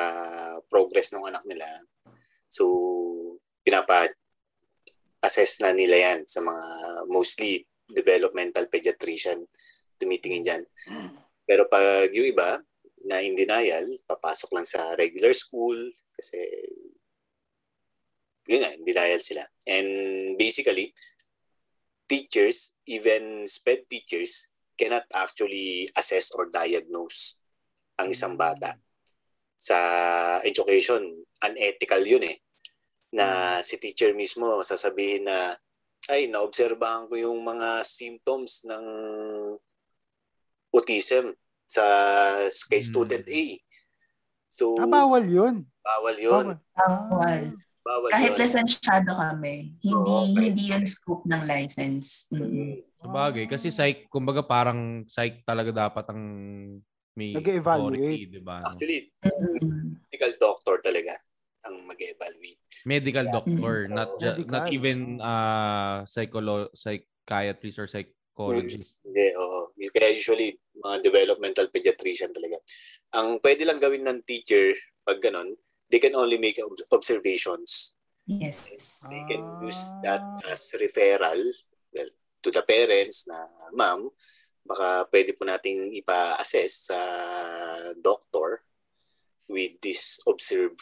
progress 0.71 1.11
ng 1.13 1.25
anak 1.27 1.43
nila, 1.45 1.67
so 2.49 2.65
pinapa-assess 3.65 5.61
na 5.61 5.73
nila 5.75 5.97
yan 5.97 6.25
sa 6.25 6.41
mga 6.41 6.65
mostly 7.09 7.65
developmental 7.89 8.65
pediatrician 8.71 9.45
tumitingin 9.99 10.45
dyan. 10.45 10.63
Pero 11.45 11.67
pag 11.67 12.09
yung 12.15 12.29
iba 12.29 12.57
na 13.03 13.19
in 13.19 13.35
denial, 13.35 13.85
papasok 14.07 14.49
lang 14.55 14.65
sa 14.65 14.95
regular 14.95 15.35
school 15.35 15.77
kasi 16.15 16.39
yun 18.47 18.63
nga, 18.63 18.71
in 18.75 18.83
denial 18.83 19.21
sila. 19.23 19.43
And 19.67 19.89
basically, 20.35 20.91
teachers, 22.05 22.75
even 22.85 23.47
SPED 23.47 23.87
teachers, 23.89 24.51
cannot 24.73 25.05
actually 25.13 25.87
assess 25.93 26.33
or 26.33 26.49
diagnose 26.49 27.37
ang 27.95 28.09
isang 28.09 28.33
bata. 28.33 28.75
Sa 29.55 29.77
education, 30.41 31.01
unethical 31.45 32.01
yun 32.03 32.25
eh. 32.25 32.37
Na 33.13 33.59
si 33.61 33.77
teacher 33.77 34.11
mismo 34.17 34.59
sasabihin 34.65 35.29
na, 35.29 35.53
ay, 36.09 36.27
naobserbahan 36.27 37.07
ko 37.07 37.15
yung 37.15 37.39
mga 37.39 37.85
symptoms 37.85 38.65
ng 38.67 38.85
autism 40.73 41.31
sa 41.69 41.83
kay 42.67 42.81
Hmm. 42.81 42.89
student 42.89 43.25
A. 43.29 43.45
So, 44.49 44.77
Ah, 44.81 44.89
bawal 44.89 45.25
yun. 45.25 45.65
bawal 45.79 46.17
yun. 46.17 46.45
Bawal. 46.53 46.59
Bawal 46.75 47.72
Kahit 47.83 48.31
yun. 48.33 48.39
lisensyado 48.39 49.11
kami, 49.11 49.75
hindi 49.77 49.91
Oo, 49.91 50.23
kahit- 50.25 50.39
hindi 50.49 50.63
yun 50.71 50.85
scope 50.87 51.27
ng 51.27 51.43
license. 51.43 52.31
Mm. 52.31 52.39
Mm. 52.41 52.73
Sabagay. 52.97 53.45
Kasi 53.45 53.67
psych, 53.67 54.07
kumbaga 54.07 54.39
parang 54.39 55.03
psych 55.05 55.43
talaga 55.43 55.69
dapat 55.69 56.05
ang 56.07 56.21
may 57.13 57.35
Nag-evaluate. 57.35 57.99
authority, 57.99 58.25
di 58.25 58.41
ba? 58.41 58.57
Actually, 58.59 58.99
Mm. 59.21 59.99
medical 60.01 60.33
doctor 60.39 60.75
talaga 60.79 61.13
ang 61.63 61.85
mag-evaluate. 61.85 62.59
Medical 62.83 63.25
Yeah. 63.25 63.33
doctor, 63.33 63.73
Mm. 63.85 63.91
not 63.91 64.09
ju- 64.17 64.31
Medical. 64.33 64.49
not 64.49 64.65
even 64.69 64.99
uh, 65.19 65.97
psycholo- 66.05 66.71
psychiatrist 66.73 67.77
or 67.77 67.87
psychologist. 67.87 68.95
Hindi, 68.99 69.27
oo. 69.35 69.59
Kaya 69.93 70.09
usually, 70.09 70.55
mga 70.75 70.97
developmental 71.01 71.67
pediatrician 71.69 72.31
talaga. 72.31 72.57
Ang 73.13 73.37
pwede 73.39 73.61
lang 73.61 73.77
gawin 73.77 74.01
ng 74.01 74.23
teacher 74.23 74.73
pag 75.03 75.21
ganon, 75.21 75.53
they 75.93 76.01
can 76.01 76.17
only 76.17 76.41
make 76.41 76.57
ob- 76.57 76.89
observations. 76.89 77.93
Yes. 78.25 78.65
They 79.05 79.21
can 79.29 79.61
use 79.61 79.77
Ah. 79.77 80.01
that 80.01 80.23
as 80.49 80.73
referral 80.73 81.37
well, 81.93 82.09
to 82.41 82.49
the 82.49 82.65
parents 82.65 83.29
na, 83.29 83.45
ma'am, 83.77 84.09
baka 84.65 85.05
pwede 85.13 85.37
po 85.37 85.45
nating 85.45 85.93
ipa-assess 86.01 86.89
sa 86.89 86.99
doctor 88.01 88.65
with 89.45 89.77
this 89.85 90.17
observed 90.25 90.81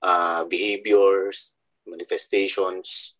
uh, 0.00 0.48
behaviors, 0.48 1.52
manifestations. 1.84 3.18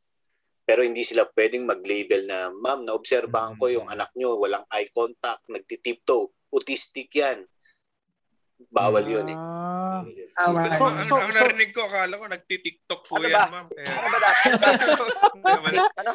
Pero 0.66 0.82
hindi 0.82 1.04
sila 1.04 1.28
pwedeng 1.36 1.68
mag-label 1.68 2.26
na, 2.26 2.48
ma'am, 2.50 2.82
naobserbahan 2.82 3.54
ko 3.60 3.68
yung 3.70 3.86
anak 3.86 4.10
nyo, 4.16 4.40
walang 4.40 4.64
eye 4.72 4.88
contact, 4.90 5.44
nagtitiptoe, 5.52 6.32
autistic 6.50 7.12
yan. 7.12 7.44
Bawal 8.56 9.04
yun 9.04 9.28
eh. 9.28 9.36
Ah. 9.36 10.00
Tama. 10.34 10.64
Ang, 10.64 10.76
So- 10.76 10.88
ang, 10.88 11.06
so- 11.06 11.20
ang 11.20 11.30
so- 11.30 11.38
narinig 11.38 11.70
ko, 11.72 11.84
akala 11.84 12.16
ko 12.16 12.24
nagtitiktok 12.26 13.00
po 13.04 13.16
Ano 13.16 13.26
yan, 13.26 13.36
ba? 13.36 13.44
ma'am. 13.48 13.66
Kaya, 13.68 13.88
Ano 13.88 14.08
ba 14.08 14.18
dapat? 14.18 14.52
Ano? 16.00 16.12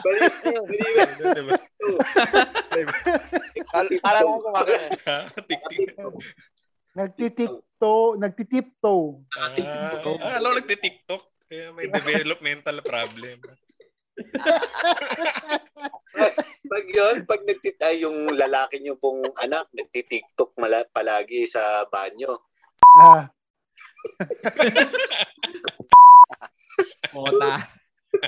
Bali, 0.00 0.20
bali 1.18 1.42
ba? 1.42 1.56
Diba? 2.70 2.94
Kal- 3.66 4.00
Kala 4.00 4.18
ko 4.22 4.34
eh. 4.66 4.88
Ha? 5.06 5.18
Tik-tik. 5.40 5.86
Nagtitikto, 6.90 7.92
nagtitipto. 8.18 8.94
Ah, 9.38 9.94
akala 9.94 10.46
ko 10.46 10.54
nagtitiktok. 10.58 11.22
Kaya 11.46 11.74
may 11.74 11.86
developmental 11.86 12.78
problem. 12.82 13.38
Pag 16.70 16.84
yun, 16.86 17.16
pag 17.26 17.40
nagtitay 17.42 18.06
yung 18.06 18.30
lalaki 18.36 18.78
nyo 18.78 18.94
pong 19.00 19.26
anak, 19.42 19.66
nagtitiktok 19.74 20.54
mala, 20.60 20.86
palagi 20.94 21.42
sa 21.48 21.82
banyo. 21.90 22.30
Ah, 22.94 23.26
Mota. 27.14 27.54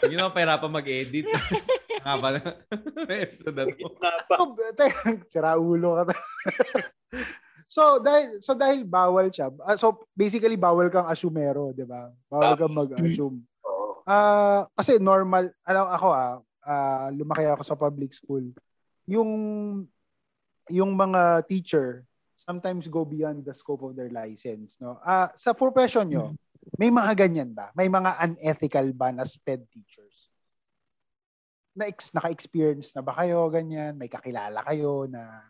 Hindi 0.02 0.14
na 0.14 0.30
pera 0.30 0.58
pa 0.58 0.68
mag-edit. 0.70 1.26
Nga 2.02 2.14
ba 2.18 2.28
na? 2.34 2.40
episode 3.26 3.54
na 3.54 3.64
to. 3.66 3.86
Nga 3.98 4.14
pa. 4.26 4.34
so, 4.38 4.44
teka, 4.74 5.02
sira 5.30 5.52
ulo 5.58 6.02
ka. 6.02 6.14
so 7.72 7.82
dahil 7.98 8.38
so 8.42 8.52
dahil 8.54 8.84
bawal 8.86 9.30
siya. 9.30 9.50
ah, 9.66 9.78
so 9.78 10.06
basically 10.14 10.56
bawal 10.58 10.90
kang 10.90 11.06
asumero, 11.06 11.70
'di 11.74 11.86
ba? 11.86 12.10
Bawal 12.30 12.54
kang 12.58 12.74
mag-assume. 12.74 13.42
Ah, 14.06 14.66
kasi 14.74 14.98
normal, 14.98 15.54
alam 15.62 15.86
ako 15.90 16.08
ah, 16.10 16.36
ah, 16.66 17.08
lumaki 17.14 17.46
ako 17.46 17.62
sa 17.62 17.78
public 17.78 18.12
school. 18.14 18.42
Yung 19.06 19.30
yung 20.70 20.94
mga 20.94 21.42
teacher 21.50 22.06
sometimes 22.42 22.90
go 22.90 23.06
beyond 23.06 23.46
the 23.46 23.54
scope 23.54 23.82
of 23.86 23.94
their 23.94 24.10
license, 24.10 24.78
no? 24.82 24.98
Ah, 25.06 25.30
sa 25.38 25.54
profession 25.54 26.06
nyo, 26.10 26.34
may 26.78 26.90
mga 26.90 27.14
ganyan 27.14 27.54
ba? 27.54 27.70
May 27.74 27.86
mga 27.86 28.18
unethical 28.18 28.90
ba 28.90 29.14
na 29.14 29.22
SPED 29.22 29.62
teachers? 29.70 30.30
Na 31.72 31.86
ex, 31.86 32.10
naka-experience 32.10 32.90
na 32.92 33.02
ba 33.02 33.14
kayo 33.14 33.46
ganyan? 33.48 33.94
May 33.94 34.10
kakilala 34.10 34.60
kayo 34.66 35.06
na 35.06 35.42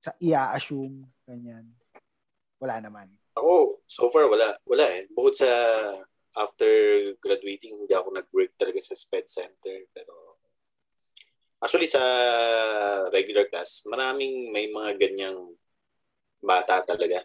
sa 0.00 0.12
ia-assume 0.20 1.08
ganyan? 1.24 1.68
Wala 2.60 2.80
naman. 2.84 3.08
Ako, 3.36 3.80
so 3.88 4.12
far, 4.12 4.28
wala. 4.28 4.52
Wala 4.68 4.84
eh. 4.84 5.08
Bukod 5.16 5.32
sa 5.32 5.48
after 6.36 6.70
graduating, 7.18 7.74
hindi 7.74 7.94
ako 7.94 8.14
nag-work 8.14 8.54
talaga 8.54 8.78
sa 8.82 8.94
SPED 8.94 9.26
center. 9.26 9.76
Pero 9.90 10.38
actually 11.62 11.90
sa 11.90 12.02
regular 13.10 13.50
class, 13.50 13.82
maraming 13.90 14.54
may 14.54 14.70
mga 14.70 14.96
ganyang 14.98 15.54
bata 16.40 16.82
talaga. 16.86 17.20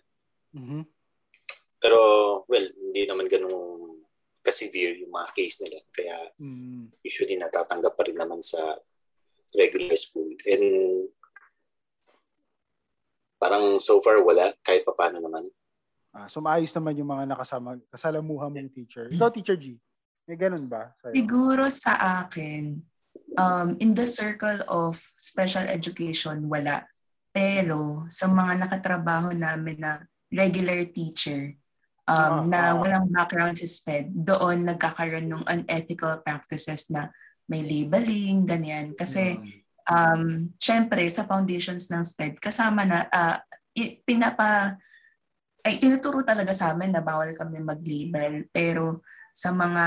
Mhm. 0.56 0.84
Pero, 1.80 2.00
well, 2.50 2.66
hindi 2.66 3.06
naman 3.06 3.30
ganun 3.30 4.02
ka-severe 4.46 5.02
yung 5.02 5.14
mga 5.14 5.30
case 5.34 5.62
nila. 5.66 5.82
Kaya 5.90 6.18
Mm. 6.38 6.94
usually 7.02 7.38
natatanggap 7.38 7.98
pa 7.98 8.06
rin 8.06 8.18
naman 8.18 8.42
sa 8.46 8.78
regular 9.58 9.98
school. 9.98 10.30
And 10.46 10.66
parang 13.42 13.78
so 13.82 14.02
far 14.02 14.22
wala, 14.22 14.54
kahit 14.62 14.86
pa 14.86 14.94
paano 14.94 15.22
naman. 15.22 15.46
Ah, 16.16 16.32
so 16.32 16.40
maayos 16.40 16.72
naman 16.72 16.96
yung 16.96 17.12
mga 17.12 17.28
nakasama, 17.28 17.76
kasalamuha 17.92 18.48
mong 18.48 18.72
teacher. 18.72 19.12
Ikaw, 19.12 19.30
Teacher 19.36 19.60
G, 19.60 19.76
may 20.24 20.40
ganun 20.40 20.64
ba? 20.64 20.96
Sa'yo? 21.04 21.12
Siguro 21.12 21.68
sa 21.68 22.24
akin, 22.24 22.80
um, 23.36 23.76
in 23.84 23.92
the 23.92 24.08
circle 24.08 24.64
of 24.72 24.96
special 25.20 25.68
education, 25.68 26.48
wala. 26.48 26.88
Pero 27.36 28.08
sa 28.08 28.32
mga 28.32 28.64
nakatrabaho 28.64 29.36
namin 29.36 29.84
na 29.84 30.08
regular 30.32 30.88
teacher, 30.88 31.52
um, 32.08 32.48
na 32.48 32.72
ah. 32.72 32.80
walang 32.80 33.12
background 33.12 33.60
sa 33.60 33.68
SPED, 33.68 34.16
doon 34.16 34.64
nagkakaroon 34.64 35.28
ng 35.28 35.44
unethical 35.44 36.24
practices 36.24 36.88
na 36.88 37.12
may 37.46 37.60
labeling, 37.60 38.48
ganyan. 38.48 38.96
Kasi, 38.96 39.38
um, 39.86 40.50
syempre, 40.58 41.06
sa 41.12 41.28
foundations 41.28 41.92
ng 41.92 42.02
SPED, 42.08 42.40
kasama 42.40 42.88
na, 42.88 43.06
i- 43.76 44.00
pinapa, 44.02 44.80
ay 45.66 45.82
tinuturo 45.82 46.22
talaga 46.22 46.54
sa 46.54 46.72
amin 46.72 46.94
na 46.94 47.02
bawal 47.02 47.34
kami 47.34 47.58
mag-label. 47.58 48.46
Pero 48.54 49.02
sa 49.34 49.50
mga, 49.50 49.86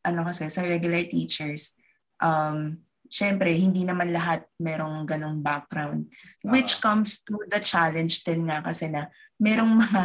ano 0.00 0.20
kasi, 0.24 0.48
sa 0.48 0.64
regular 0.64 1.04
teachers, 1.12 1.76
um, 2.24 2.80
syempre, 3.04 3.52
hindi 3.52 3.84
naman 3.84 4.16
lahat 4.16 4.48
merong 4.56 5.04
ganong 5.04 5.44
background. 5.44 6.08
Which 6.40 6.80
comes 6.80 7.20
to 7.28 7.36
the 7.52 7.60
challenge 7.60 8.24
din 8.24 8.48
nga 8.48 8.64
kasi 8.64 8.88
na 8.88 9.12
merong 9.36 9.76
mga 9.76 10.02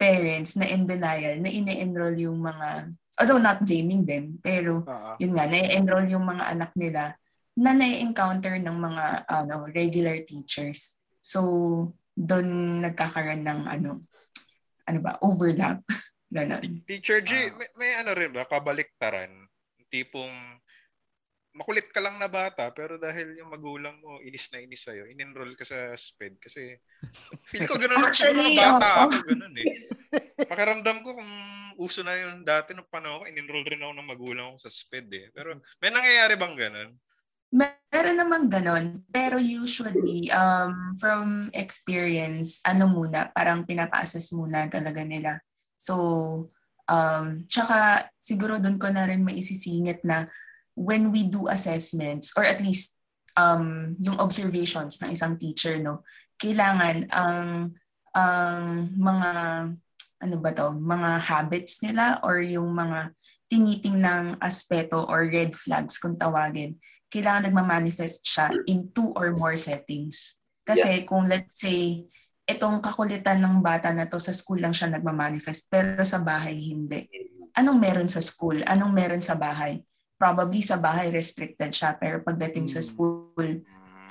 parents 0.00 0.58
na 0.58 0.66
in 0.66 0.88
denial 0.88 1.38
na 1.38 1.52
ine-enroll 1.52 2.16
yung 2.18 2.42
mga, 2.42 2.90
although 3.20 3.38
not 3.38 3.62
blaming 3.62 4.02
them, 4.02 4.40
pero 4.42 4.82
ah. 4.88 5.14
yun 5.20 5.36
nga, 5.36 5.46
na-enroll 5.46 6.08
yung 6.10 6.26
mga 6.26 6.44
anak 6.58 6.72
nila 6.74 7.14
na 7.54 7.76
na-encounter 7.76 8.56
ng 8.56 8.76
mga 8.80 9.04
ano, 9.28 9.68
regular 9.70 10.24
teachers. 10.24 10.96
So, 11.20 11.92
doon 12.16 12.80
nagkakaroon 12.80 13.44
ng 13.44 13.60
ano, 13.68 14.09
ano 14.90 14.98
ba, 15.00 15.14
overlap. 15.22 15.78
Ganon. 16.34 16.62
Teacher 16.86 17.22
G, 17.22 17.30
Ah. 17.30 17.54
may, 17.54 17.68
may 17.74 17.90
ano 17.98 18.10
rin 18.14 18.30
ba, 18.30 18.46
kabaliktaran? 18.46 19.30
Tipong 19.90 20.30
makulit 21.50 21.90
ka 21.90 21.98
lang 21.98 22.14
na 22.14 22.30
bata 22.30 22.70
pero 22.70 22.94
dahil 22.94 23.34
yung 23.34 23.50
magulang 23.50 23.98
mo 23.98 24.22
inis 24.22 24.46
na 24.54 24.62
inis 24.62 24.86
sa'yo, 24.86 25.10
in-enroll 25.10 25.58
ka 25.58 25.66
sa 25.66 25.90
SPED 25.98 26.38
kasi 26.38 26.78
feel 27.50 27.66
ko 27.66 27.74
ganun 27.74 27.98
Actually, 28.06 28.54
nung 28.54 28.54
bata 28.54 28.86
oo. 28.86 29.02
ako, 29.10 29.16
ganun 29.26 29.54
eh. 29.58 29.66
Pakiramdam 30.46 31.02
ko 31.02 31.18
kung 31.18 31.32
uso 31.74 32.06
na 32.06 32.14
yun 32.14 32.46
dati 32.46 32.70
nung 32.70 32.86
panahon 32.86 33.26
ko, 33.26 33.30
in-enroll 33.34 33.66
rin 33.66 33.82
ako 33.82 33.92
ng 33.98 34.10
magulang 34.14 34.46
ko 34.54 34.62
sa 34.62 34.70
SPED 34.70 35.08
eh. 35.10 35.26
Pero 35.34 35.58
may 35.82 35.90
nangyayari 35.90 36.38
bang 36.38 36.54
ganun? 36.54 36.90
Meron 37.50 38.16
naman 38.16 38.46
ganon. 38.46 39.02
Pero 39.10 39.42
usually, 39.42 40.30
um, 40.30 40.94
from 41.02 41.50
experience, 41.50 42.62
ano 42.62 42.86
muna, 42.86 43.34
parang 43.34 43.66
pinapa-assess 43.66 44.30
muna 44.30 44.70
talaga 44.70 45.02
nila. 45.02 45.42
So, 45.74 46.46
um, 46.86 47.46
tsaka 47.50 48.10
siguro 48.22 48.62
doon 48.62 48.78
ko 48.78 48.90
na 48.94 49.10
rin 49.10 49.26
maisisingit 49.26 50.06
na 50.06 50.30
when 50.78 51.10
we 51.10 51.26
do 51.26 51.50
assessments, 51.50 52.30
or 52.38 52.46
at 52.46 52.62
least 52.62 52.94
um, 53.34 53.98
yung 53.98 54.18
observations 54.22 55.02
ng 55.02 55.14
isang 55.14 55.34
teacher, 55.34 55.74
no, 55.82 56.06
kailangan 56.38 57.10
ang 57.10 57.74
ang 58.10 58.90
mga 58.98 59.30
ano 60.20 60.36
ba 60.36 60.50
to, 60.52 60.74
mga 60.76 61.10
habits 61.24 61.80
nila 61.80 62.20
or 62.20 62.42
yung 62.44 62.70
mga 62.74 63.14
tinitingnang 63.50 64.36
aspeto 64.38 65.08
or 65.08 65.26
red 65.26 65.56
flags 65.56 65.98
kung 65.98 66.14
tawagin, 66.14 66.76
kailangan 67.10 67.50
nagmamanifest 67.50 68.22
siya 68.22 68.54
in 68.70 68.88
two 68.94 69.10
or 69.18 69.34
more 69.34 69.58
settings. 69.58 70.38
Kasi 70.62 71.02
kung 71.02 71.26
let's 71.26 71.58
say, 71.58 72.06
itong 72.46 72.78
kakulitan 72.78 73.42
ng 73.42 73.58
bata 73.62 73.90
na 73.90 74.06
to 74.06 74.22
sa 74.22 74.30
school 74.30 74.62
lang 74.62 74.70
siya 74.70 74.90
nagmamanifest, 74.94 75.66
pero 75.66 76.02
sa 76.06 76.22
bahay 76.22 76.54
hindi. 76.54 77.10
Anong 77.58 77.78
meron 77.82 78.10
sa 78.10 78.22
school? 78.22 78.62
Anong 78.62 78.94
meron 78.94 79.22
sa 79.22 79.34
bahay? 79.34 79.82
Probably 80.14 80.62
sa 80.62 80.78
bahay 80.78 81.10
restricted 81.10 81.74
siya, 81.74 81.98
pero 81.98 82.22
pagdating 82.22 82.70
sa 82.70 82.78
Mm. 82.82 82.86
school, 82.86 83.46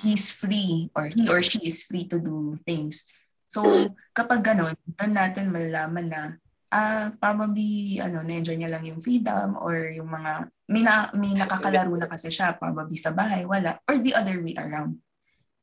he's 0.04 0.32
free 0.32 0.92
or 0.96 1.08
he 1.12 1.28
or 1.28 1.40
she 1.44 1.60
is 1.64 1.84
free 1.88 2.08
to 2.08 2.20
do 2.20 2.60
things. 2.64 3.08
So, 3.50 3.64
kapag 4.12 4.44
ganun, 4.44 4.76
doon 5.00 5.14
natin 5.16 5.52
malalaman 5.52 6.08
na 6.08 6.22
ah 6.70 7.10
probably 7.18 7.98
ano 7.98 8.22
na-enjoy 8.22 8.58
niya 8.58 8.70
lang 8.70 8.86
yung 8.86 9.02
freedom 9.02 9.58
or 9.58 9.90
yung 9.90 10.10
mga 10.10 10.54
may, 10.70 10.86
na, 10.86 11.10
may 11.18 11.34
nakakalaro 11.34 11.94
na 11.98 12.06
kasi 12.06 12.30
siya 12.30 12.54
probably 12.54 12.94
sa 12.94 13.10
bahay 13.10 13.42
wala 13.42 13.82
or 13.90 13.98
the 13.98 14.14
other 14.14 14.38
way 14.42 14.54
around. 14.54 15.02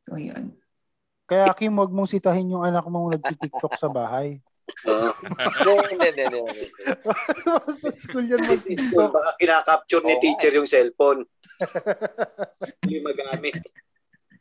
So 0.02 0.18
yun. 0.18 0.58
Kaya 1.26 1.50
Kim, 1.58 1.74
wag 1.78 1.90
mong 1.90 2.10
sitahin 2.10 2.54
yung 2.54 2.62
anak 2.62 2.86
mong 2.86 3.18
nagtitiktok 3.18 3.74
sa 3.78 3.90
bahay. 3.90 4.38
Hindi, 5.62 5.94
hindi, 5.94 6.26
hindi, 6.26 6.62
sa 7.82 7.90
school 8.02 8.26
least 8.26 8.42
magtiktok. 8.50 9.14
baka 9.14 9.30
kinakapture 9.38 10.02
ni 10.02 10.14
teacher 10.18 10.52
yung 10.58 10.66
cellphone. 10.66 11.22
Hindi 12.82 12.98
magamit. 12.98 13.62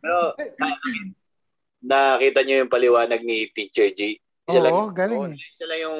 Pero 0.01 0.34
nakita- 0.38 1.13
nakita 1.86 2.39
niyo 2.41 2.55
yung 2.66 2.74
paliwanag 2.74 3.22
ni 3.22 3.49
Teacher 3.53 3.89
G. 3.93 4.18
Isa 4.45 4.61
lang 4.61 4.73
Oo, 4.77 4.93
galing 4.93 5.33
eh. 5.33 5.37
Isa 5.41 5.65
lang 5.65 5.79
yung 5.81 5.99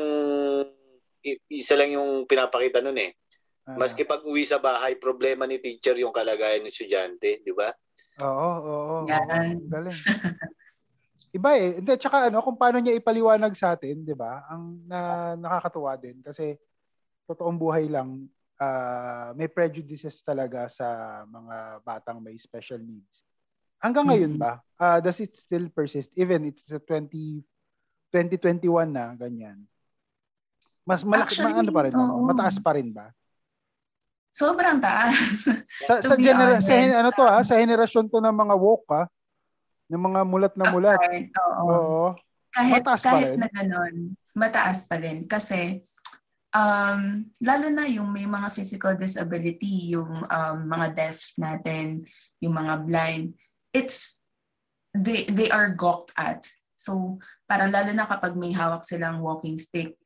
isa 1.50 1.74
lang 1.74 1.90
yung 1.98 2.10
pinapakita 2.30 2.78
nun 2.86 3.02
eh. 3.02 3.18
Ah, 3.66 3.82
Maski 3.82 4.06
pag 4.06 4.22
uwi 4.22 4.46
sa 4.46 4.62
bahay, 4.62 4.94
problema 5.02 5.50
ni 5.50 5.58
teacher 5.58 5.98
yung 5.98 6.14
kalagayan 6.14 6.62
ng 6.62 6.70
estudyante, 6.70 7.42
di 7.42 7.50
ba? 7.50 7.74
Oo, 8.22 8.30
oo, 8.62 8.82
oo. 9.02 9.10
Yan. 9.10 9.58
Galing. 9.66 9.98
Iba 11.34 11.58
eh. 11.58 11.82
Hindi, 11.82 11.98
tsaka 11.98 12.30
ano, 12.30 12.46
kung 12.46 12.54
paano 12.62 12.78
niya 12.78 12.94
ipaliwanag 12.94 13.58
sa 13.58 13.74
atin, 13.74 14.06
di 14.06 14.14
ba? 14.14 14.46
Ang 14.54 14.86
na, 14.86 15.34
nakakatuwa 15.34 15.98
din. 15.98 16.22
Kasi, 16.22 16.54
totoong 17.26 17.58
buhay 17.58 17.90
lang, 17.90 18.30
ah, 18.62 19.34
may 19.34 19.50
prejudices 19.50 20.22
talaga 20.22 20.70
sa 20.70 20.86
mga 21.26 21.82
batang 21.82 22.22
may 22.22 22.38
special 22.38 22.78
needs. 22.86 23.26
Hanggang 23.82 24.06
ngayon 24.14 24.38
Mhm. 24.38 24.42
ba? 24.46 24.62
Ah, 24.78 25.02
does 25.02 25.18
it 25.18 25.34
still 25.34 25.66
persist? 25.74 26.14
Even 26.14 26.46
it's 26.54 26.70
a 26.70 26.78
20, 26.78 27.42
2021 28.14 28.90
na, 28.90 29.14
ganyan. 29.16 29.58
Mas 30.86 31.02
malaki, 31.02 31.38
Actually, 31.42 31.54
ma- 31.54 31.60
ano 31.62 31.72
pa 31.74 31.82
rin? 31.84 31.94
oo. 31.94 32.18
Mataas 32.24 32.58
pa 32.62 32.72
rin 32.78 32.90
ba? 32.94 33.10
Sobrang 34.36 34.78
taas. 34.84 35.48
Sa, 35.88 35.94
To 36.04 36.12
sa, 36.12 36.16
genera- 36.20 36.60
sa, 36.60 36.74
ano 36.76 37.10
to 37.10 37.24
ah, 37.24 37.42
sa 37.42 37.56
henerasyon 37.56 38.12
to 38.12 38.20
ng 38.20 38.36
mga 38.36 38.56
woke 38.60 38.88
ah, 38.92 39.08
ng 39.88 40.02
mga 40.02 40.22
mulat 40.28 40.54
na 40.60 40.66
mulat. 40.70 41.00
Right, 41.00 41.32
oo. 41.32 41.64
Oo. 41.66 42.06
kahit 42.52 42.84
Mataas 42.84 43.02
pa 43.04 43.10
kahit 43.12 43.32
rin? 43.32 43.38
na 43.40 43.48
ganun, 43.52 43.96
mataas 44.32 44.80
pa 44.88 44.96
rin 44.96 45.28
kasi 45.28 45.84
um 46.56 47.20
lalo 47.44 47.68
na 47.68 47.84
yung 47.84 48.08
may 48.12 48.24
mga 48.24 48.48
physical 48.52 48.96
disability, 48.96 49.92
yung 49.92 50.24
um, 50.24 50.58
mga 50.64 50.88
deaf 50.96 51.20
natin, 51.36 52.08
yung 52.40 52.56
mga 52.56 52.88
blind, 52.88 53.36
it's 53.76 54.20
they 54.96 55.28
they 55.28 55.52
are 55.52 55.68
gawked 55.72 56.16
at. 56.16 56.48
So 56.80 57.20
parang 57.46 57.70
lalo 57.70 57.94
na 57.94 58.10
kapag 58.10 58.34
may 58.34 58.54
hawak 58.54 58.86
silang 58.86 59.22
walking 59.22 59.58
stick, 59.58 59.98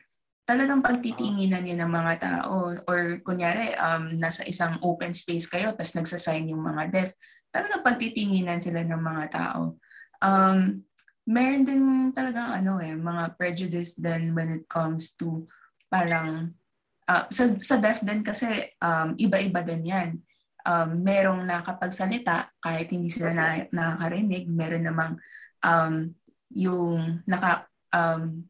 talagang 0.44 0.82
pagtitinginan 0.82 1.62
niya 1.62 1.86
ng 1.86 1.92
mga 1.94 2.14
tao 2.20 2.74
or 2.90 3.22
kunyari 3.22 3.78
um 3.78 4.18
nasa 4.18 4.42
isang 4.50 4.82
open 4.82 5.14
space 5.14 5.46
kayo 5.46 5.78
tapos 5.78 5.94
nagsasign 5.94 6.50
yung 6.50 6.66
mga 6.66 6.84
deaf, 6.90 7.10
talagang 7.54 7.86
pagtitinginan 7.86 8.58
sila 8.58 8.82
ng 8.82 8.98
mga 8.98 9.26
tao. 9.30 9.78
Um 10.20 10.84
meron 11.30 11.62
din 11.62 12.10
talagang 12.18 12.66
ano 12.66 12.82
eh, 12.82 12.98
mga 12.98 13.38
prejudice 13.38 13.94
din 14.02 14.34
when 14.34 14.50
it 14.50 14.66
comes 14.66 15.14
to 15.14 15.46
parang 15.86 16.58
ah, 17.06 17.30
sa, 17.30 17.54
sa 17.62 17.78
deaf 17.78 18.02
din 18.02 18.26
kasi 18.26 18.74
um, 18.82 19.14
iba-iba 19.18 19.62
din 19.62 19.86
yan. 19.86 20.10
Um, 20.66 21.02
merong 21.02 21.46
nakapagsalita 21.46 22.54
kahit 22.62 22.94
hindi 22.94 23.10
sila 23.10 23.34
na, 23.34 23.66
nakakarinig, 23.74 24.46
meron 24.50 24.86
namang 24.86 25.14
um, 25.66 26.14
yung 26.54 27.22
naka 27.30 27.70
um, 27.94 28.46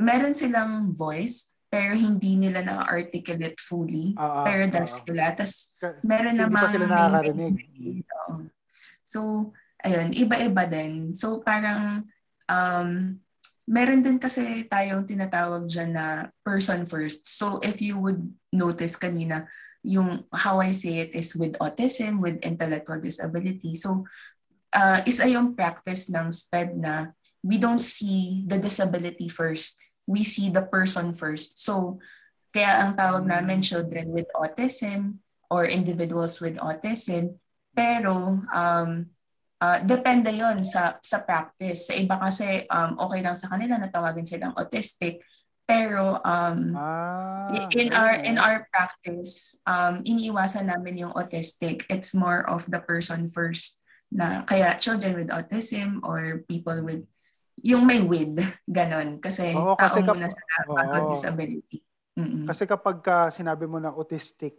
meron 0.00 0.36
silang 0.36 0.92
voice 0.92 1.52
pero 1.72 1.96
hindi 1.96 2.36
nila 2.36 2.60
na-articulate 2.60 3.56
fully. 3.56 4.12
Ah, 4.20 4.44
pero 4.44 4.68
ah. 4.68 4.84
sila. 4.84 5.32
Tapos 5.32 5.72
meron 6.04 6.36
kasi 6.36 6.36
hindi 6.36 6.44
namang 6.44 6.60
pa 6.60 6.68
sila 6.68 6.84
nakakarinig. 6.84 7.56
So, 9.08 9.20
ayun, 9.80 10.12
iba-iba 10.12 10.68
din. 10.68 11.16
So, 11.16 11.40
parang 11.40 12.12
um, 12.44 13.16
meron 13.64 14.04
din 14.04 14.20
kasi 14.20 14.68
tayong 14.68 15.08
tinatawag 15.08 15.64
dyan 15.64 15.96
na 15.96 16.28
person 16.44 16.84
first. 16.84 17.24
So, 17.24 17.56
if 17.64 17.80
you 17.80 17.96
would 17.96 18.20
notice 18.52 19.00
kanina, 19.00 19.48
yung 19.80 20.28
how 20.28 20.60
I 20.60 20.76
say 20.76 21.08
it 21.08 21.16
is 21.16 21.32
with 21.34 21.56
autism, 21.56 22.20
with 22.20 22.36
intellectual 22.44 23.00
disability. 23.00 23.80
So, 23.80 24.04
uh, 24.72 25.00
isa 25.04 25.28
yung 25.28 25.54
practice 25.54 26.08
ng 26.08 26.32
SPED 26.32 26.80
na 26.80 27.12
we 27.44 27.60
don't 27.60 27.84
see 27.84 28.42
the 28.48 28.58
disability 28.58 29.28
first. 29.28 29.78
We 30.08 30.24
see 30.24 30.50
the 30.50 30.64
person 30.66 31.14
first. 31.14 31.60
So, 31.62 32.02
kaya 32.50 32.84
ang 32.84 32.98
tawag 32.98 33.24
namin 33.28 33.62
children 33.62 34.10
with 34.10 34.28
autism 34.34 35.22
or 35.48 35.68
individuals 35.68 36.40
with 36.40 36.58
autism. 36.58 37.38
Pero, 37.72 38.42
um, 38.52 38.90
uh, 39.62 39.78
depende 39.84 40.32
yon 40.34 40.64
sa 40.64 41.00
sa 41.00 41.22
practice. 41.22 41.88
Sa 41.88 41.94
iba 41.96 42.18
kasi, 42.20 42.66
um, 42.68 42.98
okay 43.08 43.20
lang 43.24 43.36
sa 43.36 43.48
kanila 43.48 43.78
na 43.78 43.88
tawagin 43.88 44.28
silang 44.28 44.56
autistic. 44.58 45.24
Pero, 45.64 46.20
um, 46.20 46.76
Ah, 46.76 47.48
in 47.70 47.88
galing, 47.88 47.92
our 47.94 48.14
ah. 48.18 48.26
in 48.26 48.36
our 48.38 48.58
practice 48.70 49.58
um 49.66 50.02
iniiwasan 50.06 50.70
namin 50.70 51.02
yung 51.06 51.14
autistic 51.14 51.82
it's 51.90 52.14
more 52.14 52.46
of 52.46 52.62
the 52.70 52.78
person 52.78 53.26
first 53.26 53.81
na 54.12 54.44
kaya 54.44 54.76
children 54.76 55.16
with 55.16 55.32
autism 55.32 56.04
or 56.04 56.44
people 56.44 56.76
with 56.84 57.02
yung 57.64 57.88
may 57.88 58.04
with 58.04 58.36
ganon 58.68 59.16
kasi 59.20 59.56
Oo, 59.56 59.72
kasi 59.76 60.04
tao 60.04 60.06
kap- 60.12 60.16
muna 60.20 60.28
sa 60.28 60.40
oo. 60.68 61.08
disability 61.08 61.80
Mm-mm. 62.12 62.44
Kasi 62.44 62.68
kapag 62.68 63.00
ka 63.00 63.32
sinabi 63.32 63.64
mo 63.64 63.80
na 63.80 63.88
autistic, 63.88 64.52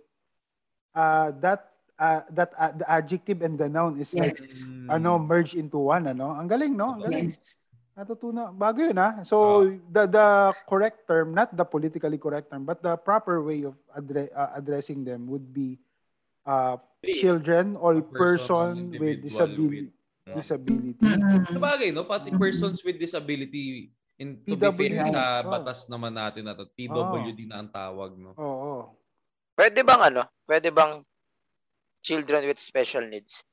uh, 0.97 1.29
that 1.37 1.69
uh, 2.01 2.25
that 2.33 2.49
uh, 2.57 2.73
the 2.73 2.85
adjective 2.89 3.45
and 3.45 3.61
the 3.61 3.69
noun 3.69 4.01
is 4.01 4.09
like 4.17 4.33
yes 4.33 4.65
ano 4.89 5.21
merge 5.21 5.53
into 5.53 5.77
one 5.77 6.09
ano. 6.09 6.33
Ang 6.33 6.49
galing 6.49 6.73
no? 6.73 6.97
Ang 6.97 7.01
galing. 7.05 7.29
yes 7.29 7.61
Natutunan. 7.93 8.57
Bago 8.57 8.81
yun 8.81 8.97
ah. 8.97 9.21
So 9.21 9.69
the 9.93 10.09
the 10.09 10.27
correct 10.65 11.05
term, 11.05 11.37
not 11.37 11.53
the 11.53 11.61
politically 11.61 12.17
correct 12.17 12.49
term, 12.49 12.65
but 12.65 12.81
the 12.81 12.97
proper 12.97 13.37
way 13.37 13.69
of 13.69 13.77
addre- 13.93 14.33
uh, 14.33 14.57
addressing 14.57 15.05
them 15.05 15.29
would 15.29 15.53
be 15.53 15.77
uh, 16.45 16.75
children 17.03 17.75
or 17.75 17.99
Person, 18.01 18.91
person 18.91 18.97
with 18.97 19.19
disability. 19.21 19.87
with- 19.87 19.93
disability. 20.25 21.03
Mm-mm. 21.03 21.43
Sabagay, 21.49 21.91
no? 21.91 22.03
Pati 22.03 22.31
Mhm. 22.31 22.39
persons 22.39 22.79
with 22.79 22.95
disability 22.95 23.91
in 24.15 24.39
to 24.39 24.55
be 24.55 24.63
fair 24.71 24.71
PWD. 24.71 25.11
sa 25.11 25.23
Oh. 25.41 25.51
batas 25.51 25.83
naman 25.85 26.15
natin 26.15 26.47
na 26.47 26.55
to, 26.55 26.63
PWD 26.69 27.43
na 27.43 27.59
ang 27.59 27.67
tawag, 27.67 28.15
no? 28.15 28.31
Oo. 28.33 28.95
Pwede 29.53 29.83
bang 29.83 30.01
ano? 30.01 30.23
Pwede 30.43 30.71
bang 30.71 31.03
children 31.99 32.47
with 32.47 32.57
special 32.57 33.03
needs? 33.03 33.43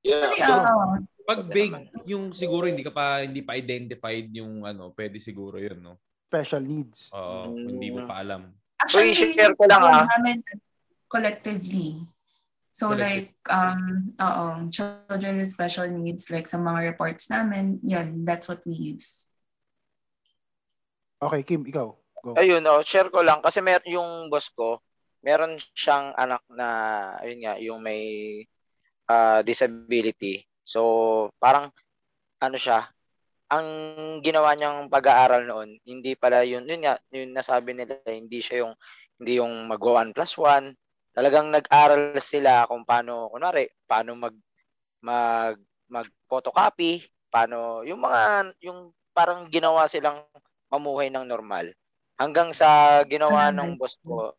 Yeah. 0.00 0.30
So, 0.36 0.52
oo. 0.52 0.84
Pag 1.24 1.44
vague 1.46 1.76
yung 2.04 2.32
siguro 2.32 2.64
hindi 2.64 2.80
ka 2.80 2.88
pa 2.88 3.20
hindi 3.20 3.40
pa 3.40 3.52
identified 3.52 4.32
yung 4.32 4.64
ano, 4.64 4.92
pwede 4.92 5.20
siguro 5.20 5.56
'yun, 5.56 5.76
no? 5.78 6.00
Special 6.24 6.60
needs. 6.60 7.08
Oo, 7.10 7.52
Mm. 7.52 7.66
hindi 7.68 7.88
mo 7.90 8.04
pa 8.04 8.20
alam. 8.20 8.48
Actually, 8.78 9.12
So, 9.12 9.26
i-share 9.26 9.52
ko 9.52 9.64
lang, 9.64 9.82
ah. 9.82 10.04
namin 10.06 10.40
collectively. 11.08 12.04
So 12.78 12.94
like, 12.94 13.34
um, 13.50 14.14
oo, 14.22 14.70
children 14.70 15.42
with 15.42 15.50
special 15.50 15.90
needs, 15.90 16.30
like 16.30 16.46
sa 16.46 16.62
mga 16.62 16.94
reports 16.94 17.26
namin, 17.26 17.82
yun, 17.82 18.22
that's 18.22 18.46
what 18.46 18.62
we 18.62 18.94
use. 18.94 19.26
Okay, 21.18 21.42
Kim, 21.42 21.66
ikaw. 21.66 21.90
Go. 22.22 22.38
Ayun, 22.38 22.62
oh, 22.70 22.82
share 22.86 23.10
ko 23.10 23.26
lang 23.26 23.42
kasi 23.42 23.58
mer 23.58 23.82
yung 23.82 24.30
boss 24.30 24.46
ko, 24.54 24.78
meron 25.26 25.58
siyang 25.74 26.14
anak 26.14 26.42
na 26.50 26.68
ayun 27.18 27.40
nga, 27.42 27.54
yung 27.58 27.80
may 27.82 28.02
ah, 29.10 29.42
disability. 29.42 30.46
So, 30.62 31.34
parang 31.42 31.74
ano 32.38 32.54
siya, 32.54 32.86
ang 33.48 33.66
ginawa 34.20 34.54
niyang 34.54 34.86
pag-aaral 34.92 35.48
noon, 35.48 35.80
hindi 35.82 36.14
pala 36.14 36.44
yun, 36.44 36.68
yun 36.68 36.84
nga, 36.84 37.00
yun 37.10 37.32
nasabi 37.32 37.74
nila, 37.74 37.98
hindi 38.06 38.38
siya 38.38 38.68
yung 38.68 38.74
hindi 39.18 39.42
yung 39.42 39.66
mag 39.66 39.82
1 39.82 40.14
plus 40.14 40.38
1. 40.38 40.70
Talagang 41.18 41.50
nag-aral 41.50 42.14
sila 42.22 42.62
kung 42.70 42.86
paano, 42.86 43.26
kunwari, 43.34 43.66
paano 43.90 44.14
mag 44.14 44.30
mag 45.02 45.58
mag 45.90 46.06
photocopy, 46.30 47.02
paano 47.26 47.82
yung 47.82 47.98
mga 47.98 48.54
yung 48.62 48.94
parang 49.10 49.50
ginawa 49.50 49.90
silang 49.90 50.22
mamuhay 50.70 51.10
ng 51.10 51.26
normal. 51.26 51.74
Hanggang 52.14 52.54
sa 52.54 53.02
ginawa 53.02 53.50
ng 53.50 53.74
boss 53.74 53.98
ko, 53.98 54.30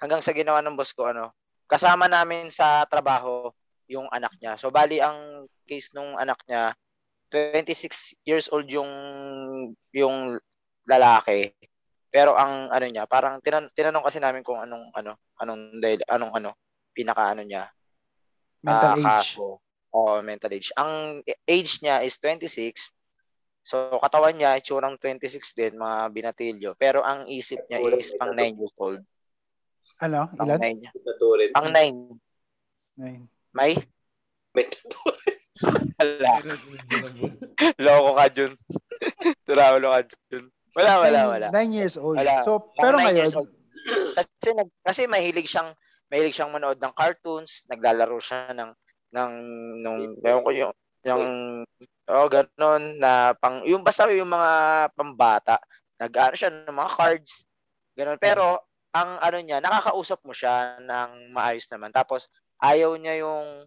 hanggang 0.00 0.24
sa 0.24 0.32
ginawa 0.32 0.64
ng 0.64 0.80
boss 0.80 0.96
ko 0.96 1.12
ano, 1.12 1.36
kasama 1.68 2.08
namin 2.08 2.48
sa 2.48 2.88
trabaho 2.88 3.52
yung 3.84 4.08
anak 4.08 4.32
niya. 4.40 4.56
So 4.56 4.72
bali 4.72 5.04
ang 5.04 5.44
case 5.68 5.92
nung 5.92 6.16
anak 6.16 6.40
niya 6.48 6.72
26 7.28 8.16
years 8.24 8.48
old 8.48 8.64
yung 8.72 8.88
yung 9.92 10.40
lalaki. 10.88 11.52
Pero 12.08 12.32
ang 12.34 12.72
ano 12.72 12.86
niya, 12.88 13.04
parang 13.04 13.40
tinan- 13.44 13.68
tinanong 13.76 14.04
kasi 14.04 14.18
namin 14.18 14.40
kung 14.40 14.58
anong 14.58 14.88
ano, 14.96 15.16
anong 15.40 15.76
dahil 15.76 16.00
anong 16.08 16.32
ano, 16.32 16.50
pinaka 16.96 17.36
ano 17.36 17.44
niya, 17.44 17.68
Mental 18.64 18.90
ah, 18.90 18.98
age. 18.98 19.06
kaso. 19.06 19.62
Oo, 19.94 20.20
mental 20.20 20.52
age. 20.52 20.70
Ang 20.76 21.22
age 21.46 21.72
niya 21.80 22.04
is 22.04 22.18
26. 22.20 22.92
So, 23.62 24.00
katawan 24.00 24.36
niya, 24.36 24.56
itsurang 24.56 24.96
26 24.96 25.52
din, 25.52 25.76
mga 25.76 26.08
binatilyo. 26.12 26.70
Pero 26.76 27.04
ang 27.04 27.28
isip 27.28 27.60
niya 27.68 27.84
is 27.96 28.16
pang 28.16 28.32
9 28.32 28.56
years 28.56 28.74
old. 28.80 29.00
Ano? 30.00 30.28
Pang 30.32 30.48
Ilan? 30.48 30.60
9 30.60 30.80
niya. 30.80 30.90
Taturin. 30.96 31.50
Pang 31.52 31.68
9. 31.68 32.16
Nine. 32.98 33.28
May? 33.54 33.76
May. 34.56 34.66
Wala. 35.98 36.32
Loko 37.84 38.10
ka, 38.16 38.26
Jun. 38.30 38.52
Turaulo 39.46 39.94
ka, 39.94 40.00
Jun. 40.32 40.44
Wala, 40.76 40.92
wala, 41.00 41.20
wala. 41.28 41.46
Nine 41.54 41.72
years 41.72 41.96
old. 41.96 42.18
Wala. 42.18 42.44
So, 42.44 42.72
pero 42.76 42.96
9 42.98 43.08
ngayon. 43.08 43.32
Kasi, 44.16 44.48
nag, 44.56 44.68
kasi 44.84 45.00
mahilig 45.04 45.48
siyang 45.48 45.72
mahilig 46.08 46.34
siyang 46.36 46.52
manood 46.52 46.80
ng 46.80 46.94
cartoons, 46.96 47.68
naglalaro 47.68 48.16
siya 48.20 48.52
ng 48.56 48.70
ng 49.08 49.32
nung 49.80 49.98
ewan 50.20 50.44
ko 50.44 50.50
yung 50.52 50.74
yung 51.06 51.24
oh 52.08 52.28
ganon 52.28 53.00
na 53.00 53.32
pang 53.40 53.64
yung 53.64 53.80
basta 53.80 54.08
yung 54.12 54.28
mga 54.28 54.52
pambata 54.92 55.56
nag-ano 55.98 56.34
siya 56.38 56.50
ng 56.54 56.76
mga 56.78 56.90
cards. 56.94 57.32
Ganun. 57.98 58.18
Pero 58.22 58.62
ang 58.94 59.18
ano 59.18 59.38
niya, 59.42 59.58
nakakausap 59.58 60.22
mo 60.22 60.32
siya 60.32 60.78
ng 60.80 61.34
maayos 61.34 61.66
naman. 61.68 61.90
Tapos 61.90 62.30
ayaw 62.62 62.94
niya 62.94 63.26
yung 63.26 63.66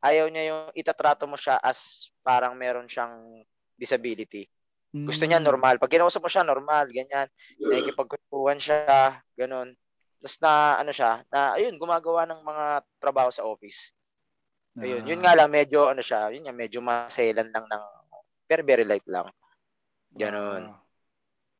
ayaw 0.00 0.28
niya 0.28 0.44
yung 0.52 0.64
itatrato 0.76 1.24
mo 1.24 1.36
siya 1.36 1.60
as 1.60 2.08
parang 2.20 2.54
meron 2.54 2.86
siyang 2.86 3.44
disability. 3.80 4.46
Gusto 4.90 5.22
niya 5.22 5.38
Mm. 5.38 5.46
normal. 5.46 5.74
Pag 5.78 5.92
kinausap 5.94 6.26
mo 6.26 6.30
siya, 6.30 6.42
normal, 6.42 6.90
ganyan. 6.90 7.30
Nakikipagkwentuhan 7.62 8.58
siya, 8.58 9.22
ganun. 9.38 9.78
Tapos 10.18 10.36
na, 10.42 10.52
ano 10.82 10.90
siya, 10.90 11.22
na, 11.30 11.54
ayun, 11.54 11.78
gumagawa 11.78 12.26
ng 12.26 12.40
mga 12.42 12.64
trabaho 12.98 13.30
sa 13.30 13.46
office. 13.46 13.94
Ayun, 14.76 15.06
yun 15.06 15.22
nga 15.22 15.38
lang, 15.38 15.48
medyo, 15.48 15.86
ano 15.86 16.02
siya, 16.02 16.34
yun 16.34 16.42
nga, 16.42 16.54
medyo 16.54 16.82
maselan 16.82 17.48
lang 17.54 17.66
ng, 17.70 17.84
pero 18.44 18.66
very 18.66 18.82
light 18.82 19.06
lang. 19.06 19.30
Ganun. 20.10 20.74
Ah. 20.74 20.78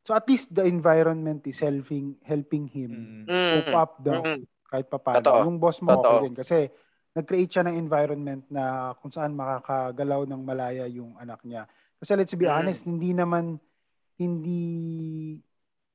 so 0.00 0.16
at 0.16 0.24
least 0.26 0.48
the 0.50 0.64
environment 0.64 1.44
is 1.46 1.60
helping 1.60 2.16
helping 2.24 2.64
him 2.66 3.22
Mm. 3.28 3.62
Cope 3.62 3.76
up 3.76 3.92
daw 4.00 4.24
Mm. 4.24 4.42
kahit 4.66 4.86
papaano. 4.88 5.20
Totoo. 5.22 5.40
Yung 5.46 5.58
boss 5.60 5.78
mo 5.84 5.92
okay 5.92 6.02
Totoo. 6.02 6.24
din 6.24 6.34
kasi 6.34 6.58
nag-create 7.12 7.52
siya 7.52 7.64
ng 7.68 7.76
environment 7.78 8.42
na 8.48 8.90
kung 8.98 9.12
saan 9.12 9.36
makakagalaw 9.36 10.24
ng 10.26 10.40
malaya 10.42 10.88
yung 10.88 11.14
anak 11.20 11.38
niya. 11.44 11.68
Kasi 12.00 12.16
let's 12.16 12.32
be 12.34 12.48
Mm. 12.48 12.56
honest, 12.56 12.82
hindi 12.88 13.12
naman 13.12 13.60
hindi 14.16 14.64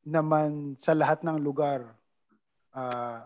naman 0.05 0.77
sa 0.77 0.93
lahat 0.93 1.21
ng 1.25 1.37
lugar 1.41 1.93
ah 2.73 3.25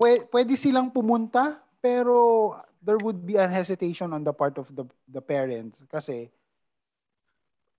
pwede, 0.00 0.24
pwede 0.28 0.52
silang 0.56 0.88
pumunta 0.88 1.60
pero 1.80 2.52
there 2.80 3.00
would 3.00 3.20
be 3.24 3.36
a 3.36 3.44
hesitation 3.48 4.12
on 4.12 4.24
the 4.24 4.32
part 4.32 4.56
of 4.56 4.68
the 4.72 4.84
the 5.08 5.20
parents 5.20 5.80
kasi 5.88 6.28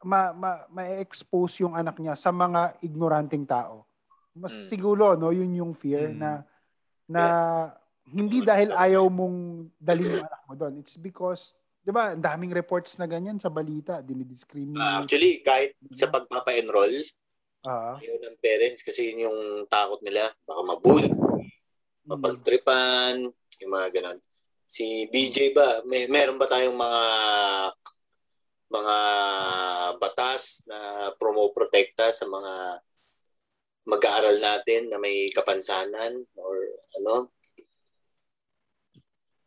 ma, 0.04 0.36
ma, 0.36 0.68
ma-expose 0.70 1.64
yung 1.64 1.74
anak 1.74 1.96
niya 1.98 2.14
sa 2.20 2.28
mga 2.30 2.76
ignoranting 2.84 3.48
tao. 3.48 3.88
Mas 4.36 4.52
Mm. 4.52 4.66
siguro 4.68 5.16
no, 5.16 5.32
yun 5.32 5.54
yung 5.56 5.74
fear 5.74 6.12
Mm. 6.12 6.18
na 6.20 6.32
na 7.08 7.24
hindi 8.10 8.44
dahil 8.44 8.76
ayaw 8.76 9.08
mong 9.08 9.70
dalhin 9.80 10.20
yung 10.20 10.28
anak 10.28 10.42
mo 10.44 10.54
doon. 10.60 10.74
It's 10.84 11.00
because 11.00 11.56
'di 11.84 11.92
ba, 11.92 12.16
ang 12.16 12.24
daming 12.24 12.56
reports 12.56 12.96
na 12.96 13.06
ganyan 13.06 13.38
sa 13.38 13.52
balita, 13.52 14.00
dinidiscriminate. 14.00 15.04
actually, 15.04 15.44
kahit 15.44 15.76
sa 15.92 16.08
pagpapa-enroll, 16.08 16.96
Ah, 17.64 17.96
ayaw 17.96 18.20
ng 18.20 18.44
parents 18.44 18.84
kasi 18.84 19.16
yun 19.16 19.32
yung 19.32 19.40
takot 19.72 20.04
nila. 20.04 20.28
Baka 20.44 20.62
mabully, 20.68 21.08
mm. 21.08 21.48
mapagtripan, 22.04 23.24
yung 23.64 23.72
mga 23.72 23.88
ganon. 23.96 24.20
Si 24.68 25.08
BJ 25.08 25.56
ba, 25.56 25.80
may 25.88 26.12
meron 26.12 26.36
ba 26.36 26.52
tayong 26.52 26.76
mga 26.76 27.04
mga 28.68 28.98
batas 29.96 30.68
na 30.68 31.08
promo-protekta 31.16 32.12
sa 32.12 32.28
mga 32.28 32.84
mag-aaral 33.88 34.44
natin 34.44 34.92
na 34.92 35.00
may 35.00 35.32
kapansanan 35.32 36.20
or 36.36 36.56
ano? 37.00 37.32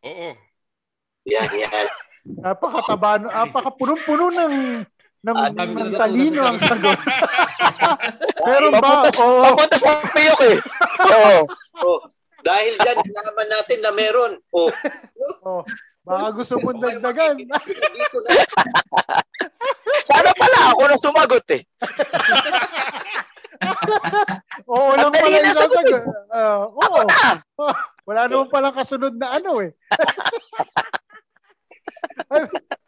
Oo. 0.09 0.29
Yan, 1.29 1.51
yan. 1.53 1.87
Napakataba, 2.27 3.23
napakapunong-puno 3.23 4.27
ng 4.29 4.53
ng, 5.17 5.33
Ah, 5.35 5.49
ng 5.51 5.91
talino 5.91 6.39
ang 6.45 6.55
sagot. 6.61 6.95
Meron 8.47 8.79
ba? 8.79 9.01
Papunta, 9.01 9.09
Oo. 9.19 9.43
papunta 9.43 9.75
sa 9.75 9.99
piyok 10.13 10.39
eh. 10.45 10.55
Oo. 11.03 11.35
Oh, 11.83 11.99
dahil 12.45 12.77
dyan, 12.79 12.95
naman 13.01 13.47
natin 13.49 13.81
na 13.83 13.91
meron. 13.91 14.39
Oh, 14.55 14.71
Oh, 15.43 15.63
baka 16.05 16.31
gusto 16.31 16.55
mong 16.61 16.79
dagdagan. 16.79 17.35
Sana 20.09 20.31
pala 20.31 20.71
ako 20.71 20.81
na 20.87 20.95
sumagot 20.95 21.43
eh. 21.51 21.61
Oo 24.71 24.95
lang 24.95 25.11
pala 25.11 25.27
yung 25.33 25.51
sasagot. 25.51 26.03
Ah, 26.31 26.71
oo. 26.71 26.99
Wala 28.07 28.31
naman 28.31 28.47
palang 28.47 28.71
kasunod 28.77 29.11
na 29.19 29.35
ano 29.35 29.59
eh. 29.59 29.75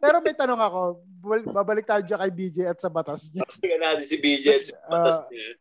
Pero 0.00 0.16
may 0.24 0.34
tanong 0.34 0.60
ako. 0.60 0.80
Bal- 1.20 1.50
Babalik 1.52 1.86
tayo 1.86 2.02
dyan 2.02 2.20
kay 2.20 2.32
BJ 2.32 2.56
at 2.70 2.78
sa 2.80 2.88
batas 2.88 3.28
niya. 3.30 3.44
Tingnan 3.62 3.80
natin 3.82 4.04
si 4.06 4.16
BJ 4.16 4.44
at 4.56 4.64
sa 4.68 4.76
batas 4.88 5.16
niya. 5.28 5.56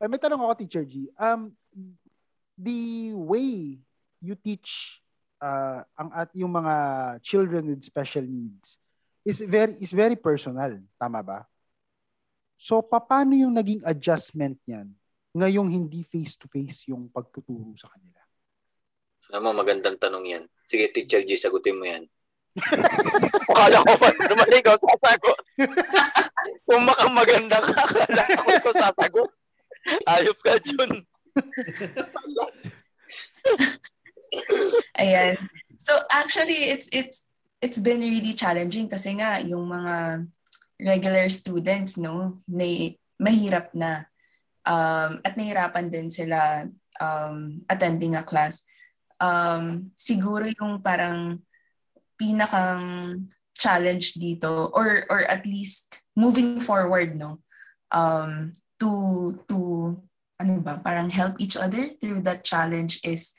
Ay, 0.00 0.06
may 0.10 0.20
tanong 0.20 0.40
ako, 0.42 0.52
Teacher 0.64 0.84
G. 0.84 1.08
Um, 1.16 1.54
the 2.58 3.12
way 3.14 3.78
you 4.22 4.34
teach 4.38 5.02
uh, 5.42 5.82
ang 5.98 6.10
at 6.14 6.30
yung 6.32 6.52
mga 6.54 6.74
children 7.20 7.74
with 7.74 7.82
special 7.84 8.24
needs 8.24 8.78
is 9.26 9.42
very 9.42 9.76
is 9.82 9.92
very 9.92 10.16
personal, 10.16 10.72
tama 10.96 11.20
ba? 11.20 11.40
So 12.54 12.80
paano 12.80 13.34
yung 13.34 13.52
naging 13.52 13.82
adjustment 13.84 14.56
niyan 14.64 14.88
ngayong 15.34 15.68
hindi 15.68 16.06
face 16.06 16.38
to 16.38 16.46
face 16.46 16.86
yung 16.88 17.10
pagtuturo 17.10 17.74
sa 17.74 17.90
kanila? 17.90 18.20
Mo, 19.42 19.50
magandang 19.50 19.98
tanong 19.98 20.24
yan. 20.30 20.44
Sige, 20.62 20.92
Teacher 20.94 21.24
G, 21.26 21.34
sagutin 21.34 21.74
mo 21.74 21.88
yan. 21.88 22.06
Akala 23.50 23.82
ko 23.82 23.94
pa 23.98 24.08
naman 24.14 24.50
ikaw 24.54 24.76
sasagot. 24.78 25.38
Kung 26.64 26.86
baka 26.86 27.04
maganda 27.10 27.58
ka, 27.58 27.74
akala 27.82 28.22
ko 28.22 28.48
ikaw 28.50 28.74
sasagot. 28.78 29.30
Ayop 30.06 30.38
ka, 30.40 30.54
Jun. 30.62 31.02
Ayan. 34.96 35.36
So 35.84 36.00
actually 36.08 36.72
it's 36.72 36.88
it's 36.94 37.28
it's 37.60 37.76
been 37.76 38.00
really 38.00 38.32
challenging 38.32 38.88
kasi 38.88 39.18
nga 39.18 39.42
yung 39.42 39.68
mga 39.68 40.24
regular 40.80 41.28
students 41.28 42.00
no, 42.00 42.38
may 42.48 42.96
mahirap 43.20 43.70
na 43.76 44.08
um 44.64 45.20
at 45.20 45.36
nahirapan 45.36 45.92
din 45.92 46.08
sila 46.08 46.64
um 47.02 47.60
attending 47.68 48.16
a 48.16 48.24
class. 48.24 48.64
Um 49.20 49.92
siguro 49.98 50.48
yung 50.48 50.80
parang 50.80 51.42
pinakang 52.20 53.26
challenge 53.54 54.18
dito 54.18 54.70
or 54.74 55.06
or 55.06 55.22
at 55.30 55.46
least 55.46 56.02
moving 56.18 56.58
forward 56.58 57.14
no 57.14 57.38
um 57.94 58.50
to 58.82 59.38
to 59.46 59.94
ano 60.42 60.58
ba 60.58 60.82
parang 60.82 61.06
help 61.06 61.38
each 61.38 61.54
other 61.54 61.94
through 62.02 62.18
that 62.18 62.42
challenge 62.42 62.98
is 63.06 63.30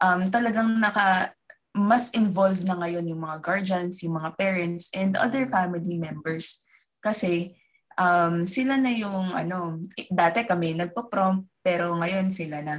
um, 0.00 0.30
talagang 0.32 0.80
naka 0.80 1.36
mas 1.76 2.10
involved 2.16 2.64
na 2.64 2.74
ngayon 2.74 3.06
yung 3.06 3.22
mga 3.22 3.38
guardians, 3.44 4.02
yung 4.02 4.18
mga 4.18 4.34
parents, 4.34 4.90
and 4.96 5.14
other 5.14 5.46
family 5.46 5.94
members. 5.94 6.64
Kasi 6.98 7.54
um, 7.94 8.42
sila 8.48 8.74
na 8.80 8.90
yung, 8.90 9.30
ano, 9.30 9.78
eh, 9.94 10.10
dati 10.10 10.42
kami 10.42 10.74
nagpa-prom, 10.74 11.46
pero 11.62 11.94
ngayon 11.94 12.34
sila 12.34 12.64
na. 12.64 12.76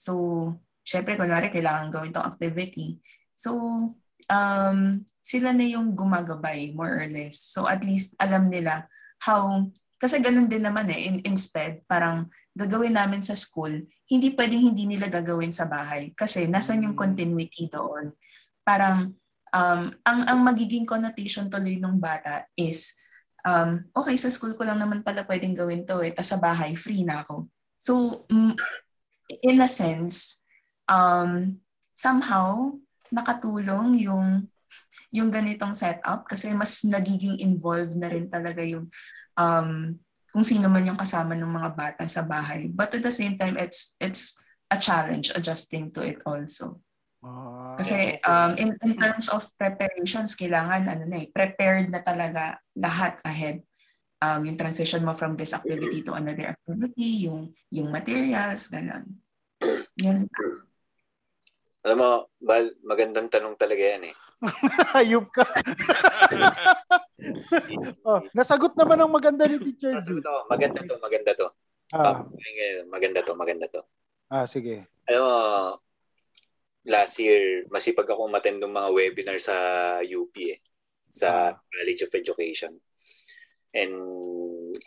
So, 0.00 0.56
syempre, 0.86 1.20
kunwari, 1.20 1.52
kailangan 1.52 1.92
gawin 1.92 2.14
tong 2.16 2.28
activity. 2.32 3.02
So, 3.36 3.92
um, 4.30 5.02
sila 5.20 5.50
na 5.50 5.66
yung 5.66 5.92
gumagabay, 5.92 6.72
more 6.72 7.02
or 7.02 7.08
less. 7.10 7.42
So, 7.42 7.66
at 7.66 7.82
least 7.82 8.14
alam 8.16 8.48
nila 8.48 8.86
how, 9.20 9.68
kasi 10.00 10.22
ganun 10.22 10.48
din 10.48 10.64
naman 10.64 10.88
eh, 10.88 11.10
in, 11.10 11.20
in 11.26 11.36
SPED, 11.36 11.84
parang 11.84 12.30
gagawin 12.56 12.96
namin 12.96 13.20
sa 13.20 13.36
school, 13.36 13.84
hindi 14.08 14.32
pwedeng 14.34 14.72
hindi 14.72 14.88
nila 14.88 15.06
gagawin 15.12 15.52
sa 15.52 15.68
bahay. 15.68 16.10
Kasi 16.16 16.48
nasan 16.48 16.82
yung 16.88 16.96
continuity 16.96 17.68
doon? 17.68 18.10
Parang, 18.64 19.12
um, 19.52 19.82
ang, 20.02 20.20
ang 20.24 20.40
magiging 20.40 20.88
connotation 20.88 21.52
tuloy 21.52 21.76
ng 21.76 22.00
bata 22.00 22.48
is, 22.56 22.96
um, 23.44 23.84
okay, 23.92 24.16
sa 24.16 24.32
school 24.32 24.56
ko 24.56 24.64
lang 24.64 24.80
naman 24.80 25.04
pala 25.04 25.22
pwedeng 25.28 25.54
gawin 25.54 25.84
to 25.84 26.00
eh, 26.00 26.10
tas 26.16 26.32
sa 26.32 26.40
bahay, 26.40 26.74
free 26.74 27.04
na 27.04 27.22
ako. 27.22 27.46
So, 27.78 28.24
mm, 28.32 28.56
in 29.44 29.62
a 29.62 29.70
sense, 29.70 30.42
um, 30.90 31.60
somehow, 31.94 32.74
nakatulong 33.10 33.98
yung 34.00 34.46
yung 35.10 35.28
ganitong 35.30 35.74
setup 35.74 36.26
kasi 36.26 36.54
mas 36.54 36.86
nagiging 36.86 37.42
involved 37.42 37.94
na 37.98 38.06
rin 38.06 38.30
talaga 38.30 38.62
yung 38.62 38.86
um, 39.34 39.98
kung 40.30 40.46
sino 40.46 40.70
man 40.70 40.86
yung 40.86 40.98
kasama 40.98 41.34
ng 41.34 41.50
mga 41.50 41.70
bata 41.74 42.02
sa 42.06 42.22
bahay. 42.22 42.70
But 42.70 42.94
at 42.94 43.02
the 43.02 43.14
same 43.14 43.34
time, 43.34 43.58
it's 43.58 43.98
it's 43.98 44.38
a 44.70 44.78
challenge 44.78 45.34
adjusting 45.34 45.90
to 45.98 46.06
it 46.06 46.22
also. 46.22 46.78
Ah, 47.20 47.76
Kasi 47.76 48.16
um, 48.22 48.54
in, 48.56 48.72
in 48.80 48.94
terms 48.96 49.28
of 49.28 49.44
preparations, 49.58 50.38
kailangan 50.38 50.86
ano 50.86 51.04
na 51.04 51.26
eh, 51.26 51.28
prepared 51.28 51.90
na 51.90 52.00
talaga 52.00 52.62
lahat 52.78 53.18
ahead. 53.26 53.66
Um, 54.20 54.44
yung 54.44 54.60
transition 54.60 55.02
mo 55.02 55.16
from 55.16 55.34
this 55.34 55.56
activity 55.56 56.04
to 56.04 56.12
another 56.14 56.52
activity, 56.54 57.26
yung 57.26 57.56
yung 57.72 57.88
materials, 57.90 58.68
ganun. 58.70 59.18
Yan. 60.00 60.30
Alam 61.80 61.96
mo, 61.96 62.10
Bal, 62.36 62.76
magandang 62.84 63.26
tanong 63.26 63.56
talaga 63.56 63.80
yan 63.80 64.04
eh. 64.04 64.14
Hayop 64.96 65.28
ka. 65.28 65.44
oh, 68.08 68.20
nasagot 68.32 68.72
naman 68.76 69.00
ang 69.00 69.08
maganda 69.08 69.44
ni 69.44 69.56
Teacher 69.60 69.92
Ah, 69.92 70.00
sagot 70.00 70.22
ako, 70.22 70.38
maganda 70.48 70.80
to, 70.80 70.94
maganda 70.98 71.30
to. 71.32 71.46
Ah, 71.90 72.20
Papakinggan, 72.20 72.86
Maganda 72.88 73.18
to, 73.20 73.32
maganda 73.34 73.66
to. 73.66 73.80
ah, 74.28 74.44
sige. 74.44 74.84
Alam 75.08 75.20
mo, 75.24 75.34
last 76.86 77.18
year, 77.18 77.64
masipag 77.68 78.06
akong 78.06 78.32
attend 78.32 78.60
ng 78.60 78.70
mga 78.70 78.88
webinar 78.90 79.36
sa 79.36 79.54
UP 80.00 80.32
eh, 80.36 80.58
sa 81.08 81.48
Ah. 81.48 81.50
College 81.56 82.00
of 82.02 82.14
Education. 82.14 82.72
And 83.70 83.94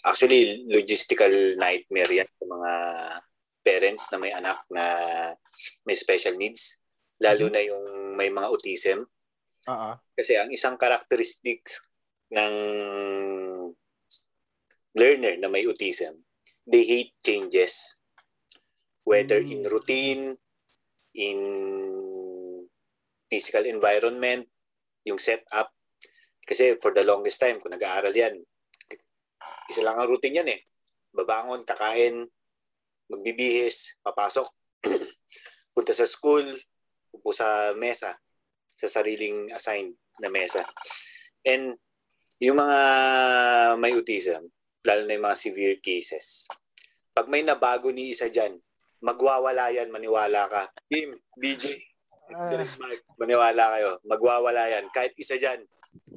actually, 0.04 0.68
logistical 0.68 1.56
nightmare 1.56 2.12
yan 2.14 2.30
sa 2.30 2.46
mga 2.46 2.72
parents 3.64 4.12
na 4.12 4.18
may 4.20 4.30
anak 4.30 4.60
na 4.68 4.84
may 5.86 5.96
special 5.96 6.36
needs. 6.36 6.83
Lalo 7.22 7.52
na 7.52 7.62
yung 7.62 8.16
may 8.18 8.34
mga 8.34 8.48
autism. 8.50 9.06
Oo. 9.70 9.92
Kasi 10.18 10.38
ang 10.38 10.50
isang 10.50 10.80
characteristics 10.80 11.86
ng 12.34 12.56
learner 14.94 15.36
na 15.38 15.50
may 15.50 15.66
autism, 15.66 16.14
they 16.66 16.86
hate 16.86 17.14
changes. 17.22 18.02
Whether 19.04 19.44
Mm. 19.44 19.52
in 19.52 19.62
routine, 19.68 20.24
in 21.14 21.40
physical 23.28 23.66
environment, 23.66 24.48
yung 25.04 25.20
setup. 25.20 25.74
Kasi 26.44 26.78
for 26.80 26.96
the 26.96 27.04
longest 27.04 27.42
time, 27.42 27.60
kung 27.60 27.74
nag-aaral 27.74 28.14
yan, 28.14 28.40
isa 29.68 29.82
lang 29.84 29.98
ang 30.00 30.08
routine 30.08 30.44
yan 30.44 30.50
eh. 30.54 30.60
Babangon, 31.14 31.66
kakain, 31.68 32.26
magbibihis, 33.10 34.00
papasok, 34.02 34.48
punta 35.76 35.94
sa 35.94 36.08
school, 36.08 36.46
upo 37.14 37.30
sa 37.32 37.72
mesa, 37.78 38.18
sa 38.74 38.88
sariling 38.90 39.54
assigned 39.54 39.94
na 40.20 40.28
mesa. 40.34 40.66
And 41.46 41.78
yung 42.42 42.58
mga 42.60 42.80
may 43.78 43.94
autism, 43.94 44.50
lalo 44.84 45.02
na 45.06 45.16
yung 45.16 45.26
mga 45.30 45.40
severe 45.40 45.78
cases, 45.80 46.50
pag 47.14 47.30
may 47.30 47.46
nabago 47.46 47.94
ni 47.94 48.12
isa 48.12 48.28
dyan, 48.28 48.58
magwawala 49.06 49.70
yan, 49.70 49.94
maniwala 49.94 50.50
ka. 50.50 50.64
Team, 50.90 51.14
BJ, 51.38 51.94
Ah, 52.34 52.48
Direct 52.50 52.80
Mark, 52.80 53.04
maniwala 53.20 53.64
kayo, 53.78 53.90
magwawala 54.08 54.64
yan. 54.72 54.88
Kahit 54.96 55.12
isa 55.20 55.36
dyan, 55.36 55.60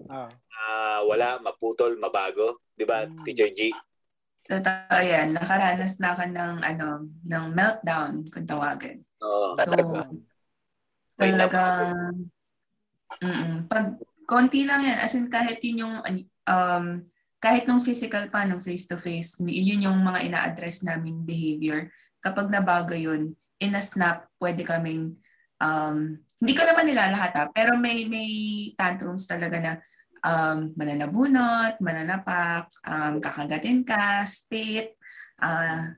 ah. 0.08 0.30
ah, 0.30 1.00
wala, 1.02 1.42
maputol, 1.42 1.98
mabago. 1.98 2.62
Di 2.72 2.86
ba, 2.86 3.04
Mm. 3.04 3.26
Teacher 3.26 3.50
G? 3.50 3.74
Totoo 4.46 5.00
yan. 5.02 5.34
Nakaranas 5.34 5.98
na 5.98 6.14
ka 6.14 6.24
ng, 6.24 6.62
ano, 6.62 7.10
ng 7.26 7.44
meltdown, 7.50 8.22
kung 8.30 8.46
tawagan. 8.46 9.02
Oo. 9.18 9.58
So, 9.58 9.74
May 11.16 11.32
talagang, 11.32 12.28
mm 13.22 13.70
pag 13.70 13.96
konti 14.26 14.66
lang 14.66 14.82
yan, 14.82 14.98
as 14.98 15.14
in 15.14 15.30
kahit 15.30 15.62
yun 15.62 15.86
yung, 15.86 15.94
um, 16.50 16.86
kahit 17.38 17.64
nung 17.64 17.80
physical 17.80 18.26
pa, 18.26 18.42
nung 18.42 18.60
face-to-face, 18.60 19.38
yun 19.46 19.86
yung 19.86 20.02
mga 20.02 20.26
ina-address 20.26 20.82
naming 20.82 21.22
behavior. 21.22 21.86
Kapag 22.18 22.50
nabago 22.50 22.92
yun, 22.92 23.38
in 23.62 23.78
a 23.78 23.82
snap, 23.82 24.26
pwede 24.42 24.66
kaming, 24.66 25.14
um, 25.62 26.18
hindi 26.42 26.52
ko 26.58 26.66
naman 26.66 26.90
nila 26.90 27.14
lahat 27.14 27.32
ha, 27.38 27.44
pero 27.54 27.78
may, 27.78 28.04
may 28.10 28.28
tantrums 28.74 29.30
talaga 29.30 29.56
na 29.62 29.72
um, 30.26 30.74
mananabunot, 30.74 31.78
mananapak, 31.78 32.66
um, 32.82 33.22
kakagatin 33.22 33.86
ka, 33.86 34.26
spit, 34.26 34.98
ah, 35.40 35.94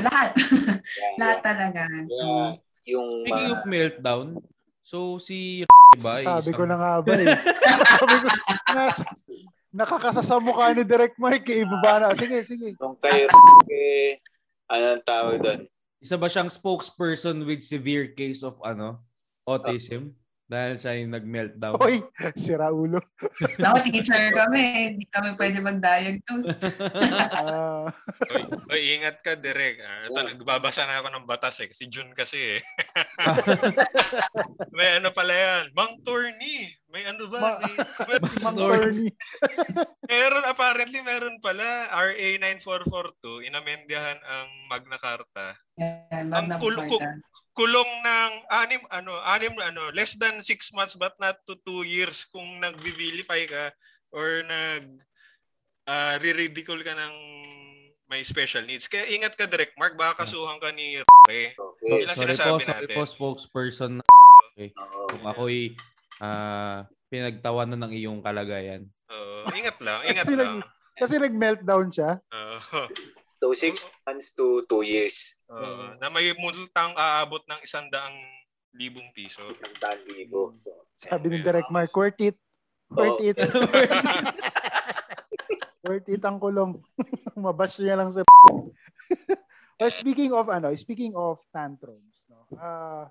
lahat. 0.00 0.30
Yeah, 0.90 1.12
lahat 1.20 1.38
yeah. 1.38 1.44
talaga. 1.44 1.82
Yeah. 2.08 2.50
Yung 2.90 3.24
Speaking 3.24 3.46
mga, 3.46 3.54
of 3.54 3.62
meltdown, 3.66 4.26
so 4.82 5.22
si 5.22 5.62
ba? 6.04 6.22
Sabi 6.22 6.50
ko 6.54 6.62
na 6.66 6.76
nga 6.76 6.92
ba 7.02 7.12
eh. 7.14 7.26
Sabi 7.98 8.16
ko, 8.22 8.28
nasa, 8.74 9.02
nakakasa 9.70 10.22
sa 10.26 10.42
mukha 10.42 10.74
ni 10.74 10.82
Direct 10.82 11.16
Mike, 11.18 11.46
eh, 11.50 11.62
ibaba 11.62 12.02
na. 12.02 12.08
Sige, 12.18 12.42
sige. 12.42 12.74
yung 12.74 12.98
kay 12.98 13.26
eh, 13.70 14.18
ano 14.70 14.98
ang 14.98 15.04
tawag 15.06 15.38
doon? 15.42 15.60
Isa 16.00 16.16
ba 16.16 16.26
siyang 16.26 16.50
spokesperson 16.50 17.44
with 17.44 17.62
severe 17.62 18.10
case 18.10 18.42
of 18.42 18.58
ano 18.62 18.98
autism? 19.46 20.14
Dahil 20.50 20.74
siya 20.82 20.98
yung 20.98 21.14
nag-meltdown. 21.14 21.78
Hoy, 21.78 22.02
sira 22.42 22.74
ulo. 22.74 22.98
Ako, 23.62 23.76
teacher 23.86 24.34
kami. 24.34 24.98
Hindi 24.98 25.06
kami 25.06 25.38
pwede 25.38 25.62
mag-diagnose. 25.62 26.50
Ah, 27.30 27.86
Oy, 28.34 28.42
oy, 28.68 28.82
ingat 28.98 29.22
ka, 29.22 29.38
Direk. 29.38 29.78
Ah, 29.80 30.04
ito, 30.04 30.18
nagbabasa 30.20 30.84
na 30.84 30.98
ako 30.98 31.08
ng 31.12 31.28
batas 31.28 31.62
eh. 31.62 31.68
Kasi 31.70 31.86
June 31.86 32.10
kasi 32.12 32.58
eh. 32.58 32.60
may 34.74 34.98
ano 34.98 35.14
pala 35.14 35.30
yan. 35.32 35.64
Mang 35.72 36.00
Torny. 36.02 36.66
May 36.90 37.06
ano 37.06 37.30
ba? 37.30 37.38
Ma- 37.38 37.60
Mang. 38.42 38.56
Torny. 38.58 39.08
meron, 40.04 40.44
apparently 40.44 41.00
meron 41.00 41.38
pala. 41.38 41.86
RA 41.88 42.28
9442. 42.42 43.46
Inamendyahan 43.46 44.18
ang 44.18 44.48
Magna 44.66 44.98
Carta. 44.98 45.54
Yan, 45.78 46.26
Ang 46.28 46.50
Magna 46.50 46.56
Carta. 46.58 47.29
Kulong 47.60 47.92
ng 48.00 48.32
anim 48.48 48.80
ano 48.88 49.12
anim 49.28 49.52
ano 49.60 49.92
less 49.92 50.16
than 50.16 50.40
six 50.40 50.72
months 50.72 50.96
but 50.96 51.12
not 51.20 51.36
to 51.44 51.60
two 51.68 51.84
years 51.84 52.24
kung 52.32 52.56
nagbibilify 52.56 53.44
ka 53.44 53.68
or 54.16 54.40
nag 54.48 54.88
uh, 55.84 56.16
ridicule 56.24 56.80
ka 56.80 56.96
ng 56.96 57.14
may 58.10 58.26
special 58.26 58.66
needs. 58.66 58.90
Kaya 58.90 59.06
ingat 59.06 59.38
ka 59.38 59.46
direct 59.46 59.78
Mark 59.78 59.94
baka 59.94 60.26
kasuhan 60.26 60.58
ka 60.58 60.74
ni. 60.74 60.98
Okay. 61.28 61.54
Yun 61.86 62.10
ang 62.10 62.18
sorry 62.18 62.34
po, 62.34 62.58
sorry 62.58 62.90
natin. 62.90 62.96
po, 62.98 63.02
spokesperson. 63.06 63.92
Okay. 64.50 64.74
Oo. 64.74 65.14
Kung 65.14 65.24
ako'y 65.30 65.78
ah, 66.18 66.90
pinagtawanan 67.06 67.78
ng 67.78 67.92
iyong 67.94 68.18
kalagayan. 68.18 68.90
Oo, 69.14 69.46
ingat 69.54 69.78
lang, 69.78 70.02
ingat 70.10 70.26
Kasi 70.26 70.34
lang. 70.34 70.58
Kasi 70.98 71.14
nag-meltdown 71.22 71.86
siya. 71.94 72.18
Oo. 72.34 72.82
So, 73.40 73.56
six 73.56 73.88
months 74.04 74.36
to 74.36 74.60
two 74.68 74.84
years. 74.84 75.40
Oo. 75.48 75.96
na 75.96 76.12
may 76.12 76.28
multang 76.36 76.92
aabot 76.92 77.40
ng 77.48 77.60
isang 77.64 77.88
daang 77.88 78.14
libong 78.76 79.08
piso. 79.16 79.40
Isang 79.48 79.72
daan 79.80 79.98
libo. 80.12 80.52
So, 80.54 80.70
Sabi 81.00 81.32
ni 81.32 81.38
Direct 81.40 81.72
Mike, 81.72 81.96
worth 81.96 82.20
it. 82.20 82.36
Worth 82.92 83.18
Oo. 83.18 83.24
it. 83.24 83.36
worth 85.88 86.08
it 86.12 86.22
ang 86.22 86.36
kulong. 86.36 86.84
Mabash 87.40 87.80
niya 87.80 87.96
lang 87.96 88.12
sa 88.12 88.20
But 89.80 89.96
speaking 89.96 90.36
of 90.36 90.52
ano, 90.52 90.76
speaking 90.76 91.16
of 91.16 91.40
tantrums, 91.48 92.20
no. 92.28 92.44
Ah, 92.60 93.08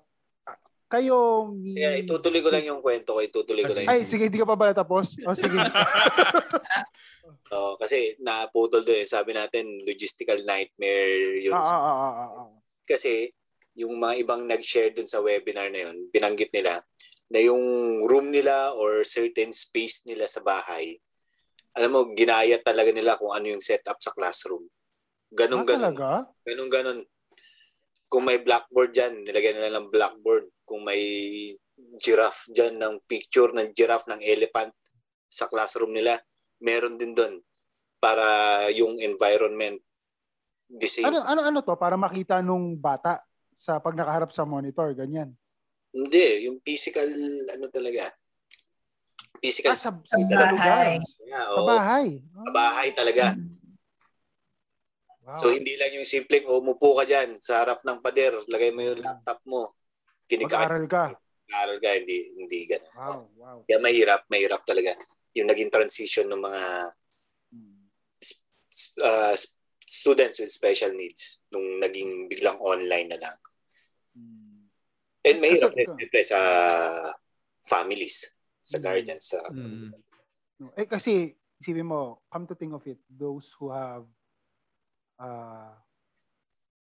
kayo 0.90 1.46
ni 1.54 1.78
Kaya 1.78 2.02
itutuloy 2.02 2.42
ko 2.42 2.50
lang 2.50 2.66
yung 2.66 2.82
kwento 2.82 3.14
ko. 3.14 3.22
Itutuloy 3.22 3.62
ko 3.62 3.70
lang 3.70 3.86
Ay, 3.86 4.02
yung... 4.02 4.10
sige, 4.10 4.26
hindi 4.26 4.42
ka 4.42 4.48
pa 4.50 4.58
ba 4.58 4.74
tapos? 4.74 5.14
O 5.22 5.38
sige. 5.38 5.54
Oo, 7.54 7.78
kasi 7.78 8.18
naputol 8.18 8.82
doon. 8.82 8.98
eh. 8.98 9.06
Sabi 9.06 9.30
natin, 9.34 9.86
logistical 9.86 10.42
nightmare 10.42 11.38
yun. 11.38 11.54
Ah, 11.54 11.62
ah, 11.62 11.78
ah, 11.78 11.94
ah, 11.94 12.14
ah, 12.14 12.30
ah. 12.46 12.50
Kasi 12.82 13.30
yung 13.78 13.94
mga 13.96 14.14
ibang 14.22 14.42
nag-share 14.44 14.90
dun 14.90 15.06
sa 15.06 15.22
webinar 15.22 15.70
na 15.70 15.86
yun, 15.86 16.10
binanggit 16.10 16.50
nila 16.50 16.82
na 17.30 17.38
yung 17.38 17.62
room 18.10 18.34
nila 18.34 18.74
or 18.74 19.06
certain 19.06 19.54
space 19.54 20.02
nila 20.04 20.26
sa 20.26 20.42
bahay, 20.42 20.98
alam 21.70 21.94
mo, 21.94 22.10
ginaya 22.18 22.58
talaga 22.58 22.90
nila 22.90 23.14
kung 23.14 23.30
ano 23.30 23.46
yung 23.46 23.62
setup 23.62 24.02
sa 24.02 24.10
classroom. 24.10 24.66
Ganun, 25.30 25.62
Ah, 25.62 25.68
ganun. 25.70 25.94
talaga? 25.94 26.08
Ganun, 26.42 26.66
ganun. 26.66 26.98
Kung 28.10 28.26
may 28.26 28.42
blackboard 28.42 28.90
dyan, 28.90 29.22
nilagyan 29.22 29.54
nila 29.54 29.78
ng 29.78 29.86
blackboard. 29.86 30.50
Kung 30.66 30.82
may 30.82 30.98
giraffe 32.02 32.50
dyan, 32.50 32.82
ng 32.82 33.06
picture 33.06 33.54
ng 33.54 33.70
giraffe, 33.70 34.10
ng 34.10 34.18
elephant 34.18 34.74
sa 35.30 35.46
classroom 35.46 35.94
nila, 35.94 36.18
meron 36.58 36.98
din 36.98 37.14
doon 37.14 37.38
para 38.02 38.66
yung 38.74 38.98
environment 38.98 39.78
the 40.66 40.90
same. 40.90 41.06
Ano, 41.06 41.22
ano, 41.22 41.40
ano 41.46 41.58
to? 41.62 41.78
Para 41.78 41.94
makita 41.94 42.42
nung 42.42 42.74
bata 42.74 43.22
sa 43.54 43.78
pag 43.78 43.94
nakaharap 43.94 44.34
sa 44.34 44.42
monitor, 44.42 44.90
ganyan. 44.90 45.30
Hindi, 45.94 46.50
yung 46.50 46.58
physical, 46.66 47.06
ano 47.50 47.66
talaga, 47.70 48.10
physical 49.38 49.74
Ah, 49.74 49.78
sa, 49.78 49.90
Sa 49.94 50.16
sa 50.18 50.46
bahay. 50.50 50.98
Sa 51.30 51.60
oo. 51.62 51.66
bahay. 51.66 52.06
Sa 52.26 52.50
bahay 52.50 52.88
talaga. 52.90 53.38
Wow. 55.30 55.38
So, 55.38 55.54
hindi 55.54 55.78
lang 55.78 55.94
yung 55.94 56.02
simpleng, 56.02 56.42
oh, 56.50 56.58
umupo 56.58 56.98
ka 56.98 57.06
dyan 57.06 57.38
sa 57.38 57.62
harap 57.62 57.86
ng 57.86 58.02
pader, 58.02 58.34
lagay 58.50 58.74
mo 58.74 58.82
yung 58.82 58.98
laptop 58.98 59.38
mo, 59.46 59.78
kinikain, 60.26 60.66
Mag-aral 60.66 60.86
ka. 60.90 61.04
aral 61.54 61.78
ka, 61.78 61.90
hindi, 61.94 62.34
hindi 62.34 62.66
ganun. 62.66 62.90
Wow, 62.98 63.20
wow. 63.38 63.58
Kaya 63.62 63.78
mahirap, 63.78 64.26
mahirap 64.26 64.66
talaga. 64.66 64.90
Yung 65.38 65.46
naging 65.46 65.70
transition 65.70 66.26
ng 66.26 66.42
mga 66.42 66.62
Hmm. 67.50 67.82
uh, 69.02 69.34
students 69.82 70.38
with 70.38 70.50
special 70.50 70.94
needs 70.94 71.42
nung 71.50 71.78
naging 71.78 72.26
biglang 72.26 72.58
online 72.58 73.10
na 73.10 73.18
lang. 73.18 73.36
Hmm. 74.14 74.66
And 75.22 75.38
mahirap 75.38 75.74
siyempre 75.74 76.22
sa 76.22 76.38
families, 77.60 78.30
sa 78.58 78.78
Mm. 78.78 78.82
guardians, 78.82 79.24
sa 79.26 79.38
Mm. 79.50 79.90
Eh 80.76 80.86
kasi 80.86 81.34
isipin 81.58 81.86
mo, 81.86 82.22
come 82.30 82.46
to 82.46 82.54
think 82.54 82.72
of 82.72 82.86
it, 82.86 82.98
those 83.06 83.50
who 83.58 83.68
have 83.68 84.06
uh, 85.20 85.72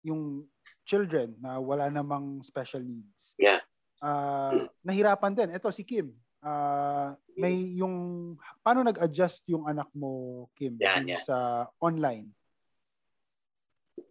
yung 0.05 0.45
children 0.85 1.35
na 1.41 1.59
wala 1.59 1.89
namang 1.89 2.45
special 2.45 2.85
needs. 2.85 3.35
Yeah. 3.41 3.61
Uh, 3.99 4.68
nahirapan 4.87 5.35
din. 5.35 5.51
Ito 5.51 5.72
si 5.74 5.83
Kim. 5.83 6.14
Uh, 6.39 7.18
may 7.35 7.74
yung 7.74 8.37
paano 8.62 8.87
nag-adjust 8.87 9.43
yung 9.51 9.66
anak 9.66 9.91
mo 9.91 10.47
Kim 10.55 10.79
dun 10.79 11.03
yan. 11.03 11.18
sa 11.18 11.66
online 11.83 12.31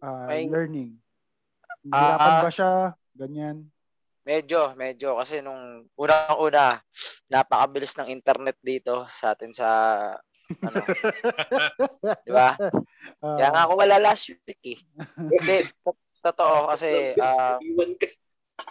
uh, 0.02 0.28
May- 0.28 0.48
learning. 0.50 0.96
Nahirapan 1.88 2.32
Ah. 2.36 2.42
ba 2.44 2.50
siya? 2.52 2.72
Ganyan. 3.16 3.56
Medyo, 4.28 4.76
medyo. 4.76 5.16
Kasi 5.16 5.40
nung 5.40 5.88
unang-una, 5.96 6.84
napakabilis 7.32 7.96
ng 7.96 8.12
internet 8.12 8.60
dito 8.60 9.08
sa 9.08 9.32
atin 9.32 9.56
sa 9.56 9.68
Ano? 10.64 10.80
Di 12.26 12.30
ba? 12.32 12.56
Ah, 13.20 13.36
Kaya 13.36 13.48
nga 13.52 13.62
ako 13.68 13.72
wala 13.76 13.96
last 14.00 14.32
week 14.32 14.62
eh. 14.64 14.78
Hindi, 15.28 15.56
to- 15.84 16.06
totoo 16.24 16.72
kasi 16.72 17.12
ka. 17.14 17.60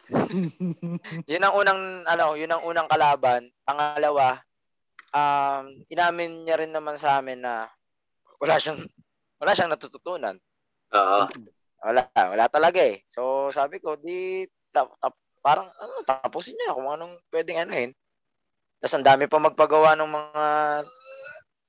yun 1.32 1.44
ang 1.44 1.56
unang 1.56 1.82
ano, 2.04 2.36
yun 2.36 2.52
ang 2.52 2.64
unang 2.66 2.90
kalaban. 2.90 3.48
Pangalawa, 3.64 4.42
um 5.16 5.64
inamin 5.88 6.44
niya 6.44 6.60
rin 6.60 6.74
naman 6.74 7.00
sa 7.00 7.20
amin 7.22 7.40
na 7.40 7.72
wala 8.42 8.60
siyang 8.60 8.82
wala 9.40 9.52
siyang 9.54 9.72
natututunan. 9.72 10.36
Oo. 10.94 11.22
Wala, 11.78 12.10
wala 12.10 12.46
talaga 12.50 12.82
eh. 12.82 13.06
So 13.08 13.54
sabi 13.54 13.78
ko, 13.78 13.96
di 13.96 14.50
tap, 14.74 14.92
tap- 14.98 15.22
parang 15.46 15.70
ano, 15.78 16.04
tapusin 16.04 16.58
niya 16.58 16.76
kung 16.76 16.90
anong 16.90 17.16
pwedeng 17.32 17.64
anuhin. 17.64 17.92
Tapos 18.82 18.94
ang 18.98 19.06
dami 19.06 19.26
pa 19.30 19.40
magpagawa 19.40 19.94
ng 19.96 20.10
mga 20.10 20.46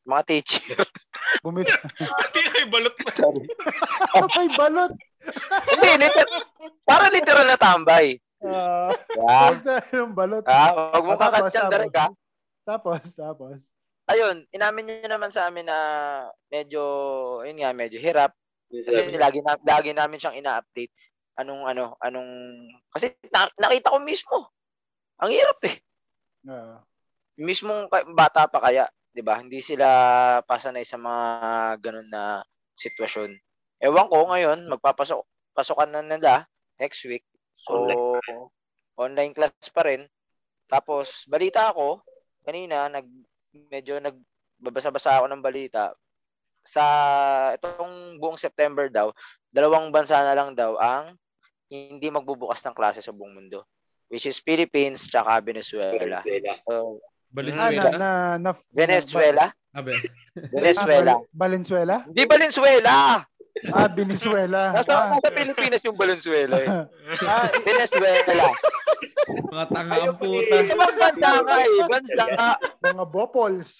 mga 0.08 0.22
teacher. 0.24 0.80
bumili. 1.44 1.68
Hindi 1.68 2.40
ay 2.56 2.66
balot 2.66 2.94
pa. 2.96 3.10
Ay, 4.40 4.48
balot. 4.56 4.92
Hindi, 5.68 5.88
literal, 6.00 6.40
para 6.82 7.06
literal 7.12 7.46
na 7.46 7.58
tambay. 7.60 8.16
Ah, 8.40 8.88
Yeah. 9.18 9.82
yung 9.92 10.16
balot. 10.16 10.46
Ah, 10.48 10.94
wag 10.94 11.04
mo 11.04 11.12
tapos, 11.14 11.20
kakat 11.20 11.52
dyan, 11.52 11.60
tapos. 11.60 11.72
direct 11.74 11.96
ha. 11.96 12.08
Tapos, 12.64 13.00
tapos. 13.12 13.56
Ayun, 14.08 14.36
inamin 14.48 14.84
niya 14.88 15.10
naman 15.10 15.28
sa 15.28 15.44
amin 15.46 15.68
na 15.68 15.78
medyo, 16.48 16.80
yun 17.44 17.60
nga, 17.60 17.76
medyo 17.76 18.00
hirap. 18.00 18.32
Kasi 18.70 19.12
lagi, 19.14 19.44
na, 19.44 19.58
lagi 19.58 19.92
namin 19.92 20.16
siyang 20.16 20.38
ina-update. 20.38 20.92
Anong, 21.36 21.66
ano, 21.66 21.84
anong, 22.00 22.30
kasi 22.88 23.12
na- 23.28 23.52
nakita 23.58 23.92
ko 23.92 24.00
mismo. 24.00 24.48
Ang 25.20 25.34
hirap 25.34 25.60
eh. 25.66 25.76
Ah, 26.48 26.80
Mismong 27.36 27.86
ka- 27.86 28.08
bata 28.08 28.48
pa 28.48 28.58
kaya, 28.60 28.88
'di 29.18 29.26
ba? 29.26 29.42
Hindi 29.42 29.58
sila 29.58 29.88
pasanay 30.46 30.86
sa 30.86 30.94
mga 30.94 31.26
ganun 31.82 32.06
na 32.06 32.46
sitwasyon. 32.78 33.34
Ewan 33.82 34.06
ko 34.06 34.30
ngayon, 34.30 34.70
magpapasok 34.70 35.26
pasukan 35.58 35.90
na 35.90 36.06
nila 36.06 36.46
next 36.78 37.02
week. 37.10 37.26
So 37.66 37.74
online, 38.94 39.34
class 39.34 39.74
pa 39.74 39.82
rin. 39.90 40.06
Tapos 40.70 41.26
balita 41.26 41.74
ako 41.74 42.06
kanina 42.46 42.86
nag 42.86 43.10
medyo 43.74 43.98
nagbabasa-basa 43.98 45.18
ako 45.18 45.26
ng 45.34 45.42
balita 45.42 45.98
sa 46.62 46.84
itong 47.58 48.22
buong 48.22 48.38
September 48.38 48.86
daw, 48.86 49.10
dalawang 49.50 49.90
bansa 49.90 50.22
na 50.22 50.38
lang 50.38 50.54
daw 50.54 50.78
ang 50.78 51.18
hindi 51.66 52.06
magbubukas 52.06 52.62
ng 52.62 52.76
klase 52.78 53.02
sa 53.02 53.10
buong 53.10 53.34
mundo. 53.34 53.66
Which 54.06 54.30
is 54.30 54.38
Philippines 54.38 55.10
tsaka 55.10 55.42
Venezuela. 55.42 56.22
Venezuela. 56.22 56.54
So, 56.64 57.02
ah, 57.28 57.34
Valenzuela. 57.36 57.90
na, 57.90 57.98
na, 57.98 58.10
na, 58.40 58.50
Venezuela? 58.72 59.44
Abe. 59.74 59.92
Venezuela. 60.54 61.12
Ah, 61.12 61.20
Val- 61.20 61.28
Valenzuela? 61.34 61.96
Hindi 62.08 62.22
Valenzuela! 62.24 62.94
Ah, 63.74 63.90
Venezuela. 63.90 64.70
Nasa, 64.70 64.94
ah, 64.94 65.06
nasa 65.18 65.34
Pilipinas 65.34 65.82
yung 65.82 65.98
Valenzuela 65.98 66.56
eh. 66.62 66.70
ah, 67.30 67.50
Venezuela. 67.66 68.54
Mga 69.28 69.66
tanga 69.68 69.96
ang 69.98 70.16
puta. 70.16 70.56
Ibang 70.62 70.96
bansa 70.96 71.28
nga 71.42 71.56
eh. 71.58 71.80
Bansa. 71.90 72.24
mga 72.80 73.04
bopols. 73.10 73.72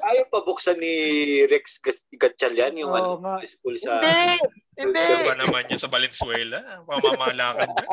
Ayaw 0.00 0.24
pa 0.30 0.38
buksan 0.46 0.78
ni 0.80 0.94
Rex 1.50 1.82
Gatchalian 2.14 2.78
yung 2.78 2.94
Oo 2.94 3.18
ano, 3.20 3.42
school 3.42 3.76
sa... 3.76 4.00
Hindi! 4.00 4.38
Hindi! 4.80 5.02
Ano 5.02 5.28
ba 5.28 5.36
naman 5.44 5.62
niya 5.68 5.78
sa 5.82 5.90
Valenzuela? 5.90 6.62
Pamamalakan 6.86 7.68
niya. 7.68 7.86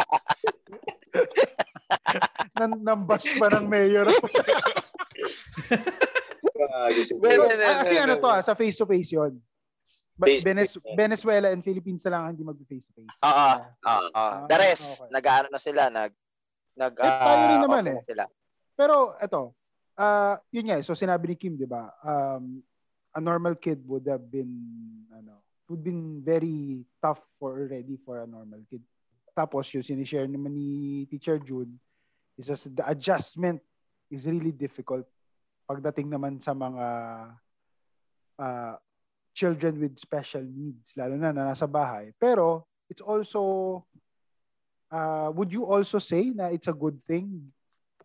Nan, 2.57 2.71
nambash 2.81 3.27
pa 3.37 3.47
ng 3.49 3.65
mayor. 3.65 4.07
Ah. 6.57 6.89
Well, 7.21 7.41
Ah, 7.61 7.75
kasi 7.85 7.95
ano 7.97 8.17
to, 8.17 8.27
ah, 8.27 8.41
sa 8.41 8.53
face-to-face 8.53 9.13
yun. 9.13 9.37
Ba- 10.17 10.25
Face 10.25 10.41
to 10.41 10.49
Venez- 10.49 10.73
face. 10.73 10.97
Venezuela 10.97 11.47
and 11.53 11.61
Philippines 11.61 12.01
na 12.01 12.11
lang 12.11 12.21
ang 12.25 12.31
hindi 12.33 12.41
mag-face-to-face. 12.43 13.13
Oo. 13.21 13.29
Ah. 13.29 13.55
Oo. 13.69 14.07
Ah, 14.11 14.37
The 14.49 14.57
rest, 14.57 15.05
okay. 15.05 15.13
nag-ano 15.13 15.47
na 15.47 15.59
sila, 15.61 15.81
nag 15.87 16.11
nag 16.73 16.93
Eh, 16.93 17.05
tayo 17.05 17.43
rin 17.45 17.57
ah, 17.57 17.63
naman 17.63 17.83
open 17.85 17.97
eh. 17.97 18.01
sila. 18.03 18.23
Pero 18.73 18.93
eto, 19.17 19.53
ah 19.95 20.37
yun 20.49 20.65
nga, 20.65 20.77
eh, 20.77 20.85
so 20.85 20.93
sinabi 20.93 21.25
ni 21.27 21.35
Kim, 21.37 21.53
'di 21.53 21.65
ba? 21.65 21.89
Um 22.01 22.61
a 23.13 23.21
normal 23.21 23.57
kid 23.57 23.81
would 23.85 24.05
have 24.05 24.25
been 24.25 24.49
ano, 25.09 25.41
would 25.65 25.81
been 25.81 26.21
very 26.21 26.81
tough 26.97 27.21
for 27.37 27.57
already 27.57 27.97
for 27.97 28.21
a 28.21 28.29
normal 28.29 28.61
kid. 28.65 28.81
Tapos 29.33 29.69
yung 29.73 29.81
sinishare 29.81 30.25
naman 30.25 30.53
ni 30.53 30.69
Teacher 31.05 31.37
June 31.37 31.77
is 32.37 32.49
as 32.53 32.63
the 32.69 32.85
adjustment 32.85 33.59
is 34.13 34.29
really 34.29 34.53
difficult 34.53 35.03
pagdating 35.67 36.07
naman 36.07 36.39
sa 36.39 36.55
mga 36.55 36.85
ah, 38.39 38.75
children 39.35 39.77
with 39.77 39.99
special 40.01 40.41
needs, 40.41 40.95
lalo 40.97 41.13
na 41.13 41.29
na 41.29 41.53
nasa 41.53 41.69
bahay. 41.69 42.09
Pero 42.17 42.65
it's 42.89 43.03
also 43.03 43.83
uh, 44.89 45.29
would 45.35 45.51
you 45.53 45.67
also 45.67 45.99
say 45.99 46.31
na 46.33 46.49
it's 46.49 46.71
a 46.71 46.73
good 46.73 46.97
thing 47.05 47.51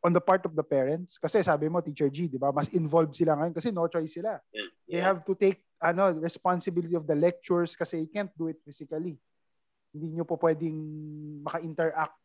on 0.02 0.12
the 0.12 0.20
part 0.20 0.44
of 0.44 0.52
the 0.52 0.66
parents? 0.66 1.16
Kasi 1.16 1.40
sabi 1.40 1.70
mo, 1.72 1.80
Teacher 1.80 2.10
G, 2.12 2.26
di 2.28 2.36
ba? 2.36 2.50
Mas 2.52 2.68
involved 2.74 3.14
sila 3.16 3.38
ngayon 3.38 3.54
kasi 3.54 3.70
no 3.72 3.86
choice 3.88 4.12
sila. 4.18 4.42
They 4.52 5.00
Yeah. 5.00 5.08
have 5.14 5.24
to 5.24 5.32
take 5.32 5.62
ano 5.80 6.12
responsibility 6.12 6.92
of 6.98 7.08
the 7.08 7.16
lectures 7.16 7.72
kasi 7.72 8.04
you 8.04 8.10
can't 8.12 8.30
do 8.36 8.52
it 8.52 8.60
physically. 8.60 9.16
Hindi 9.94 10.06
nyo 10.18 10.24
po 10.28 10.36
pwedeng 10.36 10.76
maka-interact 11.46 12.16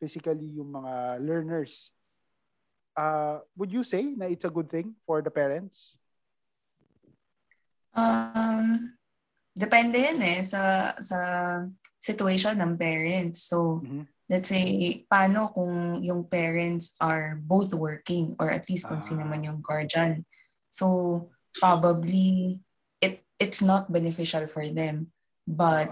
physically 0.00 0.56
yung 0.56 0.72
mga 0.72 1.20
learners. 1.20 1.92
Uh, 2.96 3.44
would 3.54 3.70
you 3.70 3.84
say 3.84 4.02
na 4.16 4.26
it's 4.26 4.44
a 4.44 4.50
good 4.50 4.66
thing 4.72 4.96
for 5.04 5.20
the 5.20 5.30
parents? 5.30 6.00
Um, 7.94 8.94
depende 9.52 9.98
yan 9.98 10.20
eh 10.22 10.40
sa 10.46 10.94
sa 11.02 11.18
situation 12.00 12.56
ng 12.56 12.78
parents. 12.80 13.44
So, 13.44 13.82
Mhm. 13.84 14.08
let's 14.30 14.48
say, 14.48 14.64
paano 15.10 15.52
kung 15.52 16.00
yung 16.00 16.24
parents 16.24 16.94
are 17.02 17.36
both 17.36 17.74
working 17.74 18.38
or 18.40 18.48
at 18.48 18.64
least 18.70 18.88
kung 18.88 19.02
sino 19.02 19.26
Ah. 19.26 19.28
man 19.28 19.44
yung 19.44 19.60
guardian. 19.60 20.24
So, 20.70 21.28
probably 21.58 22.62
it 23.02 23.26
it's 23.42 23.60
not 23.60 23.90
beneficial 23.90 24.46
for 24.46 24.64
them. 24.70 25.10
But 25.44 25.90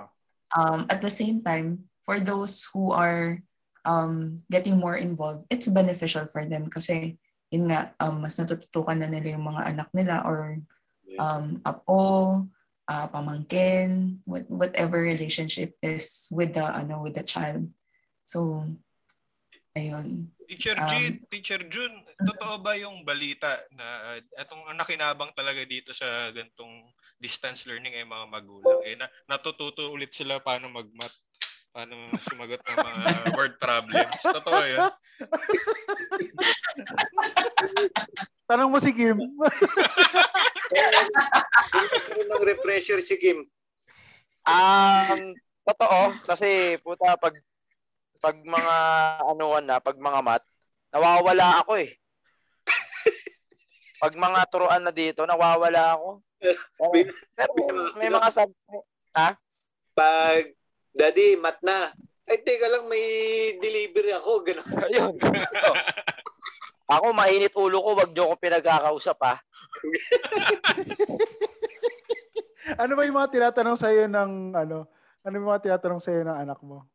um, 0.55 0.87
at 0.89 1.03
the 1.03 1.11
same 1.13 1.43
time, 1.43 1.91
for 2.07 2.23
those 2.23 2.63
who 2.73 2.95
are 2.95 3.43
um, 3.85 4.43
getting 4.51 4.79
more 4.79 4.97
involved, 4.97 5.47
it's 5.51 5.69
beneficial 5.69 6.27
for 6.31 6.47
them 6.47 6.71
kasi 6.71 7.19
yun 7.49 7.73
nga, 7.73 7.93
um, 8.01 8.21
mas 8.25 8.37
natututukan 8.37 8.99
na 9.01 9.09
nila 9.09 9.37
yung 9.37 9.49
mga 9.49 9.63
anak 9.73 9.89
nila 9.97 10.21
or 10.25 10.61
um, 11.17 11.61
apo, 11.65 12.45
uh, 12.89 13.07
pamangkin, 13.09 14.21
what, 14.25 14.45
whatever 14.49 15.01
relationship 15.01 15.77
is 15.81 16.29
with 16.33 16.53
the 16.57 16.65
ano 16.65 17.05
with 17.05 17.17
the 17.17 17.25
child. 17.25 17.69
So, 18.29 18.65
ayun. 19.73 20.33
Teacher 20.49 20.77
Um, 20.81 20.89
G, 20.89 21.21
Teacher 21.29 21.61
June, 21.69 22.05
totoo 22.21 22.61
ba 22.65 22.77
yung 22.77 23.05
balita 23.05 23.53
na 23.73 24.17
uh, 24.17 24.41
etong 24.41 24.65
ang 24.65 24.81
nakinabang 24.81 25.33
talaga 25.37 25.61
dito 25.69 25.93
sa 25.93 26.33
gantong 26.33 26.89
distance 27.21 27.69
learning 27.69 27.97
ay 27.97 28.09
mga 28.09 28.27
magulang 28.33 28.81
eh 28.87 28.97
na, 28.97 29.11
natututo 29.29 29.93
ulit 29.93 30.15
sila 30.15 30.41
paano 30.41 30.73
magmat 30.73 31.13
paano 31.79 31.95
sumagot 32.19 32.59
ng 32.59 32.75
mga 32.75 33.39
word 33.39 33.55
problems. 33.63 34.19
Totoo 34.19 34.63
yun. 34.67 34.91
Tanong 38.51 38.67
mo 38.67 38.83
si 38.83 38.91
Kim. 38.91 39.15
Nagkaroon 41.71 42.27
ng 42.35 42.47
refresher 42.51 42.99
si 42.99 43.15
Kim. 43.15 43.47
Um, 44.43 45.39
totoo 45.63 46.19
kasi 46.27 46.83
puta 46.83 47.15
pag 47.15 47.39
pag 48.19 48.35
mga 48.43 48.75
anuan 49.23 49.63
na, 49.63 49.79
pag 49.79 49.95
mga 49.95 50.19
mat, 50.19 50.43
nawawala 50.91 51.63
ako 51.63 51.79
eh. 51.79 51.95
pag 54.03 54.19
mga 54.19 54.41
turuan 54.51 54.83
na 54.83 54.91
dito, 54.91 55.23
nawawala 55.23 55.95
ako. 55.95 56.27
Bin- 56.91 57.15
pero 57.39 57.55
may, 57.55 57.71
may 58.03 58.11
mga 58.11 58.29
sub 58.35 58.51
Pag, 59.95 60.58
Daddy, 60.99 61.39
mat 61.39 61.63
na. 61.63 61.95
Ay, 62.27 62.43
teka 62.43 62.67
lang, 62.67 62.91
may 62.91 63.07
delivery 63.63 64.11
ako. 64.19 64.43
Ganun. 64.43 64.67
ayun. 64.83 65.15
Ako 66.89 67.13
mainit 67.13 67.53
ulo 67.53 67.85
ko, 67.85 68.01
wag 68.01 68.17
niyo 68.17 68.33
ko 68.33 68.35
pinagkakausap 68.41 69.21
ah. 69.21 69.37
ano 72.81 72.93
ba 72.97 73.05
yung 73.05 73.21
mga 73.21 73.29
tinatanong 73.29 73.77
sa'yo 73.77 74.09
ng 74.09 74.57
ano? 74.57 74.89
Ano 75.21 75.35
yung 75.37 75.49
mga 75.53 75.69
tinatanong 75.69 76.01
sa'yo 76.01 76.25
ng 76.25 76.39
anak 76.49 76.57
mo? 76.65 76.89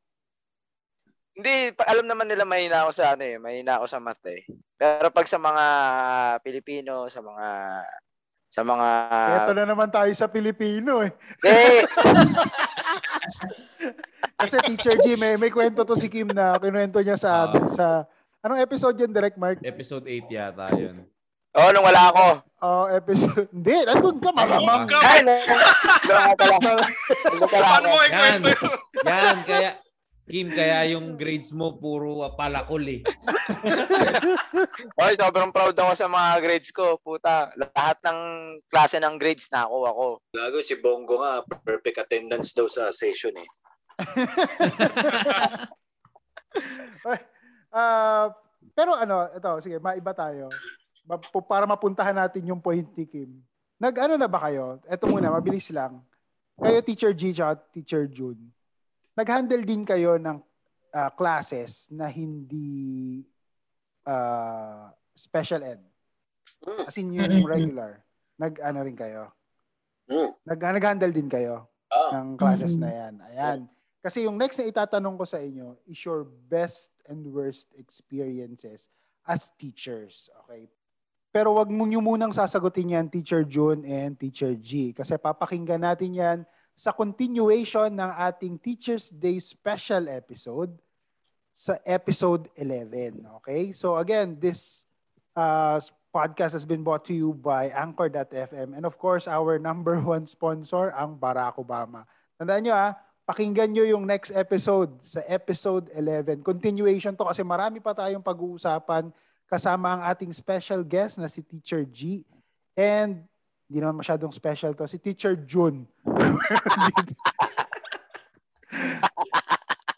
Hindi, 1.38 1.78
alam 1.78 2.10
naman 2.10 2.26
nila 2.26 2.41
mahina 2.41 2.86
ako 2.86 2.91
sa 2.93 3.14
ano 3.14 3.22
eh, 3.22 3.38
mahina 3.38 3.78
ako 3.78 3.86
sa 3.86 4.01
math 4.01 4.26
eh. 4.26 4.41
Pero 4.82 5.14
pag 5.14 5.30
sa 5.30 5.38
mga 5.38 5.66
Pilipino, 6.41 7.06
sa 7.14 7.22
mga 7.22 7.47
sa 8.49 8.62
mga 8.66 8.88
Ito 9.45 9.54
na 9.58 9.66
naman 9.66 9.89
tayo 9.93 10.10
sa 10.18 10.30
Pilipino 10.30 11.06
eh. 11.06 11.14
eh, 11.45 11.86
Kasi 14.38 14.56
Teacher 14.66 14.98
G, 15.02 15.16
may, 15.16 15.38
may 15.38 15.52
kwento 15.54 15.84
to 15.84 15.96
si 15.96 16.10
Kim 16.10 16.28
na 16.32 16.58
kinuwento 16.58 17.00
niya 17.00 17.18
sa 17.20 17.48
amin 17.48 17.74
sa... 17.74 18.06
Anong 18.44 18.60
episode 18.60 19.00
yun, 19.00 19.16
Direct 19.16 19.40
Mark? 19.40 19.64
Episode 19.64 20.04
8 20.04 20.28
yata 20.28 20.68
yun. 20.76 21.08
Oo, 21.54 21.70
nung 21.70 21.86
wala 21.86 22.10
ako. 22.10 22.26
Oh, 22.66 22.86
episode. 22.90 23.46
Hindi, 23.56 23.86
nandun 23.86 24.18
ka, 24.18 24.30
malamang. 24.34 24.90
Ka- 24.90 25.06
Ay. 25.06 25.22
Nung 25.24 25.38
pala 27.48 27.66
Paano 27.78 27.88
mo 27.88 28.02
ikwento 28.04 28.50
Yan. 28.50 28.58
yun? 28.58 28.74
Yan, 29.08 29.38
kaya, 29.46 29.70
Kim, 30.24 30.48
kaya 30.50 30.88
yung 30.96 31.20
grades 31.20 31.52
mo 31.52 31.76
puro 31.78 32.24
palakol 32.34 32.82
eh. 32.88 33.04
Oy, 35.04 35.14
sobrang 35.20 35.52
proud 35.52 35.76
ako 35.76 35.94
sa 35.94 36.08
mga 36.08 36.40
grades 36.40 36.72
ko. 36.72 36.96
Puta, 36.98 37.52
lahat 37.54 38.00
ng 38.08 38.20
klase 38.72 39.04
ng 39.04 39.20
grades 39.20 39.52
na 39.52 39.68
ako 39.68 39.78
ako. 39.84 40.06
Gago 40.32 40.60
si 40.64 40.80
Bongo 40.80 41.20
nga, 41.20 41.44
perfect 41.62 42.08
attendance 42.08 42.56
daw 42.56 42.72
sa 42.72 42.88
session 42.90 43.36
eh. 43.36 43.46
Ah, 47.74 48.30
pero 48.78 48.94
ano, 48.94 49.34
ito, 49.34 49.50
sige, 49.66 49.82
maiba 49.82 50.14
tayo. 50.14 50.46
Para 51.50 51.66
mapuntahan 51.66 52.14
natin 52.14 52.46
yung 52.46 52.62
point 52.62 52.86
ni 52.94 53.10
Kim. 53.10 53.41
Nag-ano 53.82 54.14
na 54.14 54.30
ba 54.30 54.46
kayo? 54.46 54.78
Ito 54.86 55.10
muna, 55.10 55.34
mabilis 55.34 55.74
lang. 55.74 56.06
Kayo, 56.54 56.86
Teacher 56.86 57.18
G 57.18 57.34
at 57.41 57.66
Teacher 57.74 58.06
June. 58.06 58.54
Nag-handle 59.18 59.66
din 59.66 59.82
kayo 59.89 60.22
ng 60.22 60.38
ah, 60.94 61.10
classes 61.18 61.89
na 61.89 62.06
hindi 62.14 63.26
ah, 64.06 64.94
special 65.18 65.66
ed. 65.66 65.82
As 66.86 66.94
in 67.02 67.10
yung 67.10 67.41
regular. 67.44 68.06
Nag-ano 68.38 68.80
rin 68.86 68.98
kayo? 68.98 69.34
Hmm. 70.06 70.30
Nag, 70.46 70.60
nag-handle 70.62 71.14
din 71.14 71.26
kayo 71.26 71.74
ng 72.14 72.38
classes 72.38 72.78
na 72.78 72.89
yan. 72.89 73.14
Ayan. 73.34 73.60
Kasi 74.04 74.28
yung 74.28 74.36
next 74.36 74.60
na 74.60 74.68
itatanong 74.68 75.16
ko 75.16 75.24
sa 75.24 75.39
inyo 75.39 75.80
is 75.88 75.95
your 76.04 76.28
best 76.28 76.91
and 77.08 77.24
worst 77.24 77.72
experiences 77.80 78.91
as 79.24 79.47
teachers. 79.56 80.28
Okay? 80.43 80.68
Pero 81.32 81.56
wag 81.56 81.72
mo 81.72 81.88
nyo 81.88 82.04
munang 82.04 82.36
sasagutin 82.36 82.93
yan, 82.93 83.08
Teacher 83.08 83.47
June 83.47 83.88
and 83.88 84.20
Teacher 84.20 84.54
G. 84.60 84.91
Kasi 84.91 85.16
papakinggan 85.16 85.82
natin 85.82 86.12
yan 86.14 86.39
sa 86.76 86.91
continuation 86.91 87.89
ng 87.95 88.12
ating 88.28 88.60
Teacher's 88.60 89.08
Day 89.08 89.39
special 89.39 90.12
episode 90.12 90.76
sa 91.56 91.80
episode 91.88 92.51
11. 92.60 93.24
Okay? 93.39 93.72
So 93.72 93.95
again, 93.97 94.36
this 94.36 94.84
uh, 95.34 95.80
podcast 96.12 96.54
has 96.54 96.68
been 96.68 96.84
brought 96.84 97.08
to 97.08 97.16
you 97.16 97.32
by 97.34 97.72
Anchor.fm 97.72 98.76
and 98.76 98.84
of 98.84 98.99
course, 98.99 99.26
our 99.26 99.58
number 99.58 99.97
one 100.04 100.28
sponsor, 100.28 100.91
ang 100.91 101.16
Barack 101.16 101.56
Obama. 101.56 102.04
Tandaan 102.38 102.68
nyo 102.68 102.76
ah, 102.76 102.93
pakinggan 103.24 103.72
nyo 103.72 103.88
yung 103.88 104.04
next 104.04 104.36
episode 104.36 104.92
sa 105.04 105.24
episode 105.32 105.88
11. 105.96 106.44
Continuation 106.44 107.16
to 107.16 107.24
kasi 107.24 107.40
marami 107.44 107.80
pa 107.80 107.96
tayong 107.96 108.24
pag-uusapan 108.24 109.12
kasama 109.48 109.96
ang 109.96 110.02
ating 110.12 110.32
special 110.36 110.84
guest 110.84 111.16
na 111.20 111.32
si 111.32 111.40
Teacher 111.40 111.88
G 111.88 112.28
and 112.76 113.24
hindi 113.70 113.80
naman 113.80 114.04
masyadong 114.04 114.34
special 114.36 114.76
to, 114.76 114.86
si 114.86 115.00
Teacher 115.00 115.40
June. 115.40 115.88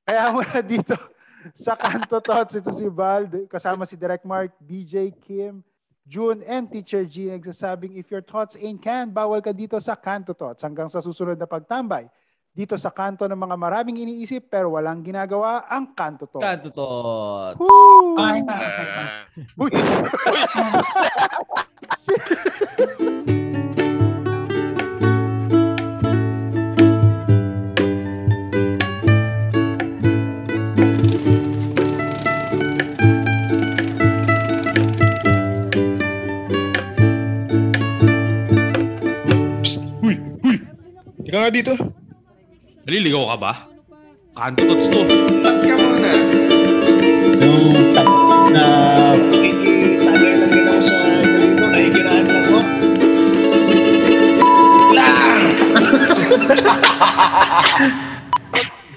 Kaya 0.06 0.30
muna 0.30 0.62
dito 0.62 0.94
sa 1.58 1.74
Kanto 1.74 2.22
Tots, 2.22 2.62
ito 2.62 2.72
si 2.72 2.86
Val, 2.88 3.26
kasama 3.50 3.90
si 3.90 3.98
Direct 3.98 4.24
Mark, 4.24 4.54
BJ, 4.62 5.12
Kim, 5.18 5.66
June, 6.06 6.46
and 6.46 6.70
Teacher 6.70 7.02
G 7.04 7.34
nagsasabing, 7.34 7.98
if 7.98 8.08
your 8.14 8.22
thoughts 8.22 8.54
ain't 8.56 8.80
can, 8.80 9.10
bawal 9.10 9.42
ka 9.42 9.50
dito 9.50 9.82
sa 9.82 9.98
Kanto 9.98 10.38
Tots 10.38 10.62
hanggang 10.62 10.88
sa 10.88 11.02
susunod 11.02 11.36
na 11.36 11.50
pagtambay. 11.50 12.06
Dito 12.56 12.80
sa 12.80 12.88
kanto 12.88 13.28
ng 13.28 13.36
mga 13.36 13.60
maraming 13.60 14.00
iniisip 14.08 14.48
pero 14.48 14.80
walang 14.80 15.04
ginagawa 15.04 15.68
ang 15.68 15.92
Kanto 15.92 16.24
Tots. 16.24 16.40
Kanto 16.40 16.72
to. 16.72 16.88
Woo! 17.60 18.16
Ah, 18.16 18.40
Uy! 19.60 19.72
Ika 41.28 41.36
nga 41.36 41.52
dito. 41.52 42.05
Naliligaw 42.86 43.24
ka 43.34 43.38
ba? 43.42 43.52
Kanto 44.38 44.62
tots 44.70 44.88
to. 44.94 45.02
Tat 45.42 45.58
ka 45.66 45.74
muna. 45.74 46.12
Yung 47.42 47.74
tak 47.96 48.10
na 48.54 48.66
pakikitagay 49.32 50.34
lang 50.38 50.52
din 50.54 50.66
ako 50.70 50.82
sa 50.86 50.96
ito 51.18 51.38
dito, 51.42 51.64
nakikiraan 51.66 52.26
lang 52.30 52.46
mo. 52.52 52.60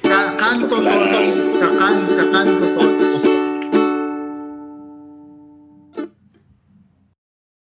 Ka- 0.03 0.33
Kanto 0.37 0.77
Tots, 0.81 1.29
kakan, 1.61 1.97
kakanto 2.17 2.67